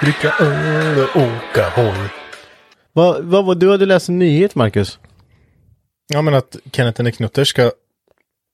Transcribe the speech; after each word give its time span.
Dricka 0.00 0.34
öl 0.40 0.98
och 0.98 1.16
åka 1.16 1.68
hoj. 1.68 2.10
Vad, 2.92 3.24
vad, 3.24 3.44
vad, 3.44 3.60
du 3.60 3.70
hade 3.70 3.86
läst 3.86 4.08
en 4.08 4.18
nyhet, 4.18 4.54
Marcus? 4.54 4.98
Ja, 6.08 6.22
men 6.22 6.34
att 6.34 6.56
Kenneth 6.72 7.00
and 7.00 7.08
the 7.08 7.12
Knutter 7.12 7.44
ska 7.44 7.72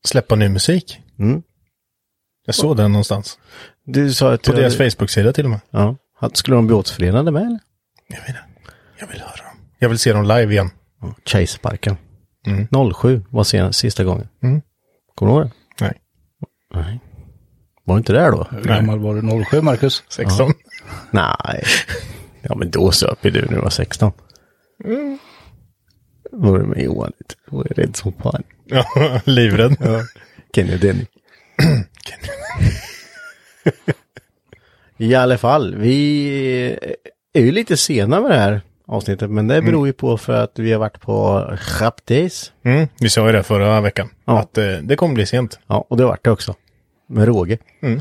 släppa 0.05 0.35
ny 0.35 0.49
musik. 0.49 1.01
Mm. 1.19 1.43
Jag 2.47 2.55
såg 2.55 2.77
den 2.77 2.93
någonstans. 2.93 3.39
Du 3.85 4.13
sa 4.13 4.33
att... 4.33 4.43
På 4.43 4.53
deras 4.53 4.77
Facebook-sida 4.77 5.33
till 5.33 5.45
och 5.45 5.51
med. 5.51 5.61
Ja. 5.71 5.97
Skulle 6.33 6.57
de 6.57 6.67
bli 6.67 6.77
återförenade 6.77 7.31
med, 7.31 7.43
eller? 7.43 7.61
Jag 8.09 8.21
vet 8.21 8.29
inte. 8.29 8.41
Jag 8.99 9.07
vill 9.07 9.21
höra 9.21 9.37
dem. 9.37 9.69
Jag 9.79 9.89
vill 9.89 9.99
se 9.99 10.13
dem 10.13 10.23
live 10.23 10.53
igen. 10.53 10.71
Chase-parken. 11.25 11.97
Mm. 12.47 12.93
07 12.95 13.25
var 13.31 13.45
sen, 13.45 13.73
sista 13.73 14.05
gången. 14.05 14.29
Mm. 14.43 14.63
Kommer 15.15 15.33
du 15.33 15.39
ihåg 15.39 15.47
det? 15.47 15.53
Nej. 16.75 17.01
Var 17.85 17.99
inte 17.99 18.13
där 18.13 18.31
då? 18.31 18.47
Hur 18.51 18.65
gammal 18.65 18.99
var 18.99 19.15
du 19.15 19.45
07, 19.45 19.61
Marcus? 19.61 20.03
16. 20.09 20.53
Nej. 21.11 21.65
Ja, 22.43 22.55
men 22.55 22.71
då 22.71 22.93
söp 22.93 23.25
ju 23.25 23.31
du 23.31 23.41
när 23.41 23.55
du 23.55 23.61
var 23.61 23.71
16. 23.71 24.13
Mm. 24.85 25.19
Var 26.33 26.59
du 26.59 26.65
med 26.65 26.83
Johan? 26.83 27.13
Du 27.19 27.57
var 27.57 27.67
ju 27.71 27.83
rädd 27.83 27.97
som 27.97 28.13
fan. 28.13 28.43
Ja, 28.65 28.85
livrädd. 29.25 29.77
Kenny 30.55 30.75
och 30.75 30.81
Denny. 30.81 31.07
I 34.97 35.15
alla 35.15 35.39
fall, 35.39 35.75
vi 35.77 36.79
är 37.33 37.41
ju 37.43 37.53
lite 37.53 37.77
sena 37.77 38.21
med 38.21 38.31
det 38.31 38.39
här 38.39 38.61
avsnittet, 38.91 39.31
men 39.31 39.49
det 39.49 39.63
beror 39.63 39.87
ju 39.87 39.93
på 39.93 40.17
för 40.19 40.33
att 40.45 40.59
vi 40.59 40.73
har 40.73 40.79
varit 40.79 41.01
på 41.01 41.45
Chapdays. 41.61 42.53
Mm, 42.65 42.89
vi 43.01 43.09
sa 43.11 43.27
ju 43.27 43.33
det 43.33 43.43
förra 43.43 43.81
veckan. 43.81 44.09
Ja. 44.25 44.39
Att 44.39 44.59
eh, 44.59 44.65
det 44.83 44.97
kommer 44.97 45.15
bli 45.15 45.27
sent. 45.27 45.59
Ja, 45.67 45.87
och 45.91 45.97
det 45.97 46.05
vart 46.05 46.25
det 46.25 46.31
också. 46.31 46.55
Med 47.09 47.25
råge. 47.29 47.59
Mm. 47.83 47.97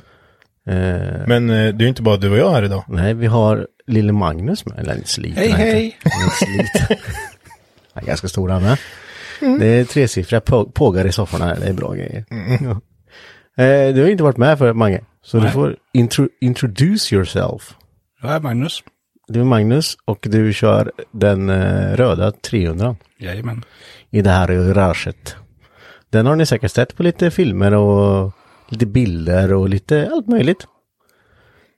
Eh, 0.67 1.27
Men 1.27 1.49
eh, 1.49 1.55
det 1.55 1.81
är 1.81 1.81
ju 1.81 1.87
inte 1.87 2.01
bara 2.01 2.17
du 2.17 2.31
och 2.31 2.37
jag 2.37 2.51
här 2.51 2.63
idag. 2.63 2.83
nej, 2.87 3.13
vi 3.13 3.27
har 3.27 3.67
lille 3.87 4.11
Magnus 4.13 4.65
med, 4.65 4.79
eller 4.79 4.93
en 4.93 5.05
slit. 5.05 5.35
Hej, 5.37 5.49
hej! 5.51 5.97
Han 7.93 8.03
är 8.03 8.07
ganska 8.07 8.27
stor 8.27 8.49
han 8.49 8.61
med. 8.63 8.77
Det 9.59 9.65
är 9.67 9.85
tresiffriga 9.85 10.41
på- 10.41 10.65
pågar 10.71 11.07
i 11.07 11.11
sofforna 11.11 11.45
här, 11.45 11.55
det 11.59 11.65
är 11.67 11.73
bra 11.73 11.93
grejer. 11.93 12.25
Ja. 12.61 12.81
Eh, 13.63 13.93
du 13.93 14.01
har 14.01 14.09
inte 14.09 14.23
varit 14.23 14.37
med 14.37 14.57
för 14.57 14.73
Mange, 14.73 15.01
så 15.21 15.39
du 15.39 15.49
får 15.49 15.75
intro, 15.93 16.27
introduce 16.41 17.13
yourself. 17.13 17.75
Jag 18.21 18.31
är 18.31 18.39
Magnus. 18.39 18.83
Du 19.29 19.39
är 19.39 19.43
Magnus 19.43 19.97
och 20.05 20.27
du 20.29 20.53
kör 20.53 20.91
den 21.11 21.49
eh, 21.49 21.95
röda 21.95 22.31
300 22.31 22.95
Jajamän. 23.17 23.63
i 24.09 24.21
det 24.21 24.29
här 24.29 24.47
garaget. 24.47 25.35
Den 26.09 26.25
har 26.25 26.35
ni 26.35 26.45
säkert 26.45 26.71
sett 26.71 26.95
på 26.95 27.03
lite 27.03 27.31
filmer 27.31 27.73
och 27.73 28.31
lite 28.69 28.85
bilder 28.85 29.53
och 29.53 29.69
lite 29.69 30.09
allt 30.13 30.27
möjligt. 30.27 30.67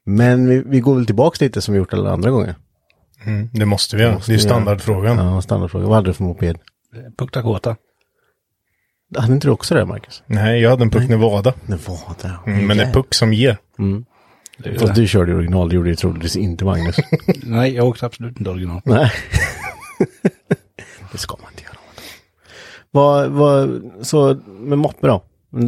Men 0.06 0.48
vi, 0.48 0.64
vi 0.66 0.80
går 0.80 0.96
väl 0.96 1.06
tillbaka 1.06 1.46
lite 1.46 1.62
som 1.62 1.74
vi 1.74 1.78
gjort 1.78 1.94
alla 1.94 2.12
andra 2.12 2.30
gånger. 2.30 2.56
Mm, 3.26 3.50
det 3.54 3.66
måste 3.66 3.96
vi 3.96 4.04
göra. 4.04 4.12
Det 4.12 4.18
är 4.18 4.28
vi 4.28 4.34
göra. 4.34 4.42
standardfrågan. 4.42 5.18
Ja, 5.18 5.42
standardfråga. 5.42 5.86
Vad 5.86 5.96
hade 5.96 6.10
du 6.10 6.14
för 6.14 6.24
moped? 6.24 6.58
Puktakota. 7.18 7.76
Hade 9.18 9.34
inte 9.34 9.48
du 9.48 9.52
också 9.52 9.76
det, 9.76 9.86
Marcus? 9.86 10.24
Nej, 10.26 10.62
jag 10.62 10.70
hade 10.70 10.84
en 10.84 10.90
Puck 10.90 11.10
Nevada. 11.10 11.54
Det 11.66 11.78
det. 12.22 12.52
Mm, 12.52 12.68
men 12.68 12.78
det 12.78 12.84
är 12.84 12.94
Puck 12.94 13.14
som 13.14 13.34
ger. 13.34 13.58
Det 13.78 13.84
är 13.84 13.88
ju 13.88 14.04
Fast 14.80 14.96
du 14.96 15.08
körde 15.08 15.36
original, 15.36 15.70
det 15.70 15.76
gjorde 15.76 15.90
ju 15.90 15.96
troligtvis 15.96 16.36
inte 16.36 16.66
Magnus. 16.66 16.96
Nej, 17.44 17.76
jag 17.76 17.88
åkte 17.88 18.06
absolut 18.06 18.38
inte 18.38 18.50
original. 18.50 18.82
Nej. 18.86 19.12
det 21.12 21.18
ska 21.18 21.38
man 21.42 21.52
inte 21.52 21.64
göra. 21.64 21.76
Vad, 22.92 23.30
vad, 23.30 23.82
så 24.02 24.36
med 24.48 24.78
moppe 24.78 25.08
då? 25.08 25.24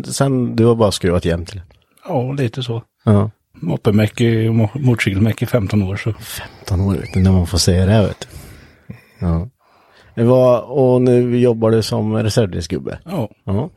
Sen, 0.06 0.56
du 0.56 0.66
har 0.66 0.76
bara 0.76 0.92
skruvat 0.92 1.26
jämnt 1.26 1.50
till. 1.50 1.62
Ja, 2.08 2.32
lite 2.32 2.64
så. 2.64 2.84
Ja. 3.04 3.32
Moppemäck 3.56 4.22
i 4.22 4.48
mo- 4.50 4.80
motorcykelmäck 4.86 5.42
i 5.42 5.46
15 5.46 5.84
år 5.84 5.96
så. 5.96 6.14
15 6.14 6.82
år 6.82 6.94
vet 6.94 7.14
du, 7.14 7.20
när 7.20 7.32
man 7.32 7.48
får 7.48 7.58
säga 7.58 7.86
det 7.86 8.08
vet 8.08 8.20
du. 8.20 8.28
Ja. 9.26 9.50
Det 10.16 10.24
var, 10.24 10.62
och 10.62 11.02
nu 11.02 11.40
jobbar 11.40 11.72
du 11.72 11.82
som 11.82 12.14
reservdelsgubbe. 12.16 13.00
Ja. 13.06 13.30
Ja. 13.44 13.70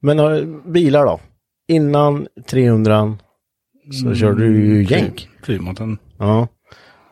Men 0.00 0.18
har, 0.18 0.62
bilar 0.70 1.06
då? 1.06 1.20
Innan 1.68 2.26
300 2.50 3.18
så 3.90 4.14
körde 4.14 4.40
du 4.44 4.64
ju 4.66 4.84
jänk. 4.84 5.28
Flygmaten. 5.42 5.98
Ja. 6.18 6.48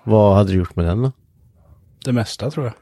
Vad 0.05 0.37
hade 0.37 0.53
du 0.53 0.59
gjort 0.59 0.77
med 0.77 0.85
den 0.85 1.03
då? 1.03 1.13
Det 2.05 2.13
mesta 2.13 2.51
tror 2.51 2.67
jag. 2.67 2.75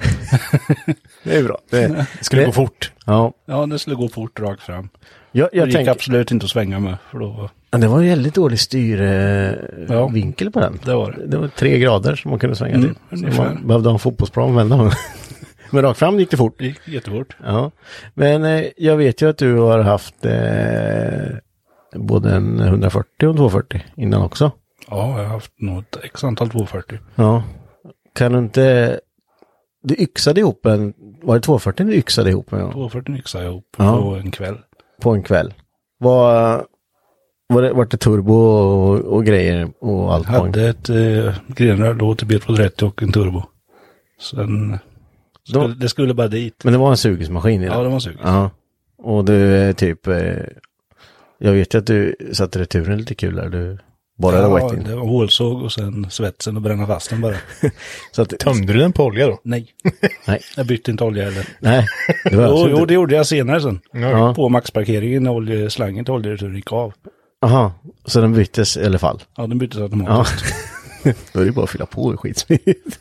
Det 1.24 1.36
är 1.36 1.44
bra. 1.44 1.58
Det, 1.70 1.86
Det 1.88 2.24
skulle 2.24 2.42
det- 2.42 2.46
gå 2.46 2.52
fort. 2.52 2.92
Ja. 3.06 3.32
Ja, 3.46 3.66
det 3.66 3.78
skulle 3.78 3.96
gå 3.96 4.08
fort 4.08 4.40
rakt 4.40 4.62
fram. 4.62 4.88
Jag, 5.32 5.48
Det 5.52 5.56
jag 5.56 5.66
gick 5.66 5.76
tänker, 5.76 5.92
absolut 5.92 6.30
inte 6.30 6.44
att 6.44 6.50
svänga 6.50 6.80
med. 6.80 6.96
För 7.10 7.18
då, 7.18 7.50
Ja, 7.70 7.78
det 7.78 7.88
var 7.88 7.98
en 8.02 8.08
väldigt 8.08 8.34
dålig 8.34 8.60
styrvinkel 8.60 9.86
Ja. 9.88 10.08
vinkel 10.08 10.50
på 10.50 10.60
den. 10.60 10.78
det 10.84 10.94
var 10.94 11.12
det. 11.12 11.26
Det 11.26 11.36
var 11.38 11.48
tre 11.48 11.78
grader 11.78 12.16
som 12.16 12.30
man 12.30 12.38
kunde 12.40 12.56
svänga 12.56 12.74
Mm, 12.74 12.94
till. 13.10 13.32
Så 13.32 13.42
man 13.42 13.66
behövde 13.66 13.88
ha 13.88 13.94
en 13.94 13.98
fotbollsplan 13.98 14.50
att 14.50 14.56
vända. 14.70 14.92
Men 15.70 15.82
rakt 15.82 15.98
fram 15.98 16.18
gick 16.18 16.30
det 16.30 16.36
fort. 16.36 16.54
Det 16.58 16.64
gick 16.66 16.88
jättefort. 16.88 17.36
Ja. 17.44 17.70
Men 18.14 18.44
eh, 18.44 18.64
jag 18.76 18.96
vet 18.96 19.22
ju 19.22 19.28
att 19.30 19.38
du 19.38 19.54
har 19.54 19.78
haft 19.78 20.24
eh, 20.24 20.32
både 21.94 22.30
en 22.34 22.58
140 22.60 23.08
och 23.26 23.30
en 23.30 23.36
240 23.36 23.80
innan 23.96 24.22
också. 24.22 24.50
Ja, 24.90 25.18
jag 25.18 25.24
har 25.24 25.34
haft 25.34 25.52
något 25.60 25.96
x 26.04 26.24
antal 26.24 26.48
240. 26.50 26.98
Ja. 27.14 27.42
Kan 28.14 28.32
du 28.32 28.38
inte... 28.38 29.00
Du 29.82 29.94
yxade 29.94 30.40
ihop 30.40 30.66
en... 30.66 30.94
Var 31.22 31.34
det 31.34 31.40
240 31.40 31.86
du 31.86 31.94
yxade 31.94 32.30
ihop 32.30 32.50
med? 32.50 32.72
240 32.72 33.16
yxade 33.16 33.44
jag 33.44 33.52
ihop 33.52 33.64
Ja. 33.78 34.00
på 34.02 34.14
en 34.16 34.30
kväll. 34.30 34.58
På 35.02 35.10
en 35.10 35.22
kväll. 35.22 35.54
Var, 35.98 36.64
var, 37.48 37.62
det, 37.62 37.72
var 37.72 37.84
det 37.84 37.96
turbo 37.96 38.34
och, 38.34 38.98
och 39.00 39.24
grejer 39.24 39.70
och 39.80 40.14
allt 40.14 40.28
en 40.28 40.34
Hade 40.34 40.68
ett 40.68 40.88
eh, 40.88 41.34
grenrör 41.46 41.94
då 41.94 42.14
till 42.14 42.26
B230 42.28 42.82
och 42.84 43.02
en 43.02 43.12
turbo. 43.12 43.42
Sen... 44.30 44.70
Då- 44.72 44.78
Skulle, 45.60 45.74
det 45.74 45.88
skulle 45.88 46.14
bara 46.14 46.28
dit. 46.28 46.64
Men 46.64 46.72
det 46.72 46.78
var 46.78 46.90
en 46.90 46.96
sugesmaskin? 46.96 47.62
Ja, 47.62 47.82
det 47.82 47.88
var 47.88 47.98
suget. 47.98 48.20
Ja. 48.24 48.50
Och 48.98 49.24
du 49.24 49.72
typ... 49.72 50.06
Jag 51.38 51.52
vet 51.52 51.74
ju 51.74 51.78
att 51.78 51.86
du 51.86 52.16
satte 52.32 52.58
returen 52.58 52.98
lite 52.98 53.14
kul 53.14 53.34
där. 53.36 53.48
Du 53.48 53.78
borrade 54.18 54.42
ja, 54.42 54.54
white 54.68 54.76
in. 54.76 54.84
det 54.84 54.96
var 54.96 55.06
hålsåg 55.06 55.62
och 55.62 55.72
sen 55.72 56.10
svetsen 56.10 56.56
och 56.56 56.62
bränna 56.62 56.86
fast 56.86 57.10
den 57.10 57.20
bara. 57.20 57.34
Så 58.12 58.22
att, 58.22 58.38
Tömde 58.38 58.72
du 58.72 58.78
den 58.78 58.92
på 58.92 59.04
olja 59.04 59.26
då? 59.26 59.40
Nej, 59.42 59.66
nej, 60.26 60.40
jag 60.56 60.66
bytte 60.66 60.90
inte 60.90 61.04
olja 61.04 61.24
heller. 61.24 61.46
nej. 61.60 61.86
Det 62.24 62.36
var 62.36 62.46
Jo, 62.68 62.68
jo, 62.78 62.86
det 62.86 62.94
gjorde 62.94 63.14
jag 63.14 63.26
senare 63.26 63.60
sen. 63.60 63.80
Ja. 63.92 64.34
På 64.34 64.48
maxparkeringen 64.48 65.22
när 65.22 65.30
oljeslangen 65.30 66.04
till 66.04 66.14
oljereturen 66.14 66.56
gick 66.56 66.72
av. 66.72 66.92
Aha, 67.42 67.72
så 68.04 68.20
den 68.20 68.32
byttes 68.32 68.76
i 68.76 68.84
alla 68.84 68.98
fall. 68.98 69.22
Ja, 69.36 69.46
den 69.46 69.58
byttes 69.58 69.78
Ja. 69.78 69.82
automatiskt. 69.84 70.54
Då 71.32 71.40
är 71.40 71.44
det 71.44 71.52
bara 71.52 71.64
att 71.64 71.70
fylla 71.70 71.86
på 71.86 72.16
skitsmidigt. 72.16 72.98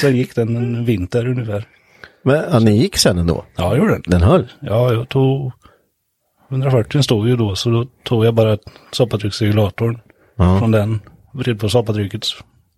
Sen 0.00 0.16
gick 0.16 0.34
den 0.34 0.56
en 0.56 0.84
vinter 0.84 1.28
ungefär. 1.28 1.64
Men 2.22 2.44
ja, 2.52 2.58
ni 2.58 2.76
gick 2.76 2.96
sen 2.96 3.18
ändå? 3.18 3.44
Ja, 3.56 3.70
det 3.70 3.78
gjorde 3.78 3.92
den. 3.92 4.02
Den 4.06 4.22
höll? 4.22 4.52
Ja, 4.60 4.92
jag 4.92 5.08
tog... 5.08 5.52
140 6.50 7.02
stod 7.02 7.28
ju 7.28 7.36
då, 7.36 7.56
så 7.56 7.70
då 7.70 7.86
tog 8.04 8.24
jag 8.24 8.34
bara 8.34 8.58
soppatrycksregulatorn 8.92 9.98
Ja. 10.36 10.58
från 10.58 10.70
den. 10.70 11.00
Vred 11.34 11.60
på 11.60 11.68
soppatrycket. 11.68 12.22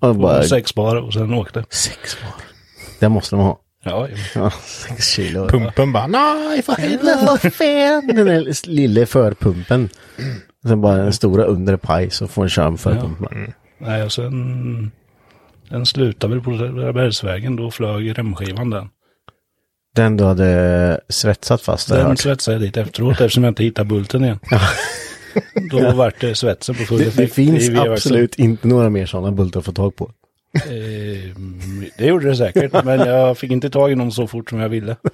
Bara, 0.00 0.42
sex 0.42 0.74
bar 0.74 0.96
och 0.96 1.12
sen 1.12 1.34
åkte. 1.34 1.64
sex 1.70 2.16
var. 2.22 2.32
Det 3.00 3.08
måste 3.08 3.36
de 3.36 3.42
ha. 3.44 3.58
Ja, 3.84 4.08
Ja, 4.34 4.50
sex 4.50 5.06
kilo. 5.08 5.48
Pumpen 5.48 5.92
bara, 5.92 6.06
nej 6.06 6.62
för 6.62 6.72
helvete. 6.72 7.04
Men 7.16 7.26
vad 7.26 7.40
fan, 7.40 8.06
den 8.16 8.26
där 8.26 8.68
lilla 8.70 9.06
förpumpen. 9.06 9.88
Sen 10.66 10.80
bara 10.80 10.96
den 10.96 11.12
stora 11.12 11.44
undre 11.44 11.78
paj 11.78 12.10
så 12.10 12.26
får 12.28 12.42
en 12.42 12.48
köra 12.48 12.70
med 12.70 12.80
förpumpen. 12.80 13.52
nej 13.78 14.02
och 14.02 14.12
sen... 14.12 14.90
Den 15.70 15.86
slutade 15.86 16.34
väl 16.34 16.44
på 16.44 16.50
Bergsvägen, 16.92 17.56
då 17.56 17.70
flög 17.70 18.18
remskivan 18.18 18.70
den. 18.70 18.88
Den 19.94 20.16
du 20.16 20.24
hade 20.24 21.00
svetsat 21.08 21.62
fast. 21.62 21.88
Den 21.88 22.06
hört. 22.06 22.18
svetsade 22.18 22.54
jag 22.54 22.62
dit 22.62 22.76
efteråt 22.76 23.20
eftersom 23.20 23.44
jag 23.44 23.50
inte 23.50 23.62
hittade 23.62 23.88
bulten 23.88 24.24
igen. 24.24 24.38
Då 25.70 25.92
vart 25.92 26.20
det 26.20 26.34
svetsen 26.34 26.74
på 26.74 26.82
full 26.82 26.98
Det, 26.98 27.04
det 27.04 27.08
effekt 27.08 27.38
i 27.38 27.46
finns 27.46 27.78
absolut 27.78 28.34
inte 28.34 28.68
några 28.68 28.90
mer 28.90 29.06
sådana 29.06 29.32
bultar 29.32 29.60
att 29.60 29.66
få 29.66 29.72
tag 29.72 29.96
på. 29.96 30.10
Eh, 30.54 31.34
det 31.98 32.06
gjorde 32.06 32.28
det 32.28 32.36
säkert, 32.36 32.72
men 32.84 33.00
jag 33.00 33.38
fick 33.38 33.50
inte 33.50 33.70
tag 33.70 33.92
i 33.92 33.94
någon 33.94 34.12
så 34.12 34.26
fort 34.26 34.50
som 34.50 34.60
jag 34.60 34.68
ville. 34.68 34.96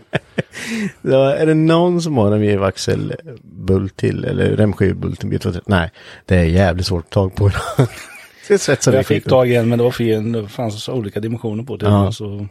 Ja, 1.02 1.34
är 1.34 1.46
det 1.46 1.54
någon 1.54 2.02
som 2.02 2.16
har 2.16 2.32
en 2.32 2.40
vevaxelbult 2.40 3.96
till 3.96 4.24
eller 4.24 4.56
remskivbult 4.56 5.20
till 5.20 5.28
B230? 5.28 5.60
Nej, 5.66 5.90
det 6.26 6.36
är 6.36 6.44
jävligt 6.44 6.86
svårt 6.86 7.04
att 7.04 7.10
ta 7.10 7.20
tag 7.20 7.34
på. 7.34 7.48
det 8.48 8.86
jag 8.86 9.06
fick 9.06 9.24
tag 9.24 9.50
i 9.50 9.54
en, 9.54 9.68
men 9.68 9.78
det 9.78 9.84
var 9.84 9.90
fel. 9.90 10.32
Det 10.32 10.48
fanns 10.48 10.88
olika 10.88 11.20
dimensioner 11.20 11.64
på 11.64 11.76
det. 11.76 11.86
Ja. 11.86 12.12
Så 12.12 12.48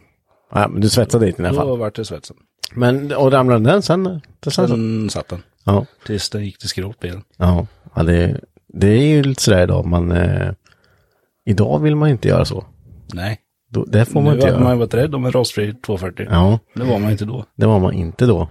Ja, 0.50 0.68
men 0.68 0.80
du 0.80 0.88
svetsade 0.88 1.26
dit 1.26 1.38
i 1.40 1.42
alla 1.42 1.50
då 1.50 1.56
fall. 1.56 1.78
vart 1.78 1.94
det 1.96 2.04
svetsen. 2.04 2.36
Men, 2.74 3.12
och 3.12 3.32
ramlade 3.32 3.64
den 3.70 3.82
sen? 3.82 4.20
Det 4.40 4.50
sen? 4.50 4.68
Sen 4.68 5.10
satt 5.10 5.28
den. 5.28 5.42
Ja. 5.64 5.86
Tills 6.06 6.30
den 6.30 6.44
gick 6.44 6.58
till 6.58 6.68
skrotbilen. 6.68 7.22
Ja, 7.36 7.66
ja 7.94 8.02
det, 8.02 8.40
det 8.68 8.86
är 8.86 9.06
ju 9.06 9.22
lite 9.22 9.42
sådär 9.42 9.62
idag. 9.62 9.86
Man, 9.86 10.12
eh, 10.12 10.52
idag 11.44 11.78
vill 11.78 11.96
man 11.96 12.08
inte 12.08 12.28
göra 12.28 12.44
så. 12.44 12.64
Nej. 13.14 13.40
Då, 13.70 13.84
det 13.84 14.04
får 14.04 14.20
man 14.20 14.24
nu 14.24 14.34
inte 14.38 14.46
göra. 14.48 14.60
man 14.60 14.72
ju 14.72 14.78
varit 14.78 14.94
rädd 14.94 15.14
om 15.14 15.24
en 15.24 15.32
rostfri 15.32 15.74
240. 15.74 16.26
Ja, 16.30 16.58
Det 16.74 16.84
var 16.84 16.98
man 16.98 17.10
inte 17.10 17.24
då. 17.24 17.44
det 17.54 17.66
var 17.66 17.80
man 17.80 17.92
inte 17.94 18.26
då. 18.26 18.48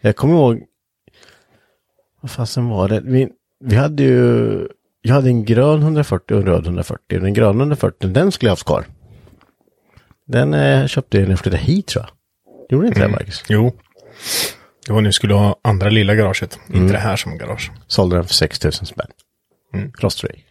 Jag 0.00 0.16
kommer 0.16 0.34
ihåg, 0.34 0.62
vad 2.20 2.30
fasen 2.30 2.68
var 2.68 2.88
det? 2.88 3.00
Vi, 3.00 3.28
vi 3.60 3.76
hade 3.76 4.02
ju, 4.02 4.68
jag 5.02 5.14
hade 5.14 5.28
en 5.28 5.44
grön 5.44 5.82
140 5.82 6.34
och 6.34 6.40
en 6.40 6.46
röd 6.46 6.64
140. 6.64 7.20
Den 7.20 7.34
gröna 7.34 7.58
140, 7.62 8.08
den 8.10 8.32
skulle 8.32 8.48
jag 8.48 8.52
haft 8.52 8.64
kvar. 8.66 8.84
Den 10.32 10.54
eh, 10.54 10.86
köpte 10.86 11.16
jag 11.16 11.24
när 11.24 11.30
jag 11.30 11.38
flyttade 11.38 11.62
hit 11.62 11.86
tror 11.86 12.04
jag. 12.04 12.12
Gjorde 12.76 12.88
inte 12.88 13.00
det 13.00 13.08
Marcus? 13.08 13.44
Jo. 13.48 13.72
Det 14.86 14.92
var 14.92 15.00
när 15.00 15.08
vi 15.08 15.12
skulle 15.12 15.34
ha 15.34 15.56
andra 15.62 15.90
lilla 15.90 16.14
garaget. 16.14 16.58
Inte 16.74 16.92
det 16.92 16.98
här 16.98 17.16
som 17.16 17.38
garage. 17.38 17.70
Sålde 17.86 18.16
den 18.16 18.24
för 18.24 18.34
6000 18.34 18.86
spänn. 18.86 19.06
Mm. 19.74 19.92
Rostfri. 19.98 20.44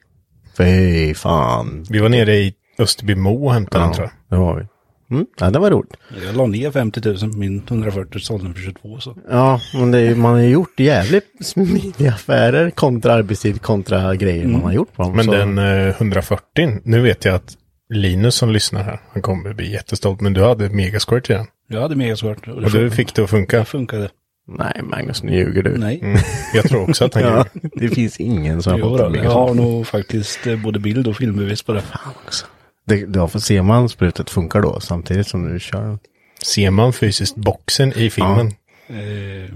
Fy 0.58 1.14
fan. 1.14 1.86
Vi 1.90 2.00
var 2.00 2.10
nere 2.10 2.36
i 2.36 2.54
Österbymo 2.80 3.46
och 3.46 3.54
hämtade 3.54 3.84
den 3.84 3.94
tror 3.94 4.06
jag. 4.30 4.38
det 4.40 4.46
var 4.46 4.56
vi. 4.56 4.68
Mm. 5.16 5.26
Ja, 5.40 5.50
det 5.50 5.60
var 5.60 5.72
roligt. 5.72 5.94
Jag 6.26 6.36
la 6.36 6.46
ner 6.46 6.72
50 6.72 7.02
000 7.06 7.18
på 7.18 7.38
min 7.38 7.64
140 7.68 8.20
sålde 8.20 8.46
den 8.46 8.54
för 8.54 8.62
22 8.62 9.00
så. 9.00 9.18
Ja, 9.30 9.62
men 9.74 9.92
det 9.92 10.00
är, 10.00 10.16
man 10.16 10.34
har 10.34 10.42
gjort 10.42 10.80
jävligt 10.80 11.26
smidiga 11.42 12.14
affärer 12.14 12.70
kontra 12.70 13.14
arbetstid 13.14 13.62
kontra 13.62 14.16
grejer 14.16 14.48
man 14.48 14.62
har 14.62 14.72
gjort 14.72 14.94
på 14.94 15.04
dem. 15.04 15.16
Men 15.16 15.26
så, 15.26 15.32
den 15.32 15.58
eh, 15.58 15.88
140, 15.88 16.80
nu 16.84 17.02
vet 17.02 17.26
jag 17.26 17.36
att 17.36 17.58
Linus 17.94 18.36
som 18.36 18.50
lyssnar 18.50 18.84
här, 18.84 19.00
han 19.14 19.22
kommer 19.22 19.54
bli 19.54 19.72
jättestolt, 19.72 20.22
men 20.22 20.34
du 20.34 20.44
hade 20.44 20.70
megasquirt 20.70 21.30
i 21.30 21.34
den. 21.34 21.46
Jag 21.68 21.82
hade 21.82 21.96
megasvart. 21.96 22.48
Och 22.48 22.58
Och 22.58 22.72
du 22.72 22.92
fick 22.92 23.16
det 23.16 23.24
att 23.24 23.30
funka. 23.30 23.60
Det 23.60 23.66
funkade. 23.66 24.10
Nej, 24.48 24.82
Magnus, 24.84 25.24
nu 25.24 25.36
ljuger 25.36 25.64
du. 25.64 25.78
Nej. 25.78 26.00
Mm. 26.04 26.18
Jag 26.54 26.64
tror 26.64 26.90
också 26.90 27.06
att 27.06 27.14
han 27.14 27.24
Ja, 27.28 27.46
gjorde. 27.54 27.70
det 27.76 27.90
finns 27.90 28.20
ingen 28.20 28.62
som 28.64 28.72
har 28.74 28.80
fått 28.80 29.00
en 29.18 29.24
jag 29.24 29.32
har 29.32 29.54
nog 29.54 29.88
faktiskt 29.88 30.48
eh, 30.48 30.56
både 30.56 30.80
bild 30.80 31.08
och 31.08 31.18
filmbevis 31.18 31.64
på 31.64 31.74
det. 31.74 31.84
också. 32.26 32.46
Det, 32.86 33.06
då 33.06 33.28
får 33.28 33.40
se 33.40 33.62
man 33.62 33.90
sprutet 33.90 34.30
funkar 34.30 34.62
då 34.62 34.80
samtidigt 34.80 35.28
som 35.28 35.54
du 35.54 35.60
kör. 35.60 36.00
Ser 36.46 36.72
man 36.72 36.94
fysiskt 36.94 37.36
boxen 37.36 37.94
i 37.94 38.10
filmen? 38.10 38.54
Eh, 38.92 39.50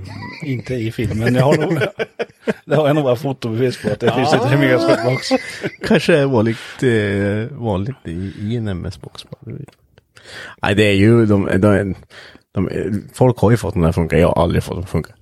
inte 0.44 0.74
i 0.76 0.92
filmen. 0.92 1.36
Jag 1.36 1.44
har 1.44 1.58
nog, 1.58 1.80
det 2.66 2.76
har 2.76 2.88
jag 2.88 2.96
nog 2.96 3.04
bara 3.04 3.16
fotobevis 3.16 3.82
på 3.82 3.90
att 3.90 4.00
det 4.00 4.12
finns 4.14 4.34
ett 4.34 4.60
megasvartbox. 4.60 5.30
Kanske 5.88 6.18
är 6.18 6.26
vanligt, 6.26 6.84
eh, 6.84 7.58
vanligt 7.58 7.96
i, 8.04 8.34
i 8.40 8.56
en 8.56 8.68
MS-box. 8.68 9.26
Nej, 10.62 10.76
det 10.76 10.84
är 10.84 10.94
ju 10.94 11.26
de, 11.26 11.50
de, 11.58 11.96
de, 12.54 12.70
folk 13.14 13.38
har 13.38 13.52
ju 13.52 13.58
fått 13.58 13.74
den 13.74 13.84
att 13.84 13.96
funka. 13.96 14.18
Jag 14.18 14.28
har 14.28 14.44
aldrig 14.44 14.64
fått 14.64 14.76
den 14.76 14.84
att 14.84 14.90
funka. 14.90 15.14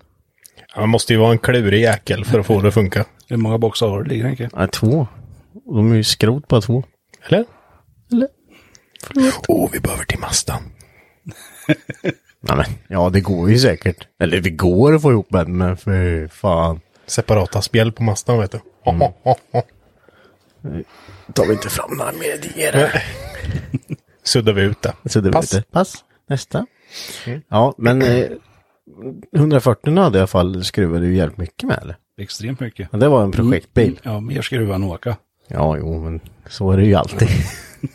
Ja, 0.75 0.81
Man 0.81 0.89
måste 0.89 1.13
ju 1.13 1.19
vara 1.19 1.31
en 1.31 1.37
klurig 1.37 1.81
jäkel 1.81 2.25
för 2.25 2.39
att 2.39 2.45
få 2.45 2.61
det 2.61 2.67
att 2.67 2.73
funka. 2.73 3.05
Hur 3.27 3.37
många 3.37 3.57
boxar 3.57 3.87
har 3.87 4.03
du 4.03 4.09
ligger 4.09 4.25
Henke? 4.25 4.49
Nej, 4.53 4.67
två. 4.67 5.07
De 5.65 5.91
är 5.91 5.95
ju 5.95 6.03
skrot 6.03 6.47
bara 6.47 6.61
två. 6.61 6.83
Eller? 7.27 7.45
Eller? 8.11 8.27
Åh, 9.47 9.69
vi 9.73 9.79
behöver 9.79 10.03
till 10.03 10.19
Mastan. 10.19 10.61
Nej, 12.45 12.57
men, 12.57 12.65
ja, 12.87 13.09
det 13.09 13.21
går 13.21 13.49
ju 13.49 13.59
säkert. 13.59 14.07
Eller 14.19 14.41
det 14.41 14.49
går 14.49 14.95
att 14.95 15.01
få 15.01 15.11
ihop 15.11 15.33
en, 15.33 15.57
men 15.57 15.77
för 15.77 16.27
fan. 16.27 16.79
Separata 17.05 17.61
spjäll 17.61 17.91
på 17.91 18.03
Mastan 18.03 18.39
vet 18.39 18.51
du. 18.51 18.59
Tar 21.33 21.45
vi 21.47 21.53
inte 21.53 21.69
fram 21.69 21.97
några 21.97 22.11
medier. 22.11 23.03
Suddar 24.23 24.53
vi 24.53 24.61
ut 24.61 24.81
det. 24.81 24.93
Så 25.05 25.21
det 25.21 25.31
Pass. 25.31 25.51
Pass. 25.51 25.63
Pass. 25.71 26.03
Nästa. 26.29 26.65
Ja, 27.47 27.73
men 27.77 28.01
eh, 28.01 28.25
140 29.35 29.97
hade 29.97 30.17
i 30.17 30.21
alla 30.21 30.27
fall 30.27 30.63
skruvade 30.63 31.05
ju 31.05 31.15
jävligt 31.15 31.37
mycket 31.37 31.67
med 31.67 31.79
eller? 31.81 31.95
Extremt 32.17 32.59
mycket. 32.59 32.91
Men 32.91 32.99
det 32.99 33.07
var 33.07 33.23
en 33.23 33.31
projektbil. 33.31 33.99
Ja, 34.03 34.19
mer 34.19 34.41
skruvar 34.41 34.75
än 34.75 34.83
åka. 34.83 35.17
Ja, 35.47 35.77
jo, 35.77 36.03
men 36.03 36.19
så 36.47 36.71
är 36.71 36.77
det 36.77 36.85
ju 36.85 36.95
alltid. 36.95 37.27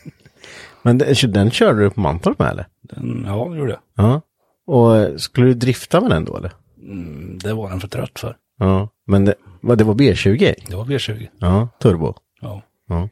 men 0.82 0.98
det, 0.98 1.32
den 1.32 1.50
körde 1.50 1.80
du 1.80 1.90
på 1.90 2.00
Mantorp 2.00 2.38
med 2.38 2.50
eller? 2.50 2.66
Den, 2.82 3.24
ja, 3.26 3.48
det 3.50 3.58
gjorde 3.58 3.70
jag. 3.70 3.80
Ja. 4.04 4.20
Och 4.68 5.20
skulle 5.20 5.46
du 5.46 5.54
drifta 5.54 6.00
med 6.00 6.10
den 6.10 6.24
då 6.24 6.36
eller? 6.36 6.52
Mm, 6.82 7.38
det 7.38 7.52
var 7.54 7.70
den 7.70 7.80
för 7.80 7.88
trött 7.88 8.18
för. 8.18 8.36
Ja. 8.58 8.88
Men 9.06 9.24
det, 9.24 9.34
vad, 9.60 9.78
det 9.78 9.84
var 9.84 9.94
B20? 9.94 10.54
Det 10.68 10.76
var 10.76 10.84
V20. 10.84 11.28
Ja, 11.38 11.68
turbo. 11.82 12.14
Ja. 12.40 12.62
Ja. 12.88 13.08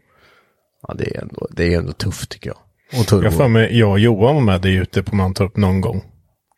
Ja, 0.88 0.94
det 0.94 1.16
är 1.16 1.22
ändå, 1.22 1.46
det 1.50 1.74
är 1.74 1.78
ändå 1.78 1.92
tufft 1.92 2.30
tycker 2.30 2.50
jag. 2.50 2.58
Och 3.00 3.06
turbo. 3.06 3.24
Jag 3.24 3.34
för 3.34 3.48
mig, 3.48 3.78
jag 3.78 3.90
och 3.90 3.98
Johan 3.98 4.34
var 4.34 4.42
med 4.42 4.60
dig 4.62 4.74
ute 4.74 5.02
på 5.02 5.16
Mantorp 5.16 5.56
någon 5.56 5.80
gång. 5.80 6.02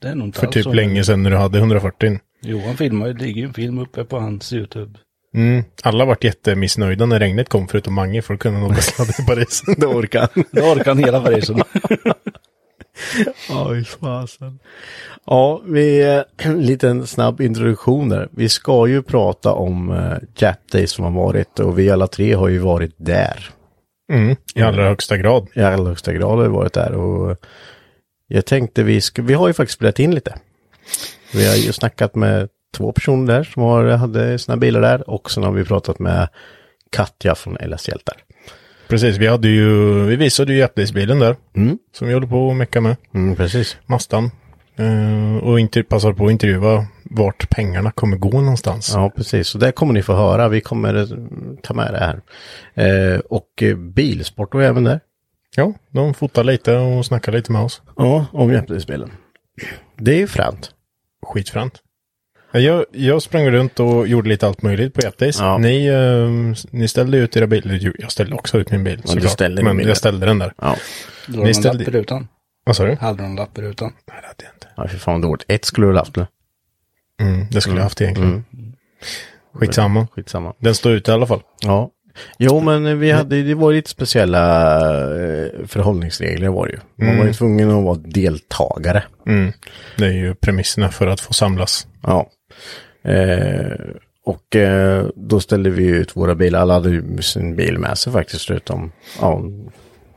Det 0.02 0.08
är 0.08 0.14
nog 0.14 0.28
inte 0.28 0.38
För 0.40 0.46
alls 0.46 0.54
typ 0.54 0.64
så- 0.64 0.72
länge 0.72 1.04
sedan 1.04 1.22
när 1.22 1.30
du 1.30 1.36
hade 1.36 1.58
140. 1.58 2.18
Johan 2.42 2.76
filmar 2.76 3.06
ju, 3.06 3.12
det 3.12 3.24
ligger 3.24 3.40
ju 3.42 3.46
en 3.48 3.54
film 3.54 3.78
uppe 3.78 4.04
på 4.04 4.18
hans 4.18 4.52
YouTube. 4.52 4.98
Mm. 5.34 5.64
Alla 5.82 6.04
vart 6.04 6.24
jättemissnöjda 6.24 7.06
när 7.06 7.18
regnet 7.18 7.48
kom 7.48 7.68
förutom 7.68 7.94
Mange 7.94 8.22
för 8.22 8.34
att 8.34 8.40
kunna 8.40 8.66
åka 8.66 8.80
sladd 8.80 9.08
i 9.20 9.26
Paris. 9.26 9.62
det 9.76 9.86
orkar 9.86 10.20
han. 10.34 10.44
Det 10.50 10.62
orkar 10.62 10.84
han 10.94 10.98
hela 10.98 11.20
Parisen. 11.20 11.62
Oj, 13.50 13.84
fasen. 13.84 14.58
Ja, 15.26 15.62
vi, 15.64 16.02
eh, 16.02 16.22
en 16.48 16.62
liten 16.62 17.06
snabb 17.06 17.40
introduktion 17.40 18.08
där. 18.08 18.28
Vi 18.30 18.48
ska 18.48 18.86
ju 18.86 19.02
prata 19.02 19.52
om 19.52 19.90
uh, 19.90 20.16
Jap 20.36 20.68
Day 20.72 20.86
som 20.86 21.04
har 21.04 21.24
varit 21.24 21.60
och 21.60 21.78
vi 21.78 21.90
alla 21.90 22.06
tre 22.06 22.34
har 22.34 22.48
ju 22.48 22.58
varit 22.58 22.94
där. 22.96 23.50
Mm. 24.12 24.36
I 24.54 24.62
allra 24.62 24.88
högsta 24.88 25.16
grad. 25.16 25.48
I 25.54 25.60
allra 25.60 25.88
högsta 25.88 26.12
grad 26.12 26.38
har 26.38 26.42
vi 26.42 26.48
varit 26.48 26.72
där 26.72 26.92
och 26.92 27.36
jag 28.28 28.46
tänkte 28.46 28.82
vi 28.82 29.00
ska, 29.00 29.22
vi 29.22 29.34
har 29.34 29.48
ju 29.48 29.54
faktiskt 29.54 29.76
spelat 29.76 29.98
in 29.98 30.14
lite. 30.14 30.34
Vi 31.34 31.48
har 31.48 31.54
ju 31.54 31.72
snackat 31.72 32.14
med 32.14 32.48
två 32.76 32.92
personer 32.92 33.34
där 33.34 33.44
som 33.44 33.62
har, 33.62 33.84
hade 33.84 34.38
sina 34.38 34.56
bilar 34.56 34.80
där 34.80 35.10
och 35.10 35.30
sen 35.30 35.42
har 35.42 35.52
vi 35.52 35.64
pratat 35.64 35.98
med 35.98 36.28
Katja 36.90 37.34
från 37.34 37.54
LS 37.54 37.88
Hjältar. 37.88 38.16
Precis, 38.88 39.16
vi 39.16 39.26
hade 39.26 39.48
ju, 39.48 40.02
vi 40.06 40.16
visade 40.16 40.52
ju 40.52 40.58
Japlis-bilen 40.58 41.18
där. 41.18 41.36
Som 41.92 42.08
vi 42.08 42.14
håller 42.14 42.26
på 42.26 42.50
att 42.50 42.56
mecka 42.56 42.80
med. 42.80 42.96
Mm, 43.14 43.36
precis. 43.36 43.76
Mastan. 43.86 44.30
Eh, 44.76 45.36
och 45.36 45.60
inte, 45.60 45.82
passar 45.82 46.12
på 46.12 46.26
att 46.26 46.30
intervjua 46.32 46.86
vart 47.02 47.50
pengarna 47.50 47.90
kommer 47.90 48.16
gå 48.16 48.40
någonstans. 48.40 48.92
Ja, 48.94 49.10
precis. 49.16 49.48
Så 49.48 49.58
det 49.58 49.72
kommer 49.72 49.92
ni 49.92 50.02
få 50.02 50.14
höra. 50.14 50.48
Vi 50.48 50.60
kommer 50.60 51.08
ta 51.62 51.74
med 51.74 51.94
det 51.94 51.98
här. 51.98 52.20
Eh, 53.14 53.18
och 53.18 53.62
eh, 53.62 53.76
Bilsport 53.76 54.54
var 54.54 54.62
även 54.62 54.84
där. 54.84 55.00
Ja, 55.56 55.72
de 55.90 56.14
fotar 56.14 56.44
lite 56.44 56.76
och 56.76 57.06
snackar 57.06 57.32
lite 57.32 57.52
med 57.52 57.62
oss. 57.62 57.82
Ja, 57.96 58.26
om 58.32 58.52
Jämtlandsspelen. 58.52 59.10
Det 59.96 60.12
är 60.12 60.18
ju 60.18 60.26
fränt. 60.26 60.70
Skitfränt. 61.26 61.82
Jag, 62.52 62.84
jag 62.92 63.22
sprang 63.22 63.50
runt 63.50 63.80
och 63.80 64.08
gjorde 64.08 64.28
lite 64.28 64.46
allt 64.46 64.62
möjligt 64.62 64.94
på 64.94 65.00
Japdays. 65.00 65.38
Ja. 65.40 65.58
Ni, 65.58 65.86
eh, 65.86 66.56
ni 66.70 66.88
ställde 66.88 67.18
ut 67.18 67.36
era 67.36 67.46
bilar. 67.46 67.92
Jag 67.98 68.12
ställde 68.12 68.34
också 68.34 68.58
ut 68.58 68.70
min 68.70 68.84
bil. 68.84 69.00
du 69.04 69.08
såklart. 69.08 69.40
Men 69.40 69.76
bil 69.76 69.84
där. 69.86 69.90
jag 69.90 69.96
ställde 69.96 70.26
den 70.26 70.38
där. 70.38 70.52
Ja. 70.58 70.76
Då 71.26 71.42
Ni 71.42 71.54
ställde- 71.54 71.84
lapp 71.84 71.94
i 71.94 71.98
rutan. 71.98 72.28
Vad 72.64 72.76
sa 72.76 72.84
du? 72.84 72.94
Hade 72.94 73.16
de 73.22 73.24
en 73.24 73.36
lapp 73.36 73.58
i 73.58 73.62
rutan? 73.62 73.92
Nej, 74.06 74.16
det 74.20 74.26
hade 74.26 74.44
jag 74.44 74.52
inte. 74.54 74.66
Ja, 74.76 74.88
för 74.88 74.98
fan 74.98 75.20
dåligt. 75.20 75.44
Ett 75.48 75.64
skulle 75.64 75.86
du 75.86 75.92
ha 75.92 75.98
haft 75.98 76.16
nu. 76.16 76.26
Mm, 77.20 77.46
det 77.50 77.60
skulle 77.60 77.76
jag 77.76 77.82
haft 77.82 78.00
egentligen. 78.00 78.44
Skitsamma. 79.54 80.06
Skitsamma. 80.14 80.54
Den 80.58 80.74
står 80.74 80.92
ute 80.92 81.10
i 81.10 81.14
alla 81.14 81.26
fall. 81.26 81.42
Ja. 81.62 81.90
Jo, 82.38 82.60
men 82.60 82.98
vi 82.98 83.10
hade, 83.10 83.42
det 83.42 83.54
var 83.54 83.72
lite 83.72 83.90
speciella 83.90 84.66
eh, 85.16 85.66
förhållningsregler 85.66 86.48
var 86.48 86.66
det 86.66 86.72
ju. 86.72 87.06
Man 87.06 87.18
var 87.18 87.24
ju 87.26 87.32
tvungen 87.32 87.70
att 87.70 87.84
vara 87.84 87.98
deltagare. 87.98 89.02
Mm. 89.26 89.52
Det 89.96 90.04
är 90.04 90.12
ju 90.12 90.34
premisserna 90.34 90.88
för 90.88 91.06
att 91.06 91.20
få 91.20 91.32
samlas. 91.32 91.86
Ja. 92.02 92.30
Eh, 93.04 93.72
och 94.24 94.56
eh, 94.56 95.06
då 95.14 95.40
ställde 95.40 95.70
vi 95.70 95.86
ut 95.86 96.16
våra 96.16 96.34
bilar. 96.34 96.60
Alla 96.60 96.74
hade 96.74 96.90
ju 96.90 97.22
sin 97.22 97.56
bil 97.56 97.78
med 97.78 97.98
sig 97.98 98.12
faktiskt, 98.12 98.50
utom 98.50 98.92
ja, 99.20 99.42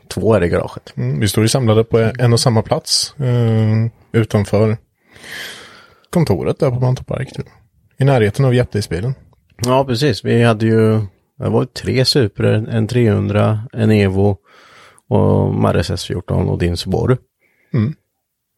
två 0.08 0.34
är 0.34 0.44
i 0.44 0.50
garaget. 0.50 0.94
Mm, 0.98 1.20
vi 1.20 1.28
står 1.28 1.44
ju 1.44 1.48
samlade 1.48 1.84
på 1.84 2.12
en 2.20 2.34
och 2.34 2.40
samma 2.40 2.62
plats. 2.62 3.16
Eh, 3.20 3.92
utanför 4.12 4.78
kontoret 6.10 6.60
där 6.60 6.70
på 6.70 6.80
Mantorp 6.80 7.34
typ. 7.36 7.48
I 7.98 8.04
närheten 8.04 8.46
av 8.46 8.56
Japdays-bilen. 8.56 9.14
Ja, 9.66 9.86
precis. 9.86 10.26
Vi 10.26 10.44
hade 10.44 10.66
ju, 10.66 11.02
det 11.44 11.50
var 11.50 11.66
tre 11.66 12.06
Supra, 12.06 12.56
en 12.56 12.88
300, 12.88 13.60
en 13.74 13.92
Evo 13.92 14.38
och 15.10 15.54
Mares 15.54 15.92
S14 15.92 16.48
och 16.48 16.60
din 16.60 16.78
Subaru. 16.78 17.18
Mm. 17.74 17.94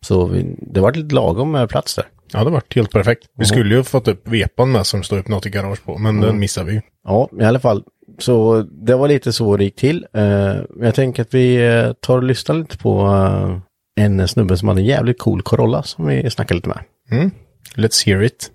Så 0.06 0.26
vi, 0.26 0.56
det 0.62 0.80
var 0.80 0.94
lite 0.94 1.16
lagom 1.16 1.52
med 1.52 1.70
plats 1.70 1.96
där. 1.96 2.06
Ja, 2.34 2.44
det 2.44 2.50
vart 2.50 2.76
helt 2.76 2.92
perfekt. 2.92 3.24
Vi 3.38 3.46
skulle 3.46 3.76
ju 3.76 3.84
fått 3.84 4.08
upp 4.08 4.28
vepan 4.28 4.72
med 4.72 4.88
som 4.88 5.04
står 5.04 5.18
upp 5.18 5.28
något 5.28 5.46
i 5.46 5.50
garage 5.50 5.84
på, 5.86 5.98
men 5.98 6.22
den 6.22 6.40
missade 6.40 6.68
vi 6.68 6.74
ju. 6.74 6.82
Ja, 7.04 7.30
i 7.40 7.44
alla 7.44 7.60
fall. 7.60 7.84
Så 8.20 8.62
det 8.62 8.96
var 8.96 9.08
lite 9.08 9.34
så 9.34 9.58
det 9.58 9.64
gick 9.64 9.76
till. 9.76 10.06
Eh, 10.14 10.56
jag 10.80 10.96
tänker 10.96 11.22
att 11.22 11.34
vi 11.34 11.68
eh, 11.68 11.94
tar 11.94 12.18
och 12.18 12.24
lyssnar 12.24 12.56
lite 12.56 12.78
på 12.78 13.06
eh, 13.06 13.60
en 14.06 14.28
snubbe 14.28 14.58
som 14.58 14.68
hade 14.68 14.82
en 14.82 14.86
jävligt 14.86 15.20
cool 15.20 15.42
Corolla 15.42 15.84
som 15.84 16.08
vi 16.08 16.30
snackade 16.30 16.56
lite 16.56 16.70
med. 16.70 16.80
Mm. 17.12 17.32
Let's 17.76 18.06
hear 18.06 18.24
it. 18.24 18.52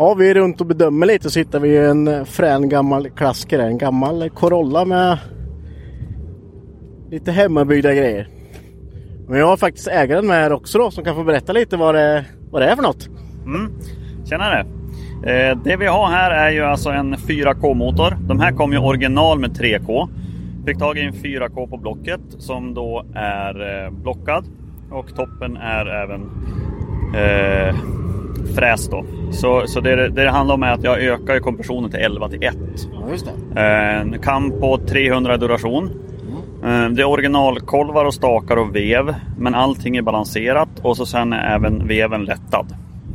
Ja, 0.00 0.14
vi 0.14 0.30
är 0.30 0.34
runt 0.34 0.60
och 0.60 0.66
bedömer 0.66 1.06
lite 1.06 1.30
så 1.30 1.38
hittar 1.38 1.60
vi 1.60 1.76
en 1.76 2.08
eh, 2.08 2.24
frän 2.24 2.68
gammal 2.68 3.10
klassiker, 3.10 3.58
en 3.58 3.78
gammal 3.78 4.30
Corolla 4.30 4.84
med 4.84 5.18
lite 7.10 7.32
hemmabyggda 7.32 7.94
grejer. 7.94 8.28
Men 9.28 9.38
jag 9.38 9.46
har 9.46 9.56
faktiskt 9.56 9.88
ägaren 9.88 10.26
med 10.26 10.36
här 10.36 10.52
också 10.52 10.78
då 10.78 10.90
som 10.90 11.04
kan 11.04 11.14
få 11.14 11.24
berätta 11.24 11.52
lite 11.52 11.76
vad 11.76 11.94
det, 11.94 12.24
vad 12.50 12.62
det 12.62 12.68
är 12.68 12.76
för 12.76 12.82
något. 12.82 13.08
Mm. 13.46 13.72
Tjenare! 14.24 14.60
Eh, 15.26 15.58
det 15.64 15.76
vi 15.76 15.86
har 15.86 16.08
här 16.08 16.30
är 16.30 16.50
ju 16.50 16.64
alltså 16.64 16.90
en 16.90 17.16
4K-motor. 17.16 18.16
De 18.28 18.40
här 18.40 18.52
kom 18.52 18.72
ju 18.72 18.78
original 18.78 19.38
med 19.38 19.50
3K. 19.50 20.08
Fick 20.66 20.78
tag 20.78 20.98
i 20.98 21.00
en 21.00 21.12
4K 21.12 21.70
på 21.70 21.76
blocket 21.76 22.20
som 22.38 22.74
då 22.74 23.04
är 23.14 23.84
eh, 23.84 23.90
blockad. 23.90 24.44
Och 24.90 25.14
toppen 25.16 25.56
är 25.56 25.86
även 25.86 26.20
eh, 27.14 27.74
fräs 28.56 28.88
då. 28.88 29.04
Så, 29.32 29.66
så 29.66 29.80
det, 29.80 29.96
det 29.96 30.08
det 30.24 30.30
handlar 30.30 30.54
om 30.54 30.62
är 30.62 30.72
att 30.72 30.84
jag 30.84 30.98
ökar 31.02 31.38
kompressionen 31.38 31.90
till 31.90 32.00
11 32.00 32.28
till 32.28 32.42
1. 32.42 32.56
Ja, 32.92 33.10
just 33.10 33.26
det. 33.54 33.60
Eh, 33.60 34.00
En 34.00 34.18
kam 34.18 34.50
på 34.60 34.78
300 34.78 35.36
duration. 35.36 35.90
Eh, 36.64 36.88
Det 36.88 37.02
är 37.02 37.08
originalkolvar 37.08 38.04
och 38.04 38.14
stakar 38.14 38.56
och 38.56 38.76
vev. 38.76 39.14
Men 39.38 39.54
allting 39.54 39.96
är 39.96 40.02
balanserat 40.02 40.68
och 40.82 40.96
så 40.96 41.06
sen 41.06 41.32
är 41.32 41.54
även 41.54 41.88
veven 41.88 42.24
lättad. 42.24 42.66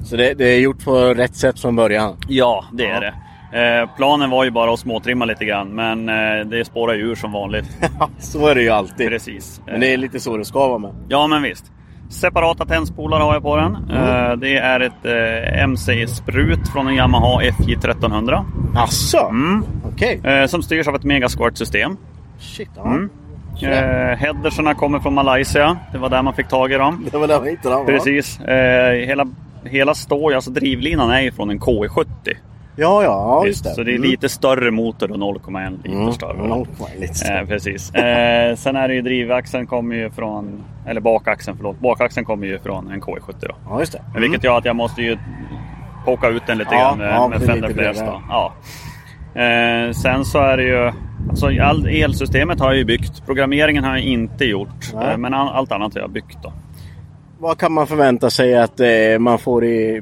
Så 0.04 0.16
det, 0.16 0.34
det 0.34 0.46
är 0.46 0.60
gjort 0.60 0.84
på 0.86 0.96
rätt 1.14 1.36
sätt 1.36 1.60
från 1.60 1.76
början? 1.76 2.16
Ja, 2.28 2.66
det 2.72 2.86
är 2.86 3.02
det. 3.02 3.14
Eh, 3.54 3.90
planen 3.98 4.30
var 4.30 4.44
ju 4.44 4.52
bara 4.52 4.74
att 4.74 4.80
småtrimma 4.80 5.26
lite 5.26 5.46
grann, 5.46 5.68
men 5.76 6.10
eh, 6.10 6.46
det 6.46 6.66
spårar 6.66 6.94
ju 6.94 7.02
ur 7.12 7.16
som 7.16 7.32
vanligt. 7.32 7.66
så 8.20 8.48
är 8.48 8.56
det 8.56 8.62
ju 8.62 8.70
alltid. 8.70 9.10
Precis. 9.10 9.62
Men 9.66 9.80
det 9.80 9.94
är 9.94 9.98
lite 9.98 10.20
så 10.20 10.38
det 10.38 10.46
ska 10.46 10.68
vara 10.68 10.78
med. 10.78 10.92
Ja, 11.08 11.28
men 11.28 11.42
visst. 11.42 11.72
Separata 12.14 12.66
tändspolar 12.66 13.20
har 13.20 13.34
jag 13.34 13.44
på 13.44 13.56
den. 13.58 13.76
Eh, 13.76 14.32
det 14.38 14.58
är 14.58 14.80
ett 14.80 15.06
eh, 15.06 15.64
MC-sprut 15.64 16.68
från 16.74 16.88
en 16.88 16.96
Yamaha 16.96 17.42
FJ 17.42 17.74
1300. 17.74 18.46
Asså? 18.76 19.28
Mm. 19.30 19.64
Okej. 19.94 20.22
Eh, 20.24 20.46
som 20.46 20.64
styrs 20.64 20.88
av 20.88 20.96
ett 20.96 21.04
Megasquirt-system. 21.04 21.98
Shit, 22.40 22.70
ja. 22.76 22.86
Mm. 22.86 23.10
Eh, 23.62 24.18
headersarna 24.18 24.74
kommer 24.74 25.00
från 25.00 25.14
Malaysia. 25.14 25.78
Det 25.92 25.98
var 25.98 26.10
där 26.10 26.22
man 26.22 26.34
fick 26.34 26.48
tag 26.48 26.72
i 26.72 26.76
dem. 26.76 27.06
Det 27.12 27.18
var 27.18 27.28
där 27.28 27.40
vi 27.40 27.50
hittade 27.50 27.76
dem? 27.76 27.86
Precis. 27.86 28.40
Eh, 28.40 28.94
hela, 29.08 29.28
hela 29.64 29.94
står 29.96 30.32
ju- 30.32 30.36
alltså 30.36 30.52
drivlinan 30.52 31.12
är 31.12 31.22
ju 31.22 31.32
från 31.32 31.50
en 31.50 31.60
KE70. 31.60 32.06
Ja, 32.76 33.04
ja, 33.04 33.10
ja 33.42 33.48
just 33.48 33.64
det. 33.64 33.70
Så 33.70 33.84
det 33.84 33.94
är 33.94 33.98
lite 33.98 34.30
större 34.30 34.72
motor 34.72 35.12
och 35.12 35.18
0,1 35.18 35.78
liter 35.84 35.90
Mm, 36.00 36.12
större. 36.14 36.38
0,1 36.38 37.00
liter 37.00 37.14
större. 37.14 37.40
Eh, 37.40 37.48
precis. 37.48 37.94
Eh, 37.94 38.56
sen 38.56 38.76
är 38.76 38.88
det 38.88 38.94
ju 38.94 39.02
drivaxeln 39.02 39.68
kommer 39.68 39.96
ju 39.96 40.10
från, 40.10 40.64
eller 40.88 41.02
bakaxeln 41.02 41.58
förlåt. 41.58 41.80
Bakaxeln 41.80 42.26
kommer 42.26 42.48
ju 42.48 42.60
från 42.60 42.92
en 42.92 43.02
KE70 43.02 43.34
då. 43.40 43.56
Ja, 43.70 43.80
just 43.80 43.92
det. 43.92 44.02
Men 44.14 44.22
Vilket 44.22 44.44
gör 44.44 44.58
att 44.58 44.66
jag 44.66 44.76
måste 44.76 45.02
ju 45.02 45.18
poka 46.06 46.30
ut 46.30 46.44
den 46.48 46.58
lite 46.58 46.76
Ja, 46.76 46.80
grann 46.80 46.98
med, 46.98 47.14
ja, 47.14 47.28
med 47.28 47.42
fender. 47.42 47.94
Ja. 48.30 48.54
Eh, 49.42 49.92
sen 49.92 50.26
så 50.26 50.40
är 50.40 50.58
det 50.58 50.64
ju, 50.64 50.92
alltså 51.30 51.48
all, 51.62 51.88
elsystemet 51.88 52.60
har 52.60 52.68
jag 52.68 52.78
ju 52.78 52.86
byggt. 52.86 53.26
Programmeringen 53.26 53.84
har 53.84 53.92
jag 53.92 54.02
inte 54.06 54.46
gjort. 54.46 54.94
Nej. 54.94 55.12
Eh, 55.12 55.18
men 55.18 55.34
all, 55.34 55.50
allt 55.50 55.72
annat 55.72 55.94
har 55.94 56.02
jag 56.02 56.10
byggt 56.12 56.38
då. 56.44 56.54
Vad 57.40 57.58
kan 57.58 57.72
man 57.72 57.88
förvänta 57.88 58.30
sig 58.30 58.58
att 58.58 58.80
eh, 58.80 58.88
man 59.20 59.40
får 59.40 59.66
i 59.66 60.02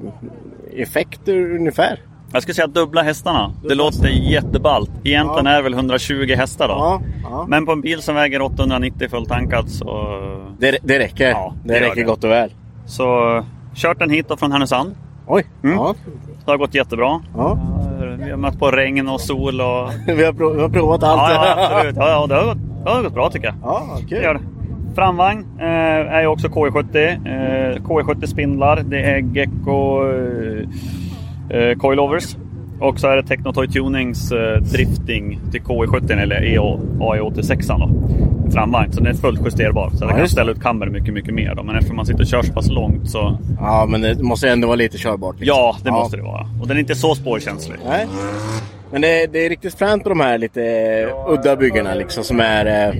effekter 0.77 1.35
ungefär? 1.55 1.99
Jag 2.33 2.41
skulle 2.41 2.55
säga 2.55 2.67
dubbla 2.67 3.01
hästarna. 3.01 3.53
Det 3.69 3.75
låter 3.75 4.07
jätteballt. 4.07 4.91
Egentligen 5.03 5.47
är 5.47 5.55
det 5.55 5.61
väl 5.61 5.73
120 5.73 6.33
hästar 6.37 6.67
då. 6.67 6.73
Ja, 6.73 7.01
ja. 7.23 7.45
Men 7.47 7.65
på 7.65 7.71
en 7.71 7.81
bil 7.81 8.01
som 8.01 8.15
väger 8.15 8.41
890 8.41 9.09
fulltankad 9.09 9.69
så... 9.69 10.17
Det, 10.59 10.77
det 10.83 10.99
räcker. 10.99 11.29
Ja, 11.29 11.53
det, 11.63 11.73
det 11.73 11.79
räcker 11.79 11.95
det. 11.95 12.03
gott 12.03 12.23
och 12.23 12.29
väl. 12.29 12.49
Så 12.85 13.05
kört 13.75 13.99
den 13.99 14.09
hit 14.09 14.25
då 14.29 14.37
från 14.37 14.51
Härnösand. 14.51 14.95
Oj, 15.27 15.45
Mm. 15.63 15.75
ja. 15.77 15.95
Det 16.45 16.51
har 16.51 16.57
gått 16.57 16.75
jättebra. 16.75 17.21
ja. 17.37 17.57
Vi 18.25 18.29
har 18.31 18.37
mött 18.37 18.59
på 18.59 18.71
regn 18.71 19.07
och 19.09 19.21
sol 19.21 19.61
och... 19.61 19.89
Vi, 20.17 20.23
har 20.25 20.33
prov, 20.33 20.55
vi 20.55 20.61
har 20.61 20.69
provat 20.69 21.03
allt. 21.03 21.21
Ja, 21.33 21.45
ja 21.57 21.75
absolut. 21.75 21.95
Ja, 21.95 22.09
ja, 22.09 22.27
det, 22.27 22.35
har 22.35 22.45
gått, 22.45 22.57
det 22.85 22.89
har 22.91 23.03
gått 23.03 23.13
bra 23.13 23.29
tycker 23.29 23.47
jag. 23.47 23.55
Ja, 23.63 23.97
kul. 24.09 24.23
gör 24.23 24.33
det. 24.33 24.39
Framvagn 24.95 25.45
eh, 25.59 25.65
är 26.15 26.21
ju 26.21 26.27
också 26.27 26.47
KE70. 26.47 26.97
Eh, 27.07 27.75
KE70 27.81 28.25
spindlar. 28.25 28.83
Det 28.85 28.99
är 29.03 29.17
Gecko 29.17 30.07
eh, 30.09 30.67
eh, 31.53 31.77
coilovers. 31.77 32.35
Och 32.79 32.99
så 32.99 33.07
är 33.07 33.15
det 33.15 33.23
Technotoy 33.23 33.67
Tunings 33.67 34.31
eh, 34.31 34.61
drifting 34.61 35.39
till 35.51 35.61
KE70 35.61 36.21
eller 36.21 36.43
E 36.43 36.55
EO, 36.55 36.79
AE86 36.99 37.67
då. 37.67 37.89
Framvagn. 38.51 38.91
Så 38.91 38.99
den 38.99 39.07
är 39.07 39.17
fullt 39.17 39.45
justerbar. 39.45 39.89
Så 39.89 40.03
Ja, 40.03 40.07
den 40.07 40.17
kan 40.17 40.29
ställa 40.29 40.51
ut 40.51 40.61
kammer 40.61 40.85
mycket, 40.85 41.13
mycket 41.13 41.33
mer. 41.33 41.55
Då. 41.55 41.63
Men 41.63 41.75
eftersom 41.75 41.95
man 41.95 42.05
sitter 42.05 42.21
och 42.21 42.27
kör 42.27 42.41
så 42.41 42.53
pass 42.53 42.69
långt 42.69 43.09
så... 43.09 43.37
Ja, 43.59 43.85
men 43.89 44.01
det 44.01 44.23
måste 44.23 44.49
ändå 44.49 44.67
vara 44.67 44.75
lite 44.75 44.97
körbart. 44.97 45.39
liksom. 45.39 45.57
Ja, 45.57 45.77
det 45.83 45.91
måste 45.91 46.17
det 46.17 46.23
vara. 46.23 46.47
Och 46.61 46.67
den 46.67 46.77
är 46.77 46.81
inte 46.81 46.95
så 46.95 47.15
spårkänslig. 47.15 47.77
Nej. 47.87 48.07
Men 48.91 49.01
det, 49.01 49.27
det 49.27 49.45
är 49.45 49.49
riktigt 49.49 49.75
fränt 49.75 50.03
på 50.03 50.09
de 50.09 50.19
här 50.19 50.37
lite 50.37 50.61
udda 51.27 51.55
byggena 51.55 51.93
liksom 51.93 52.23
som 52.23 52.39
är... 52.39 52.65
Eh, 52.65 52.95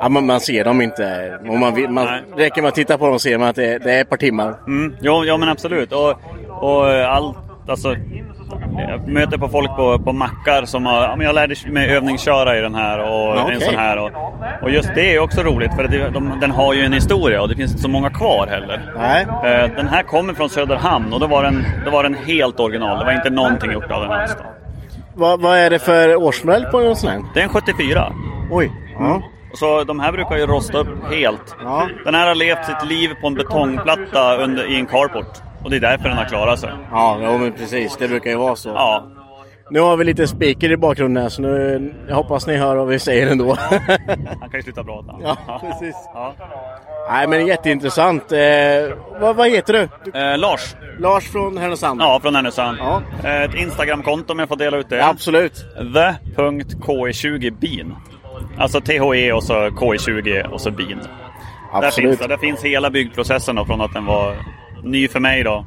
ja, 0.00 0.08
man, 0.08 0.26
man 0.26 0.40
ser 0.40 0.64
dem 0.64 0.80
inte. 0.80 1.38
Och 1.48 1.58
man, 1.58 1.92
man, 1.94 2.08
räcker 2.36 2.62
med 2.62 2.68
att 2.68 2.74
titta 2.74 2.98
på 2.98 3.04
dem 3.04 3.14
och 3.14 3.20
ser 3.20 3.38
man 3.38 3.48
att 3.48 3.56
det, 3.56 3.78
det 3.78 3.92
är 3.92 4.00
ett 4.00 4.10
par 4.10 4.16
timmar. 4.16 4.54
Mm, 4.66 4.94
ja, 5.00 5.24
ja 5.24 5.36
men 5.36 5.48
absolut. 5.48 5.92
Och, 5.92 6.14
och 6.62 6.86
allt, 6.90 7.36
alltså, 7.68 7.96
jag 8.88 9.08
möter 9.08 9.38
på 9.38 9.48
folk 9.48 9.76
på, 9.76 9.98
på 9.98 10.12
mackar 10.12 10.64
som 10.64 10.86
har, 10.86 11.02
ja, 11.02 11.16
men 11.16 11.26
jag 11.26 11.34
lärde 11.34 11.54
mig 11.66 11.90
övningsköra 11.90 12.58
i 12.58 12.60
den 12.60 12.74
här 12.74 12.98
och 12.98 13.36
Ja, 13.36 13.50
en 13.50 13.60
sån 13.60 13.74
här. 13.74 13.98
Och, 13.98 14.10
och 14.62 14.70
just 14.70 14.94
det 14.94 15.14
är 15.14 15.20
också 15.20 15.42
roligt 15.42 15.74
för 15.74 15.88
det, 15.88 16.08
de, 16.10 16.40
den 16.40 16.50
har 16.50 16.74
ju 16.74 16.84
en 16.84 16.92
historia 16.92 17.42
och 17.42 17.48
det 17.48 17.56
finns 17.56 17.70
inte 17.70 17.82
så 17.82 17.88
många 17.88 18.10
kvar 18.10 18.46
heller. 18.46 18.92
Nej. 18.98 19.22
Eh, 19.22 19.70
Den 19.76 19.88
här 19.88 20.02
kommer 20.02 20.34
från 20.34 20.48
Söderhamn 20.48 21.12
och 21.12 21.20
då 21.20 21.26
var 21.26 21.42
den, 21.42 21.64
då 21.84 21.90
var 21.90 22.02
den 22.02 22.14
helt 22.14 22.60
original. 22.60 22.98
Det 22.98 23.04
var 23.04 23.12
inte 23.12 23.30
någonting 23.30 23.72
gjort 23.72 23.90
av 23.90 24.02
den 24.02 24.10
alls. 24.12 24.36
Vad, 25.14 25.40
vad 25.40 25.58
är 25.58 25.70
det 25.70 25.78
för 25.78 26.16
årsmodell 26.16 26.64
på 26.64 26.78
en 26.80 26.96
sån 26.96 27.10
här? 27.10 27.20
Det 27.34 27.40
är 27.40 27.44
en 27.44 27.50
74. 27.50 28.12
Oj. 28.50 28.72
Ja. 28.98 29.22
Så 29.54 29.84
de 29.84 30.00
här 30.00 30.12
brukar 30.12 30.36
ju 30.36 30.46
rosta 30.46 30.78
upp 30.78 30.88
helt. 31.10 31.56
Ja. 31.64 31.88
Den 32.04 32.14
här 32.14 32.26
har 32.26 32.34
levt 32.34 32.64
sitt 32.64 32.88
liv 32.88 33.10
på 33.20 33.26
en 33.26 33.34
betongplatta 33.34 34.36
under, 34.36 34.70
i 34.70 34.76
en 34.76 34.86
carport. 34.86 35.42
Och 35.64 35.70
det 35.70 35.76
är 35.76 35.80
därför 35.80 36.08
den 36.08 36.18
har 36.18 36.24
klarat 36.24 36.58
sig. 36.60 36.70
Ja, 36.90 37.18
ja, 37.22 37.38
men 37.38 37.52
precis. 37.52 37.96
Det 37.96 38.08
brukar 38.08 38.30
ju 38.30 38.36
vara 38.36 38.56
så. 38.56 38.68
Ja. 38.68 39.04
Nu 39.70 39.80
har 39.80 39.96
vi 39.96 40.04
lite 40.04 40.26
speaker 40.26 40.70
i 40.72 40.76
bakgrunden 40.76 41.22
här, 41.22 41.30
så 41.30 41.42
nu, 41.42 41.94
jag 42.08 42.14
hoppas 42.14 42.46
ni 42.46 42.56
hör 42.56 42.76
vad 42.76 42.88
vi 42.88 42.98
säger 42.98 43.26
ändå. 43.30 43.56
Han 44.40 44.50
kan 44.50 44.52
ju 44.52 44.62
sluta 44.62 44.84
prata. 44.84 45.14
Ja, 45.22 45.60
precis. 45.60 45.96
Ja. 46.14 46.34
Nej, 47.10 47.26
men 47.28 47.46
jätteintressant. 47.46 48.32
Eh, 48.32 48.38
vad, 49.20 49.36
vad 49.36 49.50
heter 49.50 49.72
du? 49.72 49.88
du? 50.12 50.18
Eh, 50.18 50.38
Lars. 50.38 50.76
Lars 50.98 51.24
från 51.32 51.58
Härnösand? 51.58 52.00
Ja, 52.00 52.20
från 52.22 52.34
Härnösand. 52.34 52.78
Ja. 52.80 53.02
Eh, 53.24 53.42
Ett 53.42 53.54
Instagramkonto 53.54 54.32
om 54.32 54.38
jag 54.38 54.48
får 54.48 54.56
dela 54.56 54.76
ut 54.76 54.88
det. 54.88 55.04
Absolut. 55.06 55.64
The.ke20bin. 55.94 57.92
Alltså 58.58 58.80
THE 58.80 59.32
och 59.32 59.42
så 59.42 59.54
KE20 59.54 60.46
och 60.46 60.60
så 60.60 60.70
bin. 60.70 60.98
Där 60.98 61.08
Absolut. 61.86 62.10
finns, 62.10 62.18
det. 62.18 62.26
där 62.26 62.36
finns 62.36 62.62
hela 62.64 62.90
byggprocessen 62.90 63.56
då, 63.56 63.64
från 63.64 63.80
att 63.80 63.94
den 63.94 64.04
var 64.06 64.34
ny 64.82 65.08
för 65.08 65.20
mig 65.20 65.42
då. 65.42 65.66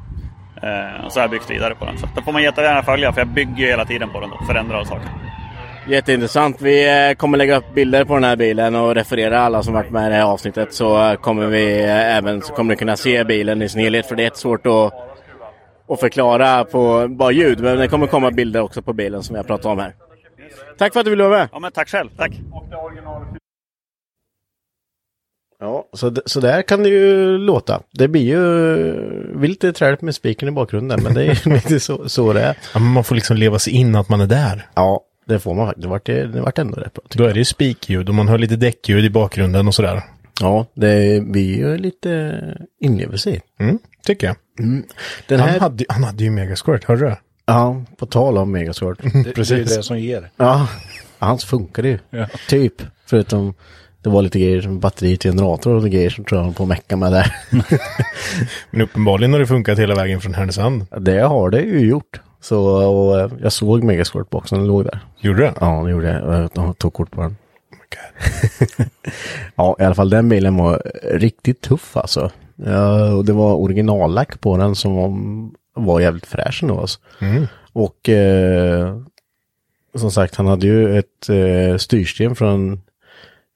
Eh, 0.62 1.04
och 1.04 1.12
så 1.12 1.18
har 1.18 1.24
jag 1.24 1.30
byggt 1.30 1.50
vidare 1.50 1.74
på 1.74 1.84
den. 1.84 1.98
Så 1.98 2.06
det 2.16 2.22
får 2.22 2.32
man 2.32 2.42
jättegärna 2.42 2.82
följa 2.82 3.12
för 3.12 3.20
jag 3.20 3.28
bygger 3.28 3.56
ju 3.56 3.66
hela 3.66 3.84
tiden 3.84 4.10
på 4.10 4.20
den 4.20 4.30
då. 4.30 4.46
Förändrar 4.46 4.84
saker. 4.84 5.08
Jätteintressant. 5.88 6.62
Vi 6.62 7.08
eh, 7.08 7.14
kommer 7.14 7.38
lägga 7.38 7.56
upp 7.56 7.74
bilder 7.74 8.04
på 8.04 8.14
den 8.14 8.24
här 8.24 8.36
bilen 8.36 8.74
och 8.74 8.94
referera 8.94 9.40
alla 9.40 9.62
som 9.62 9.74
varit 9.74 9.90
med 9.90 10.06
i 10.06 10.10
det 10.10 10.14
här 10.14 10.24
avsnittet. 10.24 10.74
Så 10.74 11.10
eh, 11.10 11.14
kommer 11.14 11.46
vi 11.46 11.80
även 11.82 12.42
så 12.42 12.52
kommer 12.54 12.74
ni 12.74 12.76
kunna 12.76 12.96
se 12.96 13.24
bilen 13.24 13.62
i 13.62 13.68
sin 13.68 13.80
helhet. 13.80 14.06
För 14.06 14.16
det 14.16 14.24
är 14.24 14.30
svårt 14.34 14.66
att, 14.66 14.94
att 15.88 16.00
förklara 16.00 16.64
på 16.64 17.08
bara 17.08 17.32
ljud. 17.32 17.60
Men 17.60 17.78
det 17.78 17.88
kommer 17.88 18.06
komma 18.06 18.30
bilder 18.30 18.60
också 18.60 18.82
på 18.82 18.92
bilen 18.92 19.22
som 19.22 19.34
vi 19.34 19.38
har 19.38 19.44
pratat 19.44 19.66
om 19.66 19.78
här. 19.78 19.94
Tack 20.78 20.92
för 20.92 21.00
att 21.00 21.06
du 21.06 21.10
ville 21.10 21.24
vara 21.24 21.38
med. 21.38 21.48
Ja 21.52 21.58
men 21.58 21.72
tack 21.72 21.88
själv. 21.88 22.10
Tack. 22.16 22.32
Ja, 25.60 25.88
så, 25.92 26.14
så 26.26 26.40
där 26.40 26.62
kan 26.62 26.82
det 26.82 26.88
ju 26.88 27.38
låta. 27.38 27.82
Det 27.92 28.08
blir 28.08 28.22
ju 28.22 28.44
vi 29.38 29.44
är 29.44 29.48
lite 29.48 29.72
träligt 29.72 30.02
med 30.02 30.14
spiken 30.14 30.48
i 30.48 30.50
bakgrunden, 30.50 31.02
men 31.02 31.14
det 31.14 31.24
är 31.24 31.48
lite 31.54 31.80
så, 31.80 32.08
så 32.08 32.32
det 32.32 32.40
är. 32.40 32.56
Ja, 32.74 32.78
men 32.80 32.92
man 32.92 33.04
får 33.04 33.14
liksom 33.14 33.36
leva 33.36 33.58
sig 33.58 33.72
in 33.72 33.94
att 33.96 34.08
man 34.08 34.20
är 34.20 34.26
där. 34.26 34.66
Ja, 34.74 35.00
det 35.26 35.38
får 35.38 35.54
man 35.54 35.66
faktiskt. 35.66 35.82
Det 35.82 35.88
vart, 35.88 36.04
det 36.04 36.40
vart 36.40 36.58
ändå 36.58 36.80
rätt 36.80 36.94
bra. 36.94 37.04
Då 37.08 37.24
är 37.24 37.32
det 37.32 37.38
ju 37.38 37.44
spikljud 37.44 38.08
och 38.08 38.14
man 38.14 38.28
hör 38.28 38.38
lite 38.38 38.56
däckljud 38.56 39.04
i 39.04 39.10
bakgrunden 39.10 39.68
och 39.68 39.74
sådär. 39.74 40.02
Ja, 40.40 40.66
det 40.74 41.22
blir 41.22 41.56
ju 41.56 41.78
lite 41.78 42.40
inlevelse 42.80 43.30
i. 43.30 43.40
Mm, 43.58 43.78
tycker 44.06 44.26
jag. 44.26 44.36
Den 45.28 45.40
Han, 45.40 45.48
här, 45.48 45.60
hade, 45.60 45.84
han 45.88 46.04
hade 46.04 46.24
ju 46.24 46.30
Megasquirt, 46.30 46.84
hörde 46.84 47.08
du? 47.08 47.16
ja, 47.46 47.84
på 47.96 48.06
tal 48.06 48.38
om 48.38 48.52
Megasword. 48.52 48.98
Det, 49.02 49.22
det 49.34 49.50
är 49.50 49.56
det 49.76 49.82
som 49.82 49.98
ger. 49.98 50.30
ja, 50.36 50.68
hans 51.18 51.44
funkade 51.44 51.88
ju. 51.88 51.98
Ja. 52.10 52.26
Typ. 52.48 52.72
Förutom 53.06 53.54
det 54.06 54.10
var 54.10 54.22
lite 54.22 54.38
grejer 54.38 54.60
som 54.60 54.80
batteri 54.80 55.16
till 55.16 55.30
generator 55.30 55.74
och 55.74 55.90
grejer 55.90 56.10
som 56.10 56.24
tror 56.24 56.44
jag 56.44 56.56
på 56.56 56.62
att 56.62 56.68
mecka 56.68 56.96
med 56.96 57.12
där. 57.12 57.36
Men 58.70 58.80
uppenbarligen 58.80 59.32
har 59.32 59.40
det 59.40 59.46
funkat 59.46 59.78
hela 59.78 59.94
vägen 59.94 60.20
från 60.20 60.34
Härnösand. 60.34 60.86
det 60.98 61.20
har 61.20 61.50
det 61.50 61.60
ju 61.60 61.88
gjort. 61.88 62.20
Så 62.40 62.60
och, 62.66 63.20
eh, 63.20 63.30
jag 63.42 63.52
såg 63.52 63.84
Megasword-boxen, 63.84 64.58
den 64.58 64.66
låg 64.66 64.84
där. 64.84 65.00
Gjorde 65.20 65.42
det? 65.42 65.54
Ja, 65.60 65.82
det 65.84 65.90
gjorde 65.90 66.08
jag. 66.08 66.50
Jag 66.54 66.78
tog 66.78 66.92
kort 66.92 67.10
på 67.10 67.20
den. 67.20 67.36
ja, 69.56 69.76
i 69.78 69.82
alla 69.82 69.94
fall 69.94 70.10
den 70.10 70.28
bilen 70.28 70.56
var 70.56 70.82
riktigt 71.04 71.60
tuff 71.60 71.96
alltså. 71.96 72.30
Ja, 72.56 73.12
och 73.12 73.24
det 73.24 73.32
var 73.32 73.54
originallack 73.54 74.40
på 74.40 74.56
den 74.56 74.74
som 74.74 74.94
var, 74.94 75.12
var 75.74 76.00
jävligt 76.00 76.26
fräsch 76.26 76.62
ändå. 76.62 76.80
Alltså. 76.80 76.98
Och 77.72 78.08
eh, 78.08 78.98
som 79.94 80.10
sagt, 80.10 80.36
han 80.36 80.46
hade 80.46 80.66
ju 80.66 80.98
ett 80.98 81.28
eh, 81.28 81.76
styrsystem 81.76 82.34
från 82.34 82.80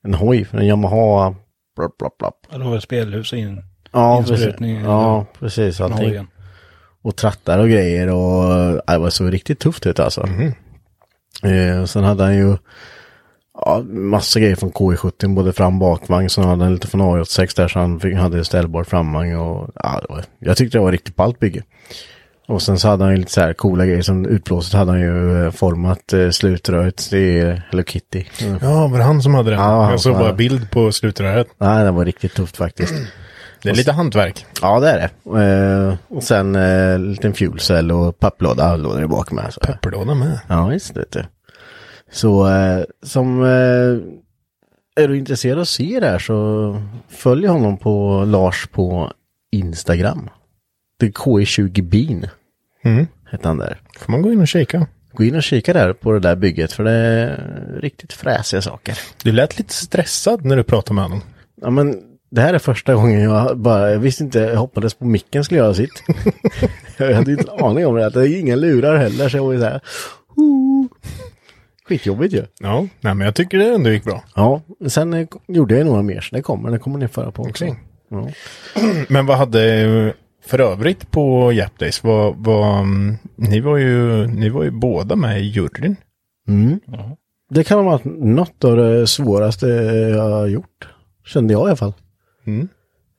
en 0.05 0.15
hoj, 0.15 0.45
från 0.45 0.61
en 0.61 0.67
Yamaha. 0.67 1.35
Blapp, 1.77 1.99
blapp, 1.99 2.19
blapp. 2.19 2.35
Ja, 2.51 2.59
Det 2.59 2.65
var 2.65 2.81
spelhus 2.81 3.33
in. 3.33 3.63
Ja, 3.93 4.25
precis. 4.29 4.55
Ja, 4.85 5.27
precis. 5.39 5.81
Allting. 5.81 6.09
hojen. 6.09 6.27
Och 7.03 7.17
trattar 7.17 7.59
och 7.59 7.69
grejer 7.69 8.09
och 8.09 8.45
ja, 8.87 8.93
det 8.93 8.99
var 8.99 9.11
så 9.11 9.25
riktigt 9.27 9.59
tufft 9.59 9.87
ut 9.87 10.01
alltså. 10.01 10.29
Eh, 11.43 11.85
sen 11.85 12.05
hade 12.05 12.25
han 12.25 12.37
ju 12.37 12.57
ja, 13.65 13.83
massa 13.89 14.41
grejer 14.41 14.57
från 14.57 14.73
KI70, 14.73 15.35
både 15.35 15.53
fram 15.53 15.75
och 15.75 15.81
bakvagn. 15.81 16.31
Sen 16.31 16.45
hade 16.45 16.65
han 16.65 16.73
lite 16.75 16.87
från 16.87 17.01
AJ86 17.01 17.57
där 17.57 17.69
så 17.69 17.79
han 17.79 18.01
fick, 18.01 18.17
hade 18.17 18.45
ställbar 18.45 18.85
framvagn 18.85 19.37
och 19.37 19.71
ja, 19.75 20.01
det 20.03 20.15
var, 20.15 20.25
jag 20.39 20.57
tyckte 20.57 20.79
det 20.79 20.83
var 20.83 20.93
riktigt 20.93 21.17
ballt 21.17 21.39
bygge. 21.39 21.63
Och 22.51 22.63
sen 22.63 22.79
så 22.79 22.89
hade 22.89 23.05
han 23.05 23.13
ju 23.13 23.19
lite 23.19 23.33
så 23.33 23.41
här 23.41 23.53
coola 23.53 23.87
grejer 23.87 24.03
som 24.03 24.27
utblåset 24.27 24.75
hade 24.75 24.91
han 24.91 25.01
ju 25.01 25.45
eh, 25.45 25.51
format 25.51 26.13
eh, 26.13 26.31
slutröret 26.31 26.97
till 26.97 27.61
Hello 27.71 27.83
Kitty. 27.85 28.25
Mm. 28.43 28.59
Ja, 28.63 28.87
var 28.87 28.99
det 28.99 29.05
han 29.05 29.23
som 29.23 29.35
hade 29.35 29.51
den? 29.51 29.59
Ja, 29.61 29.91
jag 29.91 30.01
såg 30.01 30.17
bara 30.17 30.33
bild 30.33 30.71
på 30.71 30.93
slutröret. 30.93 31.47
Nej, 31.59 31.85
det 31.85 31.91
var 31.91 32.05
riktigt 32.05 32.35
tufft 32.35 32.57
faktiskt. 32.57 32.95
Det 33.63 33.71
är 33.71 33.75
lite 33.75 33.93
hantverk. 33.93 34.47
Ja, 34.63 34.81
det 34.81 34.91
är 34.91 34.99
det. 34.99 35.43
Eh, 35.45 36.17
och 36.17 36.23
sen 36.23 36.57
eh, 36.57 36.95
en 36.95 37.11
liten 37.11 37.35
fuelcell 37.35 37.93
och 37.93 38.19
papplåda 38.19 38.77
låg 38.77 38.97
där 38.97 39.07
bak 39.07 39.33
med. 39.33 39.53
Så. 39.53 39.61
Pepperlåda 39.61 40.15
med. 40.15 40.41
Ja, 40.49 40.67
visst 40.67 40.97
vet 40.97 41.13
du. 41.13 41.25
Så 42.13 42.49
eh, 42.49 42.85
som 43.03 43.43
eh, 43.43 45.03
är 45.05 45.09
du 45.09 45.19
intresserad 45.19 45.59
av 45.59 45.63
att 45.63 45.69
se 45.69 46.01
det 46.01 46.07
här 46.07 46.19
så 46.19 46.83
följ 47.09 47.47
honom 47.47 47.79
på 47.79 48.25
Lars 48.27 48.69
på 48.73 49.13
Instagram. 49.53 50.29
Det 50.99 51.07
är 51.07 51.11
KE20bin. 51.11 52.29
Mm. 52.83 53.07
Heter 53.31 53.49
han 53.49 53.59
där. 53.59 53.81
Får 53.99 54.13
man 54.13 54.23
gå 54.23 54.33
in 54.33 54.41
och 54.41 54.49
kika. 54.49 54.87
Gå 55.13 55.25
in 55.25 55.35
och 55.35 55.43
kika 55.43 55.73
där 55.73 55.93
på 55.93 56.13
det 56.13 56.21
där 56.21 56.37
bygget 56.37 56.73
för 56.73 56.85
det 56.85 56.91
är 56.91 57.79
riktigt 57.81 58.13
fräsiga 58.13 58.63
saker. 58.63 58.99
Du 59.23 59.33
lät 59.33 59.59
lite 59.59 59.75
stressad 59.75 60.45
när 60.45 60.57
du 60.57 60.63
pratade 60.63 60.95
med 60.95 61.05
honom. 61.05 61.21
Ja 61.63 61.71
men 61.71 62.03
det 62.31 62.41
här 62.41 62.55
är 62.55 62.59
första 62.59 62.95
gången 62.95 63.21
jag 63.21 63.59
bara, 63.59 63.91
jag 63.91 63.99
visste 63.99 64.25
inte, 64.25 64.39
jag 64.39 64.57
hoppades 64.57 64.95
på 64.95 65.05
micken 65.05 65.45
skulle 65.45 65.61
göra 65.61 65.75
sitt. 65.75 66.03
jag 66.97 67.15
hade 67.15 67.33
inte 67.33 67.53
en 67.53 67.65
aning 67.65 67.87
om 67.87 67.95
det, 67.95 68.11
det 68.11 68.21
är 68.21 68.39
inga 68.39 68.57
lurar 68.57 68.97
heller 68.97 69.29
så 69.29 69.37
jag 69.37 69.45
var 69.45 69.53
ju 69.53 69.59
så 69.59 69.65
här. 69.65 69.81
Skitjobbigt 71.89 72.35
ju. 72.35 72.45
Ja, 72.61 72.87
nej 73.01 73.15
men 73.15 73.21
jag 73.25 73.35
tycker 73.35 73.59
det 73.59 73.75
ändå 73.75 73.91
gick 73.91 74.05
bra. 74.05 74.25
Ja, 74.35 74.63
sen 74.89 75.29
gjorde 75.49 75.77
jag 75.77 75.87
några 75.87 76.03
mer 76.03 76.21
så 76.21 76.37
det 76.37 76.43
kommer, 76.43 76.71
det 76.71 76.79
kommer 76.79 76.99
ni 76.99 77.09
föra 77.09 77.33
på 77.33 77.43
också. 77.43 77.65
Okej. 77.65 77.79
Ja. 78.11 78.29
Men 79.09 79.27
vad 79.27 79.39
hade 79.39 80.15
för 80.43 80.61
övrigt 80.61 81.11
på 81.11 81.53
Japdays? 81.53 82.05
Vad, 82.05 82.37
vad, 82.37 82.81
mm, 82.81 83.17
ni, 83.37 83.61
var 83.61 83.77
ju, 83.77 84.27
ni 84.27 84.49
var 84.49 84.65
ju 84.65 84.71
båda 84.71 85.17
med 85.17 85.41
i 85.41 85.45
juryn. 85.45 85.97
Mm. 86.49 86.81
Det 87.51 87.65
kan 87.65 87.79
ha 87.79 87.85
varit 87.85 88.05
något 88.05 88.65
av 88.65 88.77
det 88.77 89.07
svåraste 89.07 89.67
jag 90.17 90.31
har 90.31 90.47
gjort. 90.47 90.89
Kände 91.27 91.53
jag 91.53 91.61
i 91.61 91.67
alla 91.67 91.77
fall. 91.77 91.93
Mm. 92.47 92.69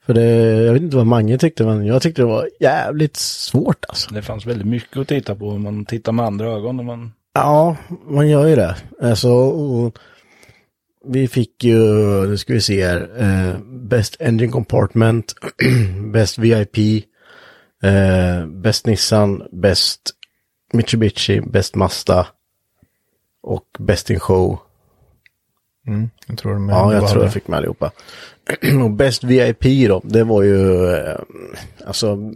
För 0.06 0.14
det, 0.14 0.26
jag 0.66 0.74
vet 0.74 0.82
inte 0.82 0.98
vad 0.98 1.08
Mange 1.08 1.38
tyckte 1.38 1.66
men 1.66 1.86
jag 1.86 2.02
tyckte 2.02 2.22
det 2.22 2.26
var 2.26 2.50
jävligt 2.60 3.18
svårt 3.18 3.86
alltså. 3.88 4.14
Det 4.14 4.22
fanns 4.22 4.46
väldigt 4.46 4.68
mycket 4.68 4.98
att 4.98 5.08
titta 5.08 5.36
på. 5.36 5.50
om 5.50 5.64
Man 5.64 5.86
tittar 5.86 6.12
med 6.12 6.26
andra 6.26 6.48
ögon. 6.48 6.78
När 6.78 6.84
man... 6.84 7.12
Ja, 7.34 7.78
man 8.10 8.30
gör 8.30 8.48
ju 8.48 8.56
det. 8.56 8.76
Alltså, 9.02 9.52
vi 11.06 11.28
fick 11.28 11.64
ju, 11.64 11.78
nu 12.28 12.38
ska 12.38 12.54
vi 12.54 12.62
se 12.62 12.88
här, 12.88 13.10
eh, 13.18 13.60
Best 13.64 14.22
Engine 14.22 14.52
Compartment, 14.52 15.34
Best 16.14 16.38
VIP, 16.38 17.06
eh, 17.82 18.46
Best 18.46 18.86
Nissan, 18.86 19.48
Best 19.52 20.02
Mitsubishi, 20.74 21.42
Best 21.42 21.76
Mazda 21.76 22.28
och 23.42 23.66
Best 23.80 24.10
in 24.10 24.20
Show. 24.20 24.60
Mm. 25.88 26.10
Jag 26.28 26.38
tror 26.38 26.54
de 26.54 26.70
Ja, 26.70 26.94
jag 26.94 27.10
tror 27.10 27.24
jag 27.24 27.34
fick 27.34 27.48
med 27.48 27.58
allihopa. 27.58 27.92
och 28.84 28.92
Best 28.92 29.24
VIP 29.24 29.88
då, 29.90 30.02
det 30.04 30.24
var 30.24 30.44
ju 30.44 30.90
eh, 30.94 31.20
alltså 31.86 32.34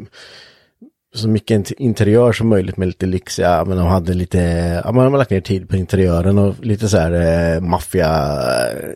så 1.17 1.27
mycket 1.29 1.57
int- 1.57 1.73
interiör 1.77 2.31
som 2.31 2.47
möjligt 2.47 2.77
med 2.77 2.87
lite 2.87 3.05
lyxiga, 3.05 3.65
men 3.65 3.77
de 3.77 3.87
hade 3.87 4.13
lite, 4.13 4.37
ja 4.85 4.91
man 4.91 5.11
har 5.11 5.17
lagt 5.17 5.29
ner 5.31 5.41
tid 5.41 5.69
på 5.69 5.75
interiören 5.75 6.37
och 6.37 6.55
lite 6.65 6.89
så 6.89 6.97
här 6.97 7.11
eh, 7.55 7.61
maffia 7.61 8.37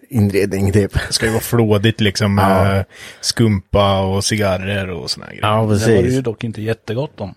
inredning 0.09 0.71
typ. 0.71 0.93
Det 1.07 1.13
ska 1.13 1.25
ju 1.25 1.31
vara 1.31 1.41
flådigt 1.41 2.01
liksom 2.01 2.35
med 2.35 2.85
skumpa 3.21 3.99
och 4.01 4.23
cigarrer 4.23 4.89
och 4.89 5.09
såna 5.09 5.25
här 5.25 5.31
grejer. 5.33 5.47
Ja, 5.47 5.61
Det 5.61 5.67
var 5.67 5.73
det 5.73 5.79
precis. 5.85 6.17
ju 6.17 6.21
dock 6.21 6.43
inte 6.43 6.61
jättegott 6.61 7.21
om. 7.21 7.33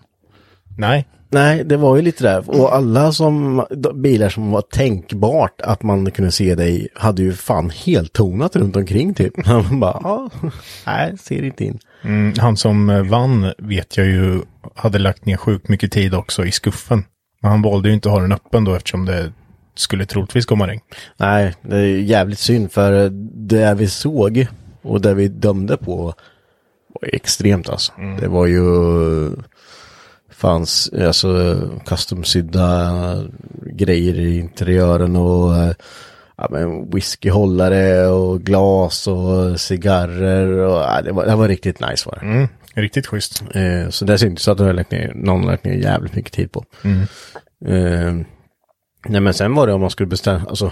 Nej, 0.77 1.07
Nej, 1.33 1.63
det 1.63 1.77
var 1.77 1.95
ju 1.95 2.01
lite 2.01 2.23
där. 2.23 2.49
Och 2.49 2.75
alla 2.75 3.11
som, 3.11 3.65
bilar 3.95 4.29
som 4.29 4.51
var 4.51 4.61
tänkbart 4.61 5.61
att 5.61 5.83
man 5.83 6.11
kunde 6.11 6.31
se 6.31 6.45
i, 6.45 6.87
hade 6.95 7.21
ju 7.21 7.33
fan 7.33 7.69
helt 7.69 8.13
tonat 8.13 8.55
runt 8.55 8.75
omkring 8.75 9.13
typ. 9.13 9.45
Man 9.47 9.79
bara, 9.79 10.29
nej, 10.85 11.17
ser 11.17 11.43
inte 11.43 11.65
in. 11.65 11.79
mm, 12.03 12.33
han 12.37 12.57
som 12.57 12.89
eh, 12.89 13.03
vann 13.03 13.53
vet 13.57 13.97
jag 13.97 14.07
ju 14.07 14.41
hade 14.75 14.99
lagt 14.99 15.25
ner 15.25 15.37
sjukt 15.37 15.67
mycket 15.69 15.91
tid 15.91 16.13
också 16.13 16.45
i 16.45 16.51
skuffen. 16.51 17.03
Men 17.41 17.51
han 17.51 17.61
valde 17.61 17.87
ju 17.89 17.93
inte 17.93 18.09
att 18.09 18.15
ha 18.15 18.21
den 18.21 18.31
öppen 18.31 18.63
då 18.63 18.75
eftersom 18.75 19.05
det 19.05 19.31
skulle 19.75 20.05
troligtvis 20.05 20.45
komma 20.45 20.67
regn. 20.67 20.81
Nej, 21.17 21.53
det 21.61 21.75
är 21.77 21.97
jävligt 21.97 22.39
synd 22.39 22.71
för 22.71 23.09
det 23.47 23.73
vi 23.73 23.87
såg 23.87 24.47
och 24.81 25.01
det 25.01 25.13
vi 25.13 25.27
dömde 25.27 25.77
på 25.77 26.13
var 27.01 27.09
extremt 27.13 27.69
alltså. 27.69 27.91
Det 28.19 28.27
var 28.27 28.45
ju 28.45 28.63
fanns 30.43 30.89
alltså 30.93 31.57
custom-sydda 31.85 32.91
grejer 33.65 34.19
i 34.19 34.39
interiören 34.39 35.15
och 35.15 35.55
eh, 35.55 35.73
ja, 36.37 36.47
men 36.51 36.89
whiskyhållare 36.89 38.07
och 38.07 38.41
glas 38.41 39.07
och 39.07 39.59
cigarrer 39.59 40.47
och 40.47 40.81
ja, 40.81 41.01
det, 41.01 41.11
var, 41.11 41.25
det 41.25 41.35
var 41.35 41.47
riktigt 41.47 41.79
nice 41.79 42.09
var 42.09 42.19
det. 42.19 42.25
Mm, 42.25 42.47
riktigt 42.73 43.07
schysst. 43.07 43.43
Eh, 43.53 43.89
så 43.89 44.05
det 44.05 44.17
syntes 44.17 44.47
att 44.47 44.57
det 44.57 44.63
har 44.63 44.73
lagt 44.73 44.91
ner, 44.91 45.13
någon 45.15 45.45
lagt 45.45 45.65
ner 45.65 45.73
jävligt 45.73 46.15
mycket 46.15 46.33
tid 46.33 46.51
på. 46.51 46.65
Eh, 47.65 48.13
Nej 49.07 49.21
men 49.21 49.33
sen 49.33 49.55
var 49.55 49.67
det 49.67 49.73
om 49.73 49.81
man 49.81 49.89
skulle 49.89 50.07
bestämma, 50.07 50.45
alltså 50.49 50.71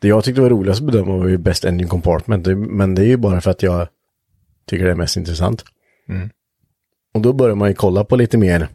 det 0.00 0.08
jag 0.08 0.24
tyckte 0.24 0.40
var 0.40 0.50
roligast 0.50 0.80
att 0.80 0.86
bedöma 0.86 1.16
var 1.16 1.28
ju 1.28 1.38
Best 1.38 1.64
Engine 1.64 1.88
Compartment, 1.88 2.46
men 2.56 2.94
det 2.94 3.02
är 3.02 3.06
ju 3.06 3.16
bara 3.16 3.40
för 3.40 3.50
att 3.50 3.62
jag 3.62 3.88
tycker 4.66 4.84
det 4.84 4.90
är 4.90 4.94
mest 4.94 5.16
intressant. 5.16 5.64
Mm. 6.08 6.30
Och 7.14 7.20
då 7.20 7.32
börjar 7.32 7.54
man 7.54 7.68
ju 7.68 7.74
kolla 7.74 8.04
på 8.04 8.16
lite 8.16 8.38
mer, 8.38 8.68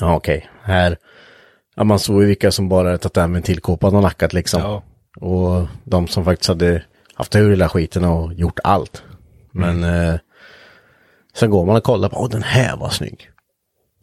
ja 0.00 0.16
okej, 0.16 0.48
här, 0.62 0.96
ja 1.76 1.84
man 1.84 1.98
såg 1.98 2.22
ju 2.22 2.26
vilka 2.28 2.50
som 2.52 2.68
bara 2.68 2.86
hade 2.86 2.98
tagit 2.98 3.14
den 3.14 3.32
ventilkåpan 3.32 3.94
och 3.94 4.02
lackat 4.02 4.32
liksom. 4.32 4.60
Ja. 4.62 4.82
Och 5.20 5.66
de 5.84 6.06
som 6.08 6.24
faktiskt 6.24 6.48
hade 6.48 6.82
haft 7.14 7.36
ur 7.36 7.50
hela 7.50 7.68
skiten 7.68 8.04
och 8.04 8.34
gjort 8.34 8.58
allt. 8.64 9.02
Men 9.52 9.84
eh, 9.84 10.14
sen 11.34 11.50
går 11.50 11.66
man 11.66 11.76
och 11.76 11.82
kollar 11.82 12.08
på, 12.08 12.16
åh 12.16 12.28
den 12.30 12.42
här 12.42 12.76
var 12.76 12.90
snygg. 12.90 13.30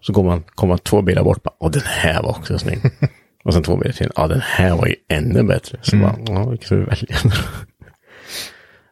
Så 0.02 0.14
går 0.14 0.24
man, 0.24 0.44
kommer 0.44 0.72
man 0.72 0.80
två 0.80 1.02
bilar 1.02 1.24
bort, 1.24 1.44
bara, 1.44 1.54
åh 1.60 1.72
den 1.72 1.82
här 1.86 2.22
var 2.24 2.30
också 2.30 2.60
snygg. 2.60 2.80
och 3.44 3.54
sen 3.54 3.64
två 3.64 3.78
bilar 3.78 3.92
till, 3.94 4.12
ja 4.16 4.28
den 4.28 4.42
här 4.42 4.76
var 4.76 4.88
ju 4.88 4.96
ännu 5.10 5.44
bättre. 5.44 5.78
Så 5.82 5.98
bara, 5.98 6.16
ja 6.28 6.50
vilken 6.50 6.66
ska 6.66 6.76
vi 6.76 6.84
välja? 6.84 7.18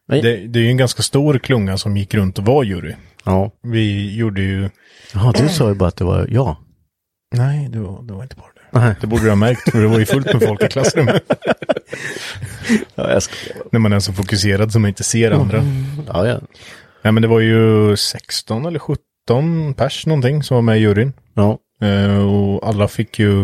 Men, 0.08 0.22
Det, 0.22 0.48
det 0.48 0.60
är 0.60 0.64
ju 0.64 0.70
en 0.70 0.78
ganska 0.78 1.04
stor 1.04 1.38
klunga 1.40 1.78
som 1.78 1.98
gick 1.98 2.14
runt 2.14 2.40
och 2.40 2.46
var 2.46 2.64
jury. 2.64 2.94
ja. 3.24 3.52
Vi 3.64 4.16
gjorde 4.16 4.42
ju... 4.42 4.70
ja, 5.14 5.34
du 5.38 5.50
sa 5.50 5.70
ju 5.70 5.76
bara 5.76 5.90
att 5.90 5.96
det 5.98 6.04
var 6.06 6.28
jag. 6.30 6.56
Nej, 7.34 7.70
det 7.70 7.80
var, 7.80 8.04
det 8.04 8.14
var 8.14 8.24
inte 8.24 8.36
bara 8.36 8.48
det. 8.56 8.80
Nej. 8.80 8.96
Det 9.02 9.08
borde 9.08 9.24
du 9.24 9.30
ha 9.30 9.36
märkt, 9.36 9.72
för 9.72 9.82
det 9.82 9.88
var 9.88 10.00
ju 10.00 10.06
fullt 10.06 10.34
med 10.34 10.44
folk 10.44 10.64
i 10.64 10.68
klassrummet. 10.68 11.24
Ja, 12.96 13.12
jag 13.12 13.24
ska... 13.24 13.36
När 13.72 13.80
man 13.80 13.94
är 13.94 14.00
så 14.00 14.14
fokuserad 14.14 14.72
som 14.72 14.82
man 14.82 14.90
inte 14.90 15.04
ser 15.04 15.32
andra. 15.32 15.64
ja, 16.08 16.28
ja. 16.28 16.40
Nej, 17.02 17.14
men 17.14 17.22
det 17.22 17.28
var 17.28 17.40
ju 17.40 17.96
16 17.98 18.66
eller 18.66 18.80
17 18.80 19.74
pers 19.74 20.06
någonting 20.06 20.44
som 20.44 20.56
var 20.56 20.62
med 20.62 20.78
i 20.78 20.82
juryn. 20.82 21.14
ja. 21.34 21.60
Eh, 21.82 22.18
och 22.18 22.68
alla 22.68 22.88
fick 22.88 23.20
ju... 23.20 23.42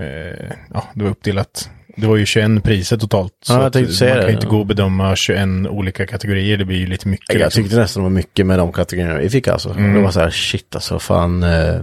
Eh, 0.00 0.52
ja, 0.74 0.84
det 0.94 1.04
var 1.04 1.10
uppdelat. 1.10 1.70
Det 1.96 2.06
var 2.06 2.16
ju 2.16 2.26
21 2.26 2.64
priser 2.64 2.96
totalt. 2.96 3.32
Ja, 3.48 3.54
jag 3.54 3.64
att 3.64 3.72
tänkte 3.72 3.94
säga 3.94 4.14
man 4.14 4.20
kan 4.20 4.26
det, 4.26 4.34
inte 4.34 4.46
gå 4.46 4.58
och 4.58 4.66
bedöma 4.66 5.16
21 5.16 5.48
olika 5.68 6.06
kategorier. 6.06 6.56
Det 6.56 6.64
blir 6.64 6.78
ju 6.78 6.86
lite 6.86 7.08
mycket. 7.08 7.34
Jag 7.34 7.38
liksom. 7.38 7.62
tyckte 7.62 7.78
nästan 7.78 8.02
det 8.02 8.08
var 8.08 8.14
mycket 8.14 8.46
med 8.46 8.58
de 8.58 8.72
kategorierna 8.72 9.18
vi 9.18 9.30
fick 9.30 9.48
alltså. 9.48 9.72
Det 9.72 10.00
var 10.00 10.10
så 10.10 10.20
här, 10.20 10.30
shit 10.30 10.74
alltså, 10.74 10.98
fan. 10.98 11.42
Eh, 11.42 11.80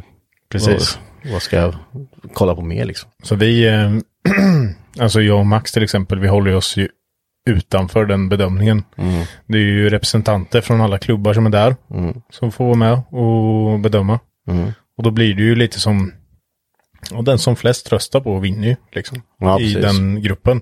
Precis. 0.50 1.00
Vad, 1.24 1.34
vad 1.34 1.42
ska 1.42 1.58
jag 1.58 1.76
kolla 2.34 2.56
på 2.56 2.62
mer 2.62 2.86
liksom? 2.86 3.10
Så 3.24 3.36
vi, 3.36 3.68
eh, 3.68 3.92
alltså 5.00 5.22
jag 5.22 5.40
och 5.40 5.46
Max 5.46 5.72
till 5.72 5.84
exempel, 5.84 6.20
vi 6.20 6.28
håller 6.28 6.56
oss 6.56 6.78
ju 6.78 6.88
utanför 7.50 8.06
den 8.06 8.30
bedömningen. 8.30 8.84
Det 9.46 9.58
är 9.58 9.62
ju 9.62 9.90
representanter 9.90 10.62
från 10.62 10.82
alla 10.82 10.98
klubbar 10.98 11.34
som 11.34 11.46
är 11.46 11.50
där 11.50 11.76
som 12.32 12.52
får 12.52 12.66
vara 12.66 12.76
med 12.76 13.02
och 13.10 13.80
bedöma. 13.80 14.20
Och 14.98 15.04
då 15.04 15.12
blir 15.12 15.36
det 15.36 15.42
ju 15.42 15.56
lite 15.56 15.80
som, 15.80 16.14
och 17.14 17.24
den 17.24 17.40
som 17.40 17.56
flest 17.56 17.92
röstar 17.92 18.20
på 18.20 18.40
vinner 18.40 18.68
ju 18.68 18.76
liksom. 18.92 19.22
Ja, 19.40 19.60
I 19.60 19.74
den 19.74 20.22
gruppen. 20.22 20.62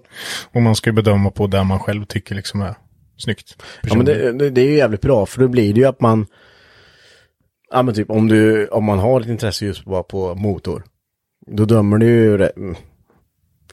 Och 0.52 0.62
man 0.62 0.76
ska 0.76 0.90
ju 0.90 0.94
bedöma 0.94 1.32
på 1.32 1.48
där 1.48 1.64
man 1.64 1.80
själv 1.80 2.06
tycker 2.06 2.36
liksom 2.36 2.62
är 2.62 2.76
snyggt. 3.18 3.64
Ja 3.82 3.96
men 3.96 4.06
det, 4.06 4.32
det, 4.32 4.50
det 4.50 4.62
är 4.62 4.66
ju 4.66 4.78
jävligt 4.78 5.02
bra 5.02 5.26
för 5.26 5.42
då 5.42 5.48
blir 5.48 5.74
det 5.74 5.80
ju 5.80 5.86
att 5.88 6.02
man 6.02 6.26
Ja 7.72 7.82
men 7.84 7.96
typ 7.96 8.10
om 8.10 8.28
du, 8.28 8.68
om 8.68 8.84
man 8.84 9.00
har 9.00 9.22
ett 9.22 9.28
intresse 9.28 9.66
just 9.66 9.86
bara 9.86 10.04
på 10.04 10.36
motor. 10.36 10.84
Då 11.48 11.66
dömer 11.66 11.98
du 11.98 12.06
ju 12.06 12.38
det, 12.38 12.50
mm, 12.58 12.76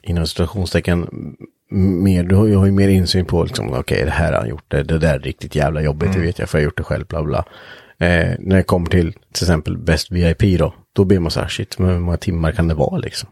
inom 0.03 0.27
situationstecken 0.27 1.07
mer, 1.69 2.23
du 2.23 2.35
har, 2.35 2.47
jag 2.47 2.59
har 2.59 2.65
ju 2.65 2.71
mer 2.71 2.87
insyn 2.87 3.25
på 3.25 3.43
liksom, 3.43 3.73
okej 3.73 4.05
det 4.05 4.11
här 4.11 4.31
har 4.31 4.39
han 4.39 4.49
gjort, 4.49 4.63
det, 4.67 4.83
det 4.83 4.99
där 4.99 5.15
är 5.15 5.19
riktigt 5.19 5.55
jävla 5.55 5.81
jobbigt, 5.81 6.13
det 6.13 6.19
vet 6.19 6.39
jag 6.39 6.49
för 6.49 6.57
jag 6.57 6.61
har 6.61 6.65
gjort 6.65 6.77
det 6.77 6.83
själv, 6.83 7.05
bla 7.07 7.23
bla. 7.23 7.45
Eh, 7.97 8.35
när 8.39 8.55
det 8.55 8.63
kommer 8.63 8.89
till 8.89 9.13
till 9.13 9.43
exempel 9.43 9.77
Best 9.77 10.11
VIP 10.11 10.59
då, 10.59 10.73
då 10.93 11.05
blir 11.05 11.19
man 11.19 11.31
så 11.31 11.39
här, 11.39 11.47
shit, 11.47 11.79
men 11.79 11.89
hur 11.89 11.99
många 11.99 12.17
timmar 12.17 12.51
kan 12.51 12.67
det 12.67 12.73
vara 12.73 12.97
liksom? 12.97 13.29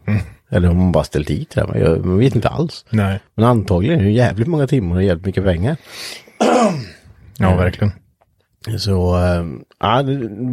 Eller 0.50 0.70
om 0.70 0.76
man 0.76 0.92
bara 0.92 1.04
ställt 1.04 1.28
dit 1.28 1.50
det, 1.54 1.66
man, 1.66 1.80
jag, 1.80 2.04
man 2.04 2.18
vet 2.18 2.34
inte 2.34 2.48
alls. 2.48 2.84
Nej, 2.90 3.20
Men 3.34 3.44
antagligen 3.44 4.00
är 4.00 4.04
det 4.04 4.10
jävligt 4.10 4.48
många 4.48 4.66
timmar 4.66 4.96
och 4.96 5.02
jävligt 5.02 5.26
mycket 5.26 5.44
pengar. 5.44 5.76
ja 7.38 7.56
verkligen. 7.56 7.92
Så, 8.78 9.16
äh, 9.16 9.44
ja, 9.80 10.04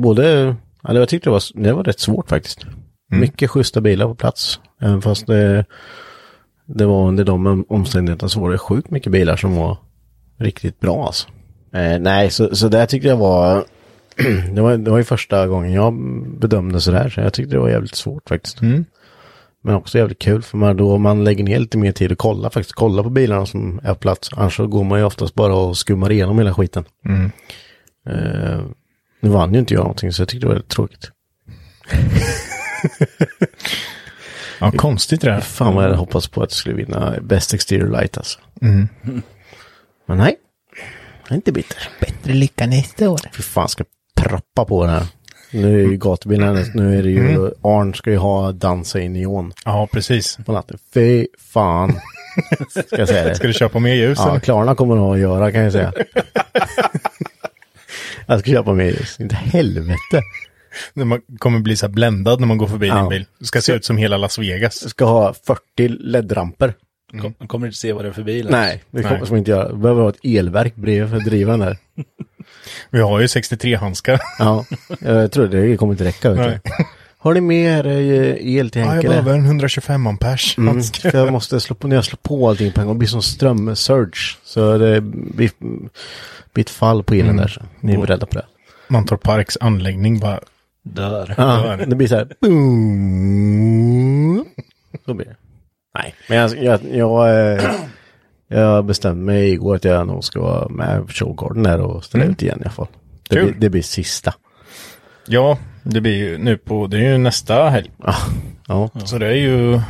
både, 0.02 0.56
ja, 0.84 0.94
jag 0.94 1.10
tyckte 1.10 1.30
det 1.30 1.34
var, 1.34 1.62
det 1.64 1.74
var 1.74 1.84
rätt 1.84 2.00
svårt 2.00 2.30
faktiskt. 2.30 2.66
Mycket 3.12 3.50
schyssta 3.50 3.82
bilar 3.82 4.08
på 4.08 4.16
plats. 4.16 4.60
Även 4.82 5.02
fast 5.02 5.28
det, 5.28 5.66
det 6.66 6.86
var 6.86 7.08
under 7.08 7.24
de 7.24 7.66
omständigheterna 7.70 8.30
så 8.30 8.40
var 8.40 8.52
det 8.52 8.58
sjukt 8.58 8.90
mycket 8.90 9.12
bilar 9.12 9.36
som 9.36 9.56
var 9.56 9.78
riktigt 10.40 10.80
bra 10.80 11.06
alltså. 11.06 11.28
Eh, 11.74 12.00
nej, 12.00 12.30
så, 12.30 12.56
så 12.56 12.68
det 12.68 12.88
tyckte 12.88 13.08
jag 13.08 13.18
var, 13.18 13.64
det 14.54 14.62
var, 14.62 14.78
det 14.78 14.92
var 14.92 14.98
ju 14.98 15.04
första 15.04 15.48
gången 15.48 15.74
jag 15.74 15.94
bedömde 16.40 16.82
sådär, 16.82 17.10
så 17.10 17.22
jag 17.22 17.34
tyckte 17.34 17.56
det 17.56 17.60
var 17.60 17.70
jävligt 17.70 17.96
svårt 17.96 18.30
faktiskt. 18.30 18.62
Men 19.64 19.76
också 19.76 19.98
jävligt 19.98 20.20
kul 20.20 20.42
för 20.42 20.58
man, 20.58 20.78
då 20.78 20.98
man 20.98 21.24
lägger 21.24 21.44
ner 21.44 21.60
lite 21.60 21.78
mer 21.78 21.92
tid 21.92 22.12
och 22.12 22.18
kolla 22.18 22.50
faktiskt, 22.50 22.76
kolla 22.76 23.04
på 23.04 23.10
bilarna 23.10 23.46
som 23.46 23.80
är 23.84 23.94
på 23.94 24.00
plats. 24.00 24.30
Annars 24.34 24.56
så 24.56 24.68
går 24.68 24.84
man 24.84 25.00
ju 25.00 25.06
oftast 25.06 25.36
bara 25.36 25.56
och 25.56 25.78
skummar 25.78 26.12
igenom 26.12 26.38
hela 26.38 26.54
skiten. 26.54 26.86
Eh, 28.10 28.62
nu 29.20 29.30
vann 29.30 29.54
ju 29.54 29.60
inte 29.60 29.74
jag 29.74 29.82
någonting 29.82 30.14
så 30.14 30.22
jag 30.22 30.30
tyckte 30.30 30.46
det 30.46 30.48
var 30.48 30.54
väldigt 30.54 30.70
tråkigt. 30.72 31.12
Ja, 34.60 34.72
konstigt 34.72 35.22
det 35.22 35.28
där. 35.30 35.40
Fan 35.42 35.76
vad 35.76 35.84
jag 35.84 35.90
hade 35.90 36.00
hoppats 36.00 36.28
på 36.28 36.44
att 36.44 36.52
jag 36.52 36.58
skulle 36.58 36.76
vinna 36.76 37.16
Best 37.22 37.54
Exterior 37.54 37.88
Light 37.90 38.18
alltså. 38.18 38.40
Men 40.06 40.18
nej, 40.18 40.36
jag 41.24 41.32
är 41.32 41.36
inte 41.36 41.52
bitter. 41.52 41.90
Bättre 42.00 42.34
lycka 42.34 42.68
nästa 42.68 43.10
år. 43.10 43.20
Fy 43.34 43.44
fan 43.44 43.70
ska 43.70 43.84
proppa 44.16 44.66
på 44.66 44.86
den 44.86 44.94
här. 44.94 45.06
Nu 45.54 45.80
är 45.84 45.88
ju 45.90 45.98
gatubilen, 45.98 46.66
nu 46.74 47.00
är 47.00 47.04
det 47.04 47.10
ju, 47.10 47.52
Arn 47.62 47.94
ska 47.94 48.12
ju 48.12 48.18
ha 48.18 48.52
dansa 48.52 49.00
i 49.00 49.10
neon 49.10 49.54
Ja, 49.66 49.88
precis. 49.92 50.38
på 50.46 50.52
natten. 50.52 50.78
Fy 50.94 51.28
fan. 51.54 52.00
Ska 52.88 52.98
jag 52.98 53.08
säga 53.08 53.24
det. 53.24 53.36
Ska 53.36 53.48
du 53.48 53.54
köpa 53.54 53.80
mer 53.80 53.94
ljus? 53.94 54.18
Ja, 54.22 54.30
eller? 54.30 54.40
Klarna 54.40 54.76
kommer 54.76 54.96
nog 54.96 55.14
att 55.14 55.20
göra 55.20 55.52
kan 55.52 55.62
jag 55.62 55.72
säga. 55.72 55.94
jag 58.34 58.40
ska 58.40 58.52
köpa 58.52 58.84
ljus. 58.84 59.20
Inte 59.20 59.36
helvete. 59.36 60.22
När 60.94 61.06
man 61.06 61.22
kommer 61.38 61.60
bli 61.60 61.76
så 61.76 61.86
här 61.86 61.94
bländad 61.94 62.40
när 62.40 62.48
man 62.48 62.58
går 62.58 62.68
förbi 62.68 62.88
Ja. 62.88 62.96
din 63.00 63.10
bil. 63.10 63.26
Det 63.40 63.46
ska 63.46 63.62
se 63.62 63.74
ut 63.74 63.86
som 63.86 63.98
hela 63.98 64.18
Las 64.18 64.38
Vegas. 64.38 64.80
Jag 64.82 64.92
ska 64.92 65.06
ha 65.06 65.34
40 65.34 65.88
LED-ramper. 65.88 66.74
Man 67.14 67.48
kommer 67.48 67.68
inte 67.68 67.78
se 67.80 67.94
vad 67.94 68.06
det 68.06 68.10
är 68.10 68.14
för 68.14 68.24
bil. 68.24 68.48
Nej, 68.50 68.84
det 68.92 69.04
kommer 69.04 69.26
som 69.26 69.38
inte 69.38 69.52
göra. 69.52 69.70
Det 69.70 69.76
behöver 69.78 70.02
ha 70.02 70.10
ett 70.10 70.20
elverk 70.26 70.76
bredvid 70.76 71.10
för 71.10 71.18
att 71.18 71.26
driva 71.26 71.52
den 71.52 71.60
där. 71.60 71.78
Vi 72.90 73.00
har 73.00 73.20
ju 73.20 73.26
63-handskar. 73.26 74.20
Ja, 74.40 74.66
jag 75.00 75.32
tror 75.32 75.48
det 75.48 75.78
kommer 75.78 75.94
inte 75.94 76.04
räcka. 76.04 76.32
Vet. 76.34 76.62
Har 77.24 77.34
ni 77.34 77.42
mer 77.42 77.88
eh, 77.88 78.56
el 78.58 78.70
till 78.70 78.82
Ja, 78.82 78.88
jag 78.88 78.94
Henke? 78.94 79.08
behöver 79.10 79.34
en 79.34 79.46
125 79.46 80.08
ampers 80.08 80.58
Mm, 80.58 80.82
jag 81.14 81.32
måste 81.32 81.60
slå 81.60 81.76
på, 81.76 81.88
när 81.88 81.96
jag 81.96 82.06
slår 82.06 82.20
på 82.24 82.50
allting 82.50 82.72
på 82.72 82.82
en 82.82 82.88
gång, 82.88 82.96
det 82.96 83.00
blir 83.00 83.08
som 83.08 83.22
strömsurge. 83.22 84.38
Så 84.44 84.78
det 84.78 85.02
blir, 85.02 85.52
blir 86.54 86.64
ett 86.64 86.70
fall 86.70 87.04
på 87.04 87.14
elen 87.14 87.38
där. 87.38 87.48
Så 87.48 87.62
ni 87.80 87.94
är 87.94 87.98
beredda 87.98 88.26
på 88.26 88.34
det. 88.36 88.46
Mantorp 88.88 89.24
Parks 89.24 89.58
anläggning 89.62 90.20
bara. 90.20 90.40
Dör. 90.84 91.34
Ja, 91.38 91.78
det 91.88 91.96
blir 91.96 92.08
så 92.08 92.16
här. 92.16 92.28
Boom. 92.42 94.46
Så 95.06 95.14
blir 95.14 95.26
det. 95.26 95.36
Nej, 96.00 96.16
men 96.30 96.38
jag, 96.38 96.64
jag, 96.64 96.80
jag, 96.92 97.54
eh, 97.58 97.64
jag 98.48 98.86
bestämde 98.86 99.26
mig 99.26 99.52
igår 99.52 99.76
att 99.76 99.84
jag 99.84 100.08
nog 100.08 100.24
ska 100.24 100.42
vara 100.42 100.70
med 100.70 101.08
på 101.08 101.14
showgarden 101.14 101.64
där 101.64 101.80
och 101.82 102.04
ställa 102.06 102.24
ut 102.24 102.42
igen 102.42 102.58
i 102.60 102.64
alla 102.64 102.72
fall. 102.72 102.88
Det, 103.30 103.36
blir, 103.44 103.56
det 103.58 103.70
blir 103.70 103.82
sista. 103.82 104.34
Ja, 105.32 105.58
det 105.84 106.02
blir 106.02 106.16
ju 106.16 106.38
nu 106.38 106.58
på, 106.58 106.88
det 106.88 106.98
är 106.98 107.12
ju 107.12 107.18
nästa 107.18 107.70
helg. 107.70 107.92
Ja, 108.04 108.16
ja. 108.68 108.90
Så 109.06 109.18
det 109.18 109.28
är 109.28 109.36
ju 109.36 109.82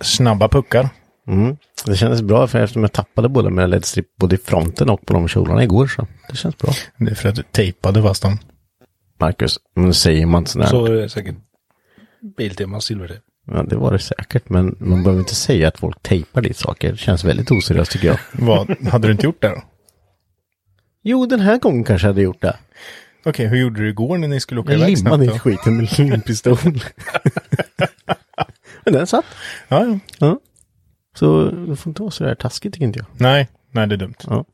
snabba 0.00 0.48
puckar. 0.48 0.88
Mm. 1.26 1.56
Det 1.86 1.96
kändes 1.96 2.22
bra 2.22 2.46
för 2.46 2.58
eftersom 2.58 2.82
jag 2.82 2.92
tappade 2.92 3.28
båda 3.28 3.50
mina 3.50 3.66
ledstrip 3.66 4.16
både 4.16 4.34
i 4.34 4.38
fronten 4.38 4.90
och 4.90 5.06
på 5.06 5.12
de 5.12 5.28
kjolarna 5.28 5.64
igår 5.64 5.86
så 5.86 6.06
det 6.30 6.36
känns 6.36 6.58
bra. 6.58 6.72
Det 6.96 7.10
är 7.10 7.14
för 7.14 7.28
att 7.28 7.34
du 7.34 7.42
tejpade 7.42 8.02
fast 8.02 8.22
dem. 8.22 8.38
Marcus, 9.20 9.58
men 9.76 9.94
säger 9.94 10.26
man 10.26 10.46
sådär. 10.46 10.66
Så 10.66 10.86
är 10.86 10.92
det 10.92 11.08
säkert 11.08 11.36
Biltema 12.36 12.80
silvertejp. 12.80 13.22
Ja, 13.46 13.62
det 13.62 13.76
var 13.76 13.92
det 13.92 13.98
säkert, 13.98 14.48
men 14.48 14.76
man 14.78 15.02
behöver 15.02 15.20
inte 15.20 15.34
säga 15.34 15.68
att 15.68 15.78
folk 15.78 16.02
tejpar 16.02 16.42
dit 16.42 16.56
saker. 16.56 16.90
Det 16.90 16.98
känns 16.98 17.24
väldigt 17.24 17.50
oseriöst 17.50 17.92
tycker 17.92 18.06
jag. 18.06 18.18
Vad, 18.32 18.88
hade 18.88 19.08
du 19.08 19.12
inte 19.12 19.26
gjort 19.26 19.42
det 19.42 19.48
då? 19.48 19.62
Jo, 21.02 21.26
den 21.26 21.40
här 21.40 21.58
gången 21.58 21.84
kanske 21.84 22.06
jag 22.06 22.12
hade 22.12 22.22
gjort 22.22 22.42
det. 22.42 22.56
Okej, 23.24 23.46
hur 23.46 23.56
gjorde 23.56 23.80
du 23.80 23.88
igår 23.88 24.18
när 24.18 24.28
ni 24.28 24.40
skulle 24.40 24.60
åka 24.60 24.72
Jag 24.72 24.78
iväg 24.80 24.96
limmade 24.96 25.24
snabbt 25.24 25.32
dit 25.34 25.42
då? 25.44 25.50
skiten 25.50 25.76
med 25.76 25.98
limpistol. 25.98 26.58
men 28.84 28.92
den 28.94 29.06
satt. 29.06 29.24
Ja, 29.68 29.84
ja. 29.86 29.98
Ja. 30.18 30.38
Så 31.16 31.50
det 31.50 31.76
får 31.76 31.90
inte 31.90 32.02
vara 32.02 32.10
sådär 32.10 32.34
taskigt 32.34 32.74
tycker 32.74 32.86
inte 32.86 32.98
jag. 32.98 33.06
Nej, 33.12 33.48
nej 33.72 33.86
det 33.86 33.94
är 33.94 33.96
dumt. 33.96 34.14
Ja. 34.26 34.44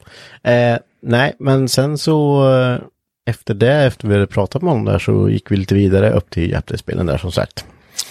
Eh, 0.50 0.78
nej, 1.02 1.34
men 1.38 1.68
sen 1.68 1.98
så 1.98 2.48
eh, 2.52 2.80
efter 3.26 3.54
det, 3.54 3.72
efter 3.74 4.08
vi 4.08 4.14
hade 4.14 4.26
pratat 4.26 4.62
med 4.62 4.70
honom 4.72 4.84
där 4.84 4.98
så 4.98 5.28
gick 5.30 5.50
vi 5.50 5.56
lite 5.56 5.74
vidare 5.74 6.10
upp 6.12 6.30
till 6.30 6.50
Jappley-spelen 6.50 7.06
där 7.06 7.18
som 7.18 7.32
sagt. 7.32 7.64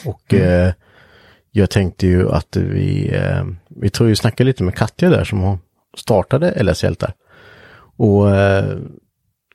Och 0.06 0.34
eh, 0.34 0.74
jag 1.52 1.70
tänkte 1.70 2.08
ju 2.08 2.32
att 2.32 2.56
vi, 2.56 3.10
eh, 3.16 3.46
vi 3.68 3.90
tror 3.90 4.10
ju 4.10 4.16
snacka 4.16 4.44
lite 4.44 4.64
med 4.64 4.76
Katja 4.76 5.10
där 5.10 5.24
som 5.24 5.60
startade 5.98 6.64
LS-hjältar. 6.64 7.14
Och 7.98 8.36
eh, 8.36 8.78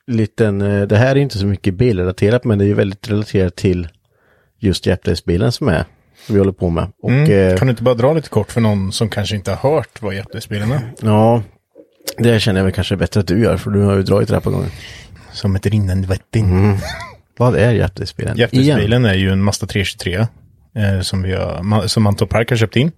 liten, 0.07 0.61
eh, 0.61 0.81
det 0.87 0.97
här 0.97 1.15
är 1.15 1.19
inte 1.19 1.37
så 1.37 1.45
mycket 1.45 1.73
bilrelaterat 1.73 2.43
men 2.43 2.57
det 2.59 2.65
är 2.65 2.67
ju 2.67 2.73
väldigt 2.73 3.09
relaterat 3.09 3.55
till 3.55 3.87
just 4.59 4.85
Jappley-bilen 4.85 5.51
som 5.51 5.67
är 5.67 5.85
vi 6.29 6.37
håller 6.39 6.51
på 6.51 6.69
med. 6.69 6.87
Och, 7.01 7.11
Mm. 7.11 7.51
eh, 7.51 7.57
Kan 7.57 7.67
du 7.67 7.71
inte 7.71 7.83
bara 7.83 7.95
dra 7.95 8.13
lite 8.13 8.29
kort 8.29 8.51
för 8.51 8.61
någon 8.61 8.91
som 8.91 9.09
kanske 9.09 9.35
inte 9.35 9.51
har 9.53 9.71
hört 9.71 10.01
vad 10.01 10.15
Jättespelen 10.15 10.71
är? 10.71 10.93
ja, 11.01 11.43
det 12.17 12.39
känner 12.39 12.59
jag 12.59 12.65
väl 12.65 12.73
kanske 12.73 12.97
bättre 12.97 13.19
att 13.19 13.27
du 13.27 13.39
gör, 13.43 13.57
för 13.57 13.71
du 13.71 13.79
har 13.81 13.95
ju 13.95 14.03
dragit 14.03 14.27
det 14.27 14.33
här 14.33 14.41
på 14.41 14.51
gången. 14.51 14.69
Som 15.31 15.55
ett 15.55 15.65
rinnande 15.65 16.07
vatten. 16.07 16.77
Vad 17.37 17.55
är? 17.55 17.73
Igen. 17.73 18.37
Jättespelen 18.37 19.05
är 19.05 19.13
ju 19.13 19.31
en 19.31 19.43
Mazda 19.43 19.67
323 19.67 20.15
eh, 20.75 21.01
som, 21.01 21.21
vi 21.23 21.33
har, 21.33 21.87
som 21.87 22.03
Mantorp 22.03 22.29
Park 22.29 22.49
har 22.49 22.57
köpt 22.57 22.75
in. 22.75 22.91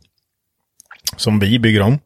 Som 1.18 1.40
vi 1.40 1.60
bygger 1.60 1.82
om. 1.82 2.00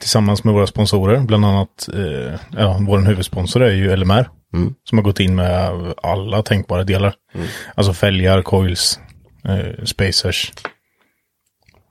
Tillsammans 0.00 0.44
med 0.44 0.54
våra 0.54 0.66
sponsorer, 0.66 1.20
bland 1.20 1.44
annat 1.44 1.88
eh, 1.94 2.34
ja, 2.50 2.78
vår 2.80 2.98
huvudsponsor 2.98 3.62
är 3.62 3.72
ju 3.72 3.96
LMR. 3.96 4.28
Som 4.84 4.98
har 4.98 5.02
gått 5.02 5.20
in 5.20 5.34
med 5.34 5.72
alla 6.02 6.42
tänkbara 6.42 6.84
delar. 6.84 7.14
Alltså 7.74 7.92
fälgar, 7.92 8.42
coils, 8.42 9.00
eh, 9.44 9.84
spacers. 9.84 10.52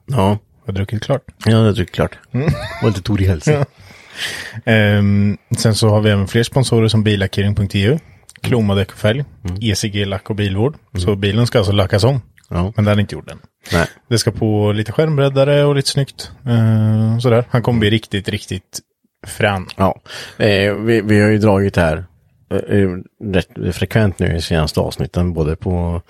Ja, 0.06 0.16
Har 0.28 0.38
jag 0.66 0.74
druckit 0.74 1.02
klart? 1.02 1.22
ja 1.44 1.56
det 1.58 1.80
är 1.80 1.84
klart. 1.84 2.18
Och 2.82 2.88
inte 2.88 3.02
Tori 3.02 3.26
Hälsing. 3.26 3.56
Ehm, 4.64 5.36
sen 5.58 5.74
så 5.74 5.88
har 5.88 6.00
vi 6.00 6.10
även 6.10 6.28
fler 6.28 6.42
sponsorer 6.42 6.88
som 6.88 7.02
billackering.eu, 7.04 7.98
Kloma 8.42 8.74
däck 8.74 8.92
och 8.92 8.98
fälg, 8.98 9.24
ECG 9.60 10.04
lack 10.06 10.30
och 10.30 10.36
bilvård. 10.36 10.76
Så 10.98 11.16
bilen 11.16 11.46
ska 11.46 11.58
alltså 11.58 11.72
lackas 11.72 12.04
om. 12.04 12.20
Ja. 12.50 12.72
Men 12.76 12.84
den 12.84 12.98
är 12.98 13.00
inte 13.00 13.14
gjord 13.14 13.30
än. 13.30 13.38
Nej. 13.72 13.86
Det 14.08 14.18
ska 14.18 14.30
på 14.30 14.72
lite 14.72 14.92
skärmbreddare 14.92 15.64
och 15.64 15.74
lite 15.74 15.88
snyggt. 15.88 16.30
Ehm, 16.46 17.20
sådär. 17.20 17.44
Han 17.50 17.62
kommer 17.62 17.80
bli 17.80 17.90
riktigt, 17.90 18.28
riktigt 18.28 18.80
frän. 19.26 19.66
Ja, 19.76 20.00
eh, 20.38 20.74
vi, 20.74 21.00
vi 21.00 21.20
har 21.20 21.28
ju 21.28 21.38
dragit 21.38 21.74
det 21.74 21.80
här 21.80 22.04
eh, 22.50 22.78
eh, 22.78 22.88
rätt 23.24 23.76
frekvent 23.76 24.18
nu 24.18 24.36
i 24.36 24.40
senaste 24.40 24.80
avsnitten, 24.80 25.32
både 25.32 25.56
på 25.56 26.02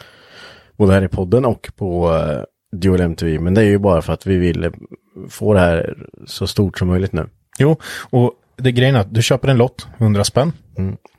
både 0.77 0.93
här 0.93 1.05
i 1.05 1.09
podden 1.09 1.45
och 1.45 1.71
på 1.77 2.15
eh, 2.15 2.43
Dual 2.79 3.01
MTV. 3.01 3.39
Men 3.39 3.55
det 3.55 3.61
är 3.61 3.65
ju 3.65 3.79
bara 3.79 4.03
för 4.03 4.13
att 4.13 4.27
vi 4.27 4.37
vill 4.37 4.71
få 5.31 5.55
det 5.55 5.61
här 5.61 5.97
så 6.27 6.47
stort 6.47 6.79
som 6.79 6.89
möjligt 6.89 7.13
nu. 7.13 7.29
Jo, 7.59 7.77
och 8.11 8.33
det 8.57 8.69
är 8.69 8.73
grejen 8.73 8.97
att 8.97 9.15
du 9.15 9.23
köper 9.23 9.49
en 9.49 9.57
lott, 9.57 9.87
100 9.99 10.25
spänn. 10.25 10.53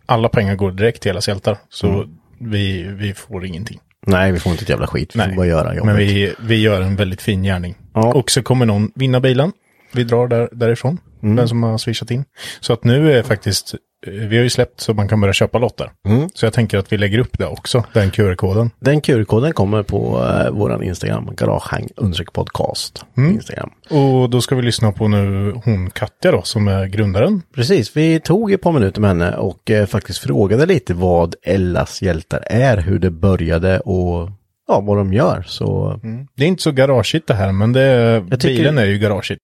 Alla 0.06 0.30
pengar 0.30 0.56
går 0.56 0.72
direkt 0.72 1.02
till 1.02 1.10
hela 1.10 1.22
hjältar. 1.28 1.58
Så 1.70 2.06
vi, 2.40 2.84
vi 2.84 3.14
får 3.14 3.46
ingenting. 3.46 3.80
Nej, 4.08 4.32
vi 4.32 4.40
får 4.40 4.52
inte 4.52 4.64
ett 4.64 4.70
jävla 4.70 4.88
skit. 4.88 5.16
Vi 5.16 5.20
får 5.20 5.36
bara 5.36 5.46
göra 5.46 5.76
jobbet. 5.76 5.86
Men 5.86 5.98
vi, 5.98 6.34
vi 6.40 6.62
gör 6.62 6.82
en 6.82 6.96
väldigt 6.96 7.22
fin 7.22 7.44
gärning. 7.44 7.76
Ja. 7.94 8.14
Och 8.14 8.32
så 8.32 8.44
kommer 8.44 8.66
någon 8.66 8.92
vinna 8.96 9.20
bilen. 9.20 9.52
Vi 9.94 10.04
drar 10.04 10.28
där, 10.28 10.50
därifrån. 10.52 10.98
Mm. 11.24 11.36
Den 11.36 11.48
som 11.48 11.64
har 11.64 11.78
swishat 11.78 12.12
in. 12.12 12.26
Så 12.60 12.74
att 12.74 12.84
nu 12.84 13.14
är 13.14 13.24
faktiskt, 13.24 13.76
vi 14.06 14.38
har 14.38 14.44
ju 14.44 14.50
släppt 14.50 14.82
så 14.82 14.94
man 14.94 15.08
kan 15.08 15.22
börja 15.22 15.34
köpa 15.34 15.58
lotter. 15.60 15.92
Mm. 16.08 16.30
Så 16.34 16.46
jag 16.46 16.54
tänker 16.54 16.78
att 16.78 16.94
vi 16.94 16.98
lägger 16.98 17.20
upp 17.20 17.38
det 17.38 17.46
också, 17.46 17.84
den 17.94 18.12
QR-koden. 18.12 18.70
Den 18.80 19.02
QR-koden 19.02 19.54
kommer 19.54 19.84
på 19.84 20.26
eh, 20.46 20.52
våran 20.52 20.84
Instagram, 20.84 21.30
garagehang 21.36 21.88
podcast. 22.34 23.06
Mm. 23.18 23.32
Instagram. 23.32 23.70
Och 23.90 24.30
då 24.30 24.42
ska 24.42 24.56
vi 24.56 24.62
lyssna 24.62 24.92
på 24.92 25.08
nu 25.08 25.52
hon 25.66 25.90
Katja 25.90 26.32
då, 26.32 26.42
som 26.42 26.68
är 26.68 26.86
grundaren. 26.86 27.42
Precis, 27.56 27.98
vi 27.98 28.20
tog 28.20 28.52
ett 28.52 28.62
par 28.62 28.72
minuter 28.72 29.02
med 29.02 29.10
henne 29.10 29.36
och 29.38 29.72
eh, 29.72 29.86
faktiskt 29.86 30.20
frågade 30.20 30.66
lite 30.66 30.94
vad 30.94 31.36
Ellas 31.44 32.02
hjältar 32.02 32.44
är, 32.46 32.78
hur 32.78 33.00
det 33.00 33.12
började 33.12 33.80
och 33.80 34.30
ja, 34.68 34.80
vad 34.82 34.98
de 34.98 35.14
gör. 35.14 35.44
Så 35.48 36.00
Det 36.36 36.44
är 36.44 36.48
inte 36.48 36.64
så 36.64 36.72
garageigt 36.72 37.28
det 37.28 37.34
här, 37.34 37.52
men 37.52 37.74
det, 37.74 38.24
tycker- 38.30 38.48
bilen 38.48 38.78
är 38.78 38.86
ju 38.86 38.98
garageigt. 39.00 39.42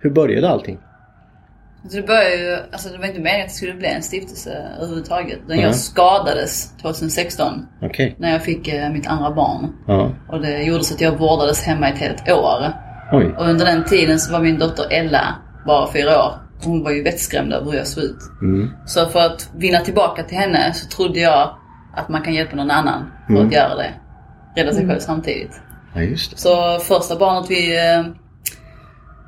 hur 0.00 0.10
började 0.10 0.48
allting? 0.48 0.78
Så 1.88 1.96
det 1.96 2.02
började 2.06 2.36
ju, 2.36 2.56
alltså 2.72 2.88
det 2.88 2.98
var 2.98 3.06
inte 3.06 3.20
meningen 3.20 3.40
att 3.46 3.48
det 3.48 3.54
skulle 3.56 3.74
bli 3.74 3.88
en 3.88 4.02
stiftelse 4.02 4.68
överhuvudtaget. 4.78 5.38
Utan 5.44 5.56
Nej. 5.56 5.60
jag 5.64 5.74
skadades 5.76 6.76
2016 6.76 7.66
Okej. 7.82 8.16
när 8.18 8.32
jag 8.32 8.42
fick 8.42 8.68
eh, 8.68 8.90
mitt 8.90 9.06
andra 9.06 9.30
barn. 9.30 9.72
Ja. 9.86 10.10
Och 10.28 10.40
det 10.40 10.62
gjorde 10.62 10.84
så 10.84 10.94
att 10.94 11.00
jag 11.00 11.18
vårdades 11.18 11.62
hemma 11.62 11.88
ett 11.88 11.98
helt 11.98 12.28
år. 12.30 12.72
Oj. 13.12 13.34
Och 13.38 13.48
under 13.48 13.66
den 13.66 13.84
tiden 13.84 14.18
så 14.18 14.32
var 14.32 14.40
min 14.40 14.58
dotter 14.58 14.92
Ella 14.92 15.36
bara 15.66 15.92
fyra 15.92 16.18
år. 16.24 16.32
Hon 16.64 16.84
var 16.84 16.90
ju 16.90 17.02
vettskrämd 17.02 17.52
över 17.52 17.70
hur 17.70 17.78
jag 17.78 17.86
såg 17.86 18.04
ut. 18.04 18.18
Mm. 18.42 18.70
Så 18.86 19.06
för 19.06 19.20
att 19.20 19.50
vinna 19.56 19.78
tillbaka 19.80 20.22
till 20.22 20.38
henne 20.38 20.72
så 20.74 20.88
trodde 20.88 21.20
jag 21.20 21.54
att 21.96 22.08
man 22.08 22.22
kan 22.22 22.34
hjälpa 22.34 22.56
någon 22.56 22.70
annan 22.70 23.10
för 23.26 23.32
Mm. 23.34 23.46
att 23.46 23.52
göra 23.52 23.74
det. 23.74 23.90
Rädda 24.56 24.72
sig 24.72 24.86
själv 24.88 24.98
samtidigt. 24.98 25.60
Ja, 25.94 26.00
just 26.00 26.30
det. 26.30 26.36
Så 26.38 26.78
första 26.78 27.16
barnet 27.16 27.50
vi 27.50 27.78
eh, 27.78 28.04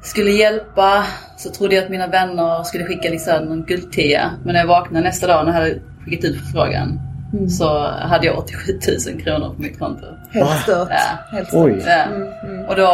skulle 0.03 0.31
hjälpa 0.31 1.05
så 1.37 1.51
trodde 1.51 1.75
jag 1.75 1.85
att 1.85 1.91
mina 1.91 2.07
vänner 2.07 2.62
skulle 2.62 2.85
skicka 2.85 3.09
liksom 3.11 3.45
någon 3.45 3.65
guldtia. 3.65 4.31
Men 4.45 4.53
när 4.53 4.61
jag 4.61 4.67
vaknade 4.67 5.05
nästa 5.05 5.27
dag 5.27 5.47
när 5.47 5.53
jag 5.53 5.61
hade 5.61 5.81
skickat 6.05 6.25
ut 6.25 6.37
förfrågan 6.37 7.01
så 7.49 7.88
hade 7.88 8.27
jag 8.27 8.38
87 8.38 8.73
000 9.12 9.23
kronor 9.23 9.55
på 9.55 9.62
mitt 9.62 9.79
konto. 9.79 10.07
Helt 10.31 10.61
stört. 10.62 10.88
Ja. 10.91 11.37
Helt 11.37 11.49
stört. 11.49 11.83
Ja. 11.87 12.05
Och 12.69 12.77
då 12.77 12.88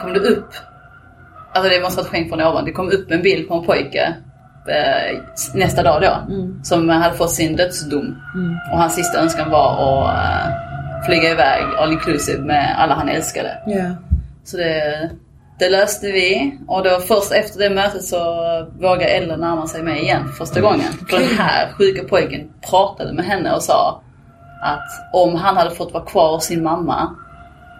kom 0.00 0.12
det 0.12 0.20
upp, 0.20 0.48
alltså 1.54 1.70
det 1.70 1.80
måste 1.80 2.00
ha 2.00 2.02
varit 2.02 2.10
skänk 2.10 2.28
från 2.28 2.40
ovan, 2.40 2.64
det 2.64 2.72
kom 2.72 2.88
upp 2.88 3.10
en 3.10 3.22
bild 3.22 3.48
på 3.48 3.54
en 3.54 3.64
pojke 3.64 4.14
eh, 4.68 5.18
nästa 5.54 5.82
dag 5.82 6.02
då. 6.02 6.34
Som 6.62 6.88
hade 6.88 7.14
fått 7.14 7.30
sin 7.30 7.56
dödsdom. 7.56 8.16
Och 8.72 8.78
hans 8.78 8.94
sista 8.94 9.18
önskan 9.18 9.50
var 9.50 10.08
att 10.08 10.46
eh, 10.46 11.06
flyga 11.06 11.30
iväg 11.30 11.62
all 11.78 11.92
inclusive 11.92 12.42
med 12.42 12.74
alla 12.78 12.94
han 12.94 13.08
älskade. 13.08 13.58
Ja. 13.66 13.84
Så 14.44 14.56
det, 14.56 15.10
det 15.62 15.70
löste 15.70 16.06
vi. 16.06 16.58
Och 16.66 16.82
då 16.84 17.00
först 17.00 17.32
efter 17.32 17.58
det 17.58 17.70
mötet 17.70 18.04
så 18.04 18.18
vågade 18.80 19.04
Ella 19.04 19.36
närma 19.36 19.66
sig 19.66 19.82
mig 19.82 20.02
igen 20.02 20.28
för 20.28 20.32
första 20.32 20.60
gången. 20.60 20.92
För 21.10 21.18
den 21.18 21.38
här 21.38 21.72
sjuka 21.72 22.04
pojken 22.08 22.50
pratade 22.70 23.12
med 23.12 23.24
henne 23.24 23.54
och 23.54 23.62
sa 23.62 24.02
att 24.62 24.88
om 25.12 25.34
han 25.34 25.56
hade 25.56 25.70
fått 25.70 25.92
vara 25.92 26.04
kvar 26.04 26.32
hos 26.34 26.44
sin 26.44 26.62
mamma 26.62 27.16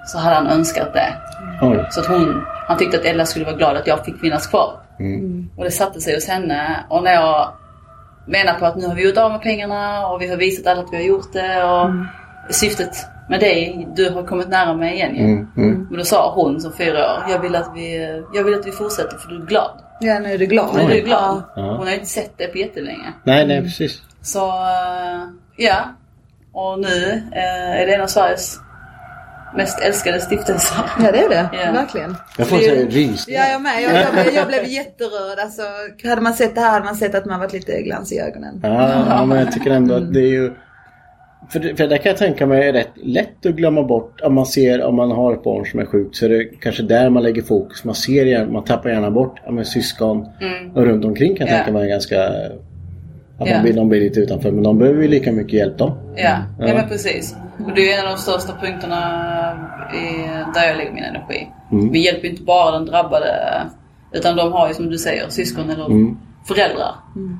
så 0.06 0.18
hade 0.18 0.36
han 0.36 0.46
önskat 0.46 0.92
det. 0.94 1.14
Oj. 1.62 1.86
Så 1.90 2.00
att 2.00 2.06
hon, 2.06 2.44
han 2.68 2.78
tyckte 2.78 2.98
att 2.98 3.04
Ella 3.04 3.26
skulle 3.26 3.44
vara 3.44 3.56
glad 3.56 3.76
att 3.76 3.86
jag 3.86 4.04
fick 4.04 4.20
finnas 4.20 4.46
kvar. 4.46 4.80
Och 5.56 5.64
det 5.64 5.70
satte 5.70 6.00
sig 6.00 6.14
hos 6.14 6.28
henne. 6.28 6.84
Och 6.88 7.02
när 7.02 7.12
jag 7.12 7.48
menar 8.26 8.54
på 8.54 8.66
att 8.66 8.76
nu 8.76 8.86
har 8.86 8.94
vi 8.94 9.08
gjort 9.08 9.18
av 9.18 9.30
med 9.32 9.42
pengarna 9.42 10.06
och 10.06 10.22
vi 10.22 10.28
har 10.28 10.36
visat 10.36 10.66
alla 10.66 10.80
att 10.80 10.92
vi 10.92 10.96
har 10.96 11.04
gjort 11.04 11.32
det. 11.32 11.64
Och 11.64 11.90
syftet 12.54 13.06
med 13.32 13.40
dig, 13.40 13.88
du 13.96 14.10
har 14.10 14.22
kommit 14.22 14.48
nära 14.48 14.74
mig 14.74 14.94
igen 14.94 15.16
ju. 15.16 15.24
Mm, 15.24 15.48
mm. 15.56 15.86
Men 15.90 15.98
då 15.98 16.04
sa 16.04 16.32
hon 16.34 16.60
som 16.60 16.72
fyra 16.72 16.98
år, 16.98 17.24
jag 17.30 17.38
vill 17.38 17.56
att 17.56 17.70
vi, 17.74 18.18
jag 18.34 18.44
vill 18.44 18.54
att 18.54 18.66
vi 18.66 18.72
fortsätter 18.72 19.16
för 19.16 19.28
du 19.28 19.42
är 19.42 19.46
glad. 19.46 19.70
Ja, 20.00 20.18
nu 20.18 20.32
är 20.32 20.38
du 20.38 20.46
glad. 20.46 20.74
Nu 20.74 20.80
är 20.80 20.88
du 20.88 21.00
glad. 21.00 21.42
Ja. 21.56 21.62
Hon 21.62 21.78
har 21.78 21.88
ju 21.88 21.94
inte 21.94 22.06
sett 22.06 22.32
det 22.36 22.46
på 22.46 22.58
jättelänge. 22.58 23.12
Nej, 23.24 23.46
nej, 23.46 23.62
precis. 23.62 24.02
Så 24.22 24.46
eh, 24.48 25.22
ja. 25.56 25.76
Och 26.52 26.78
nu 26.78 27.22
eh, 27.32 27.80
är 27.80 27.86
det 27.86 27.94
en 27.94 28.00
av 28.00 28.06
Sveriges 28.06 28.58
mest 29.56 29.80
älskade 29.80 30.20
stiftelser. 30.20 30.76
Ja, 30.98 31.12
det 31.12 31.18
är 31.18 31.28
det. 31.28 31.48
Ja. 31.52 31.72
Verkligen. 31.72 32.16
Jag 32.38 32.48
får 32.48 32.56
säga 32.56 32.86
rysningar. 32.86 33.40
Ja, 33.40 33.48
jag 33.52 33.62
med. 33.62 33.82
Jag, 33.82 33.94
jag, 33.94 34.12
blev, 34.12 34.34
jag 34.34 34.46
blev 34.46 34.64
jätterörd. 34.64 35.38
Alltså, 35.38 35.62
hade 36.08 36.20
man 36.20 36.34
sett 36.34 36.54
det 36.54 36.60
här 36.60 36.70
hade 36.70 36.84
man 36.84 36.96
sett 36.96 37.14
att 37.14 37.24
man 37.24 37.40
varit 37.40 37.52
lite 37.52 37.82
glans 37.82 38.12
i 38.12 38.20
ögonen. 38.20 38.60
Ja, 38.62 39.04
ja, 39.08 39.24
men 39.24 39.38
jag 39.38 39.52
tycker 39.52 39.70
ändå 39.70 39.94
att 39.94 40.12
det 40.12 40.20
är 40.20 40.30
ju... 40.30 40.52
För, 41.50 41.60
det- 41.60 41.76
för 41.76 41.86
det 41.88 41.98
kan 41.98 42.10
jag 42.10 42.18
tänka 42.18 42.46
mig 42.46 42.68
är 42.68 42.72
rätt 42.72 42.90
lätt 42.94 43.46
att 43.46 43.54
glömma 43.54 43.82
bort. 43.82 44.20
Om 44.20 44.34
man 44.34 44.46
ser 44.46 44.82
om 44.82 44.94
man 44.96 45.10
har 45.10 45.32
ett 45.32 45.42
barn 45.42 45.66
som 45.66 45.80
är 45.80 45.84
sjukt 45.86 46.16
så 46.16 46.24
är 46.24 46.28
det 46.28 46.44
kanske 46.44 46.82
där 46.82 47.10
man 47.10 47.22
lägger 47.22 47.42
fokus. 47.42 47.84
Man 47.84 47.94
ser 47.94 48.26
gärna, 48.26 48.52
man 48.52 48.64
tappar 48.64 48.90
gärna 48.90 49.10
bort 49.10 49.40
ja, 49.44 49.50
men 49.52 49.64
syskon 49.64 50.26
och 50.74 50.84
runt 50.84 51.04
omkring 51.04 51.36
kan 51.36 51.46
jag 51.46 51.54
Ja. 51.54 51.58
tänka 51.58 51.72
mig 51.78 51.88
ganska... 51.88 52.24
Att 53.38 53.48
Ja. 53.48 53.54
man 53.54 53.62
blir, 53.62 53.72
de 53.72 53.88
blir 53.88 54.00
lite 54.00 54.20
utanför 54.20 54.50
men 54.50 54.62
de 54.62 54.78
behöver 54.78 55.02
ju 55.02 55.08
lika 55.08 55.32
mycket 55.32 55.52
hjälp 55.52 55.78
de. 55.78 55.90
Ja, 56.16 56.22
ja. 56.58 56.66
Ja. 56.68 56.74
men 56.74 56.88
precis. 56.88 57.36
Och 57.66 57.70
det 57.74 57.92
är 57.92 57.98
en 58.00 58.06
av 58.06 58.12
de 58.12 58.18
största 58.18 58.52
punkterna 58.60 58.98
där 60.54 60.68
jag 60.68 60.76
lägger 60.76 60.92
min 60.92 61.04
energi. 61.04 61.48
Mm. 61.72 61.92
Vi 61.92 62.04
hjälper 62.04 62.28
inte 62.28 62.42
bara 62.42 62.70
den 62.70 62.86
drabbade 62.86 63.26
utan 64.12 64.36
de 64.36 64.52
har 64.52 64.68
ju 64.68 64.74
som 64.74 64.90
du 64.90 64.98
säger 64.98 65.28
syskon 65.28 65.70
eller 65.70 65.86
Mm. 65.86 66.18
Föräldrar. 66.44 66.94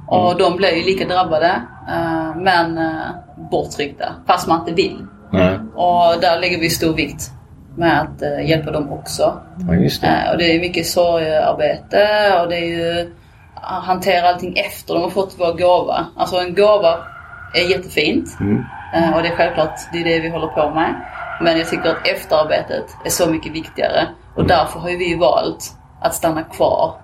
Och 0.08 0.38
de 0.38 0.56
blir 0.56 0.76
ju 0.76 0.84
lika 0.84 1.08
drabbade 1.08 1.62
eh, 1.88 2.36
men 2.36 2.78
uh, 2.78 3.02
borttryckta 3.50 4.12
fast 4.26 4.48
man 4.48 4.60
inte 4.60 4.72
vill. 4.72 5.06
Nej. 5.32 5.58
Och 5.74 6.20
där 6.20 6.40
lägger 6.40 6.60
vi 6.60 6.70
stor 6.70 6.94
vikt 6.94 7.30
med 7.76 8.00
att 8.00 8.22
eh, 8.22 8.48
hjälpa 8.48 8.70
dem 8.70 8.92
också. 8.92 9.40
Ja, 9.58 9.72
det. 9.72 10.06
Eh, 10.06 10.30
och 10.30 10.38
det 10.38 10.56
är 10.56 10.60
mycket 10.60 10.86
sorgarbete 10.86 12.08
och 12.42 12.48
det 12.48 12.56
är 12.56 12.66
ju 12.66 13.12
att 13.54 13.84
hantera 13.84 14.28
allting 14.28 14.56
efter 14.56 14.94
de 14.94 15.02
har 15.02 15.10
fått 15.10 15.34
vår 15.38 15.58
gåva. 15.58 16.06
Alltså 16.16 16.36
en 16.36 16.54
gåva 16.54 16.98
är 17.54 17.70
jättefint. 17.70 18.36
Mm. 18.40 18.64
Eh, 18.94 19.14
och 19.14 19.22
det 19.22 19.28
är 19.28 19.36
självklart 19.36 19.78
det 19.92 19.98
är 19.98 20.04
det 20.04 20.20
vi 20.20 20.28
håller 20.28 20.46
på 20.46 20.70
med. 20.70 20.94
Men 21.40 21.58
jag 21.58 21.68
tycker 21.68 21.90
att 21.90 22.06
efterarbetet 22.06 22.84
är 23.04 23.10
så 23.10 23.30
mycket 23.30 23.52
viktigare. 23.52 24.08
Och 24.36 24.46
därför 24.46 24.80
har 24.80 24.88
vi 24.88 25.14
valt 25.14 25.72
att 26.00 26.14
stanna 26.14 26.42
kvar 26.42 26.94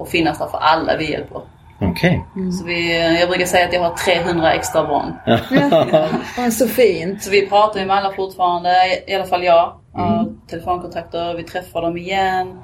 och 0.00 0.08
finnas 0.08 0.38
där 0.38 0.46
för 0.46 0.58
alla 0.58 0.96
vi 0.96 1.10
hjälper. 1.12 1.40
Okej. 1.82 2.24
Så 2.60 2.64
vi, 2.64 3.00
jag 3.20 3.28
brukar 3.28 3.46
säga 3.46 3.66
att 3.66 3.72
jag 3.72 3.80
har 3.82 3.94
300 3.94 4.52
extra 4.52 4.84
barn. 4.86 5.14
Ja, 6.36 6.50
så 6.50 6.68
fint. 6.68 7.22
Så 7.22 7.30
vi 7.30 7.46
pratar 7.48 7.80
ju 7.80 7.86
med 7.86 7.96
alla 7.96 8.12
fortfarande, 8.12 8.70
i 9.06 9.14
alla 9.14 9.24
fall 9.24 9.44
jag. 9.44 9.72
Har 9.92 10.26
telefonkontakter, 10.50 11.34
vi 11.34 11.42
träffar 11.42 11.82
dem 11.82 11.96
igen. 11.96 12.58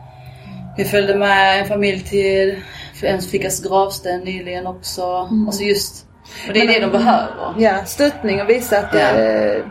Vi 0.77 0.85
följde 0.85 1.14
med 1.14 1.61
en 1.61 1.66
familj 1.66 2.01
till 2.01 2.57
en 3.03 3.20
flickas 3.20 3.62
gravsten 3.62 4.20
nyligen 4.20 4.66
också. 4.66 5.29
Alltså 5.46 5.62
just, 5.62 6.07
och 6.49 6.55
det 6.55 6.61
är 6.61 6.66
det 6.66 6.81
de 6.87 6.90
behöver. 6.92 7.55
Ja, 7.59 7.85
stöttning 7.85 8.40
och 8.42 8.49
visa 8.51 8.79
att, 8.79 8.94
Ja. 8.94 9.01
eh, 9.01 9.62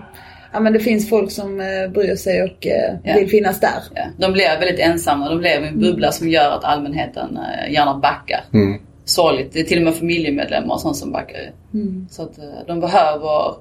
ja, 0.56 0.60
men 0.62 0.74
det 0.74 0.80
finns 0.80 1.10
folk 1.10 1.32
som 1.32 1.60
eh, 1.60 1.92
bryr 1.94 2.16
sig 2.16 2.44
och 2.44 2.68
eh, 2.68 2.96
Ja. 3.04 3.16
vill 3.16 3.30
finnas 3.30 3.60
där. 3.60 3.84
Ja. 3.96 4.02
De 4.18 4.34
blir 4.34 4.60
väldigt 4.60 4.80
ensamma. 4.80 5.30
De 5.30 5.42
lever 5.42 5.66
i 5.66 5.70
en 5.70 5.80
bubbla 5.80 6.12
som 6.12 6.30
gör 6.30 6.52
att 6.52 6.64
allmänheten 6.64 7.38
eh, 7.38 7.74
gärna 7.74 7.98
backar. 7.98 8.44
Mm. 8.54 8.82
Sorgligt. 9.06 9.54
Det 9.54 9.60
är 9.60 9.64
till 9.64 9.78
och 9.78 9.84
med 9.84 9.96
familjemedlemmar 9.96 10.74
och 10.74 10.82
sånt 10.82 10.96
som 10.98 11.12
backar. 11.12 11.38
Mm. 11.74 12.08
Så 12.10 12.24
att 12.24 12.38
eh, 12.38 12.44
de 12.68 12.80
behöver, 12.80 13.54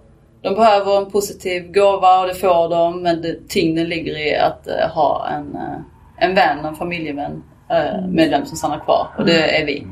de 0.43 0.55
behöver 0.55 0.99
en 0.99 1.11
positiv 1.11 1.73
gåva 1.73 2.21
och 2.21 2.27
det 2.27 2.35
får 2.35 2.69
de. 2.69 3.03
Men 3.03 3.23
det, 3.23 3.49
tyngden 3.49 3.89
ligger 3.89 4.19
i 4.27 4.37
att 4.37 4.67
eh, 4.67 4.89
ha 4.95 5.29
en, 5.29 5.55
eh, 5.55 6.29
en 6.29 6.35
vän, 6.35 6.65
en 6.65 6.75
familjevän, 6.75 7.43
eh, 7.71 8.07
medlem 8.09 8.47
som 8.47 8.57
stannar 8.57 8.79
kvar. 8.85 9.07
Och 9.19 9.27
det 9.27 9.61
är 9.61 9.67
vi. 9.67 9.87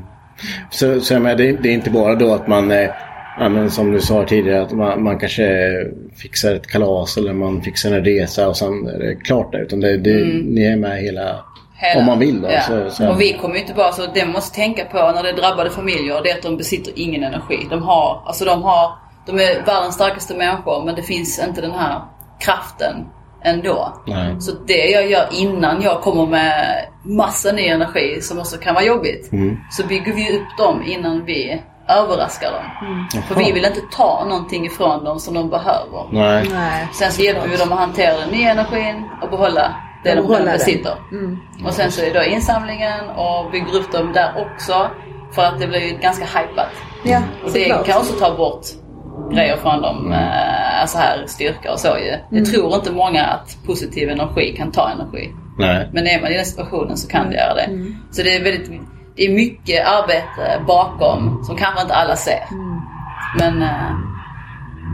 Så, 0.71 0.99
så 1.01 1.13
jag 1.13 1.21
menar, 1.21 1.35
det, 1.35 1.51
det 1.51 1.69
är 1.69 1.73
inte 1.73 1.89
bara 1.89 2.15
då 2.15 2.33
att 2.33 2.47
man, 2.47 2.71
ja, 3.39 3.49
men 3.49 3.71
som 3.71 3.91
du 3.91 4.01
sa 4.01 4.23
tidigare, 4.25 4.61
att 4.61 4.71
man, 4.71 5.03
man 5.03 5.19
kanske 5.19 5.69
fixar 6.15 6.55
ett 6.55 6.67
kalas 6.67 7.17
eller 7.17 7.33
man 7.33 7.61
fixar 7.61 7.91
en 7.91 8.05
resa 8.05 8.47
och 8.49 8.57
sen 8.57 8.87
är 8.87 8.99
det 8.99 9.15
klart 9.15 9.51
där. 9.51 9.59
Utan 9.59 9.79
det, 9.79 9.97
det, 9.97 10.21
Mm. 10.21 10.37
ni 10.39 10.65
är 10.65 10.75
med 10.75 10.97
hela, 11.01 11.45
Hela- 11.75 11.99
om 11.99 12.05
man 12.05 12.19
vill 12.19 12.41
då. 12.41 12.51
Ja. 12.51 12.61
Så, 12.61 12.89
så, 12.89 13.09
Och 13.09 13.21
vi 13.21 13.33
kommer 13.33 13.55
ju 13.55 13.61
inte 13.61 13.73
bara, 13.73 13.91
så 13.91 14.01
det 14.13 14.25
måste 14.25 14.55
tänka 14.55 14.85
på 14.85 14.97
när 15.15 15.23
det 15.23 15.29
är 15.29 15.33
drabbade 15.33 15.69
familjer, 15.69 16.21
det 16.23 16.29
är 16.29 16.35
att 16.35 16.41
de 16.43 16.57
besitter 16.57 16.93
ingen 16.95 17.23
energi. 17.23 17.67
De 17.69 17.83
har, 17.83 18.23
alltså 18.25 18.45
de 18.45 18.63
har, 18.63 18.91
de 19.25 19.35
är 19.39 19.65
världens 19.65 19.95
starkaste 19.95 20.33
människor 20.37 20.85
men 20.85 20.95
det 20.95 21.01
finns 21.03 21.43
inte 21.47 21.61
den 21.61 21.71
här 21.71 22.01
kraften 22.39 22.95
ändå. 23.45 23.93
Nej. 24.07 24.35
Så 24.41 24.51
det 24.67 24.85
jag 24.89 25.09
gör 25.11 25.25
innan 25.31 25.81
jag 25.81 26.01
kommer 26.01 26.25
med 26.27 26.85
massa 27.05 27.51
ny 27.51 27.67
energi 27.67 28.21
som 28.21 28.39
också 28.39 28.57
kan 28.57 28.73
vara 28.75 28.85
jobbigt. 28.85 29.31
Mm. 29.31 29.57
Så 29.71 29.87
bygger 29.87 30.13
vi 30.13 30.37
upp 30.37 30.57
dem 30.57 30.83
innan 30.87 31.25
vi 31.25 31.61
överraskar 31.87 32.51
dem. 32.51 33.07
För 33.27 33.35
vi 33.35 33.51
vill 33.51 33.65
inte 33.65 33.81
ta 33.91 34.25
någonting 34.29 34.65
ifrån 34.65 35.03
dem 35.03 35.19
som 35.19 35.33
de 35.33 35.49
behöver. 35.49 36.05
Nej. 36.11 36.47
Nej. 36.53 36.87
Sen 36.93 37.11
så 37.11 37.21
hjälper 37.21 37.47
vi 37.47 37.57
dem 37.57 37.71
att 37.73 37.79
hantera 37.79 38.17
den 38.19 38.29
nya 38.29 38.51
energin 38.51 39.09
och 39.21 39.29
behålla 39.29 39.75
det 40.03 40.09
Och 40.09 40.15
de 40.15 40.21
behålla 40.21 40.39
redan 40.39 40.45
den. 40.45 40.57
besitter. 40.57 40.93
Mm. 41.11 41.39
Och 41.65 41.73
sen 41.73 41.91
så 41.91 42.01
är 42.01 42.13
det 42.13 42.19
då 42.19 42.25
insamlingen 42.25 43.09
och 43.09 43.51
bygger 43.51 43.75
upp 43.75 43.91
dem 43.91 44.13
där 44.13 44.31
också. 44.53 44.87
För 45.35 45.41
att 45.45 45.59
det 45.59 45.67
blir 45.67 45.79
ju 45.91 45.97
ganska 45.97 46.25
hypat. 46.25 46.69
Ja, 47.03 47.21
Och 47.45 47.51
det 47.51 47.59
såklart. 47.63 47.85
kan 47.85 47.97
också 47.97 48.13
ta 48.13 48.37
bort 48.37 48.65
grejer 49.33 49.57
från 49.57 49.81
dem. 49.81 50.11
Eh, 50.11 50.81
alltså 50.81 50.97
här 50.97 51.23
styrka 51.27 51.71
och 51.71 51.79
så 51.79 51.87
ju. 51.97 52.05
Jag 52.07 52.19
Mm. 52.31 52.45
tror 52.45 52.75
inte 52.75 52.91
många 52.91 53.23
att 53.23 53.57
positiv 53.65 54.09
energi 54.09 54.55
kan 54.57 54.71
ta 54.71 54.89
energi. 54.89 55.31
Nej. 55.57 55.89
Men 55.93 56.07
är 56.07 56.21
man 56.21 56.31
i 56.31 56.35
den 56.35 56.45
situationen 56.45 56.97
så 56.97 57.07
kan 57.09 57.29
det 57.29 57.35
göra 57.35 57.53
det. 57.53 57.61
Mm. 57.61 57.95
Så 58.11 58.21
det 58.23 58.35
är 58.35 58.43
väldigt 58.43 58.71
det 59.15 59.25
är 59.25 59.33
mycket 59.35 59.85
arbete 59.87 60.61
bakom 60.67 61.43
som 61.43 61.55
kanske 61.57 61.81
inte 61.81 61.93
alla 61.93 62.15
ser. 62.15 62.43
Mm. 62.51 62.79
Men 63.39 63.61
eh, 63.61 63.97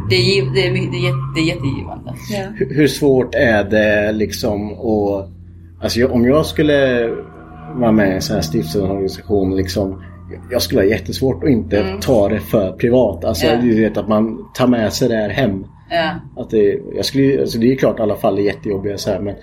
det, 0.10 0.16
är, 0.16 0.54
det, 0.54 0.68
är, 0.68 0.72
det, 0.74 0.78
är, 0.98 1.04
jätte- 1.06 1.32
det 1.36 1.42
är 1.42 1.46
jättegivande. 1.46 2.14
Ja. 2.30 2.44
Hur, 2.56 2.76
hur 2.76 2.88
svårt 2.88 3.36
är 3.36 3.64
det 3.64 4.12
liksom 4.12 4.72
att... 4.74 5.30
Alltså 5.84 6.08
om 6.08 6.26
jag 6.26 6.46
skulle 6.46 7.10
vara 7.76 7.92
med 7.92 8.10
i 8.10 8.14
en 8.14 8.22
sån 8.22 8.36
här 8.36 8.42
stiftelseorganisation 8.42 9.56
liksom. 9.56 10.04
Jag 10.52 10.62
skulle 10.62 10.82
ha 10.82 10.86
jättesvårt 10.86 11.44
att 11.44 11.50
inte 11.50 11.80
Mm. 11.82 12.00
ta 12.00 12.30
det 12.30 12.40
för 12.40 12.72
privat. 12.72 13.26
Alltså 13.26 13.46
Ja. 13.48 13.56
du 13.62 13.82
vet 13.82 13.98
att 13.98 14.08
man 14.08 14.46
tar 14.54 14.68
med 14.68 14.94
sig 14.94 15.10
det 15.10 15.16
här 15.16 15.30
hem. 15.30 15.66
Ja. 15.90 16.42
Att 16.44 16.50
det, 16.50 16.80
jag 16.96 17.06
skulle, 17.06 17.40
alltså 17.42 17.60
det 17.60 17.72
är 17.72 17.76
klart 17.76 17.94
att 17.96 18.00
alla 18.00 18.16
fall 18.16 18.38
är 18.40 18.42
jättejobbiga 18.44 18.98
så 18.98 19.10
här, 19.12 19.20
men 19.20 19.36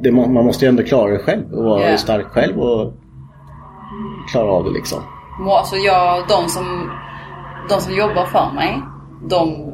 det, 0.00 0.12
man 0.12 0.32
måste 0.32 0.64
ju 0.64 0.68
ändå 0.68 0.82
klara 0.82 1.10
det 1.10 1.18
själv 1.18 1.52
och 1.52 1.64
vara 1.64 1.90
Ja. 1.90 1.96
stark 1.96 2.26
själv 2.26 2.58
och 2.60 2.92
klara 4.32 4.50
av 4.52 4.64
det 4.64 4.70
liksom. 4.70 4.98
Alltså 5.50 5.76
jag, 5.76 6.28
de 6.28 6.48
som, 6.48 6.90
de 7.68 7.80
som 7.80 7.94
jobbar 7.94 8.24
för 8.26 8.50
mig, 8.54 8.82
de 9.30 9.72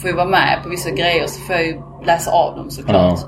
får 0.00 0.10
ju 0.10 0.16
vara 0.16 0.28
med 0.28 0.60
på 0.62 0.68
vissa 0.68 0.90
grejer 0.90 1.26
så 1.26 1.40
får 1.40 1.54
jag 1.56 1.66
ju 1.66 1.80
läsa 2.06 2.30
av 2.32 2.56
dem 2.56 2.70
såklart. 2.70 3.18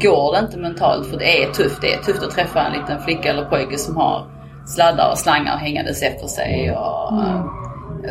Går 0.00 0.32
det 0.32 0.38
inte 0.46 0.58
mentalt, 0.58 1.06
för 1.06 1.16
det 1.18 1.42
är 1.44 1.52
tufft. 1.52 1.80
Det 1.80 1.92
är 1.94 2.02
tufft 2.02 2.22
att 2.22 2.30
träffa 2.30 2.60
en 2.66 2.72
liten 2.72 3.00
flicka 3.00 3.30
eller 3.30 3.44
pojke 3.44 3.78
som 3.78 3.96
har 3.96 4.26
sladdar 4.66 5.10
och 5.10 5.18
slangar 5.18 5.56
hängandes 5.56 6.02
efter 6.02 6.26
sig 6.26 6.70
och 6.76 7.12
eh, 7.22 7.40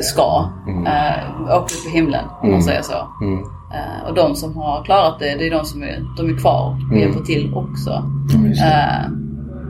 ska 0.01 0.49
uh, 0.67 1.43
åka 1.43 1.53
upp 1.55 1.65
i 1.87 1.89
himlen 1.89 2.25
om 2.25 2.35
man 2.41 2.49
Mm. 2.49 2.61
säger 2.61 2.81
så. 2.81 3.07
Mm. 3.21 3.39
Eh, 3.73 4.07
och 4.07 4.13
de 4.15 4.35
som 4.35 4.57
har 4.57 4.83
klarat 4.83 5.19
det, 5.19 5.35
det 5.35 5.47
är 5.47 5.51
de 5.51 5.65
som 5.65 5.83
är, 5.83 5.99
de 6.17 6.29
är 6.33 6.37
kvar 6.41 6.65
och 6.71 6.81
Mm. 6.93 6.99
hjälper 6.99 7.19
till 7.25 7.53
också. 7.55 8.03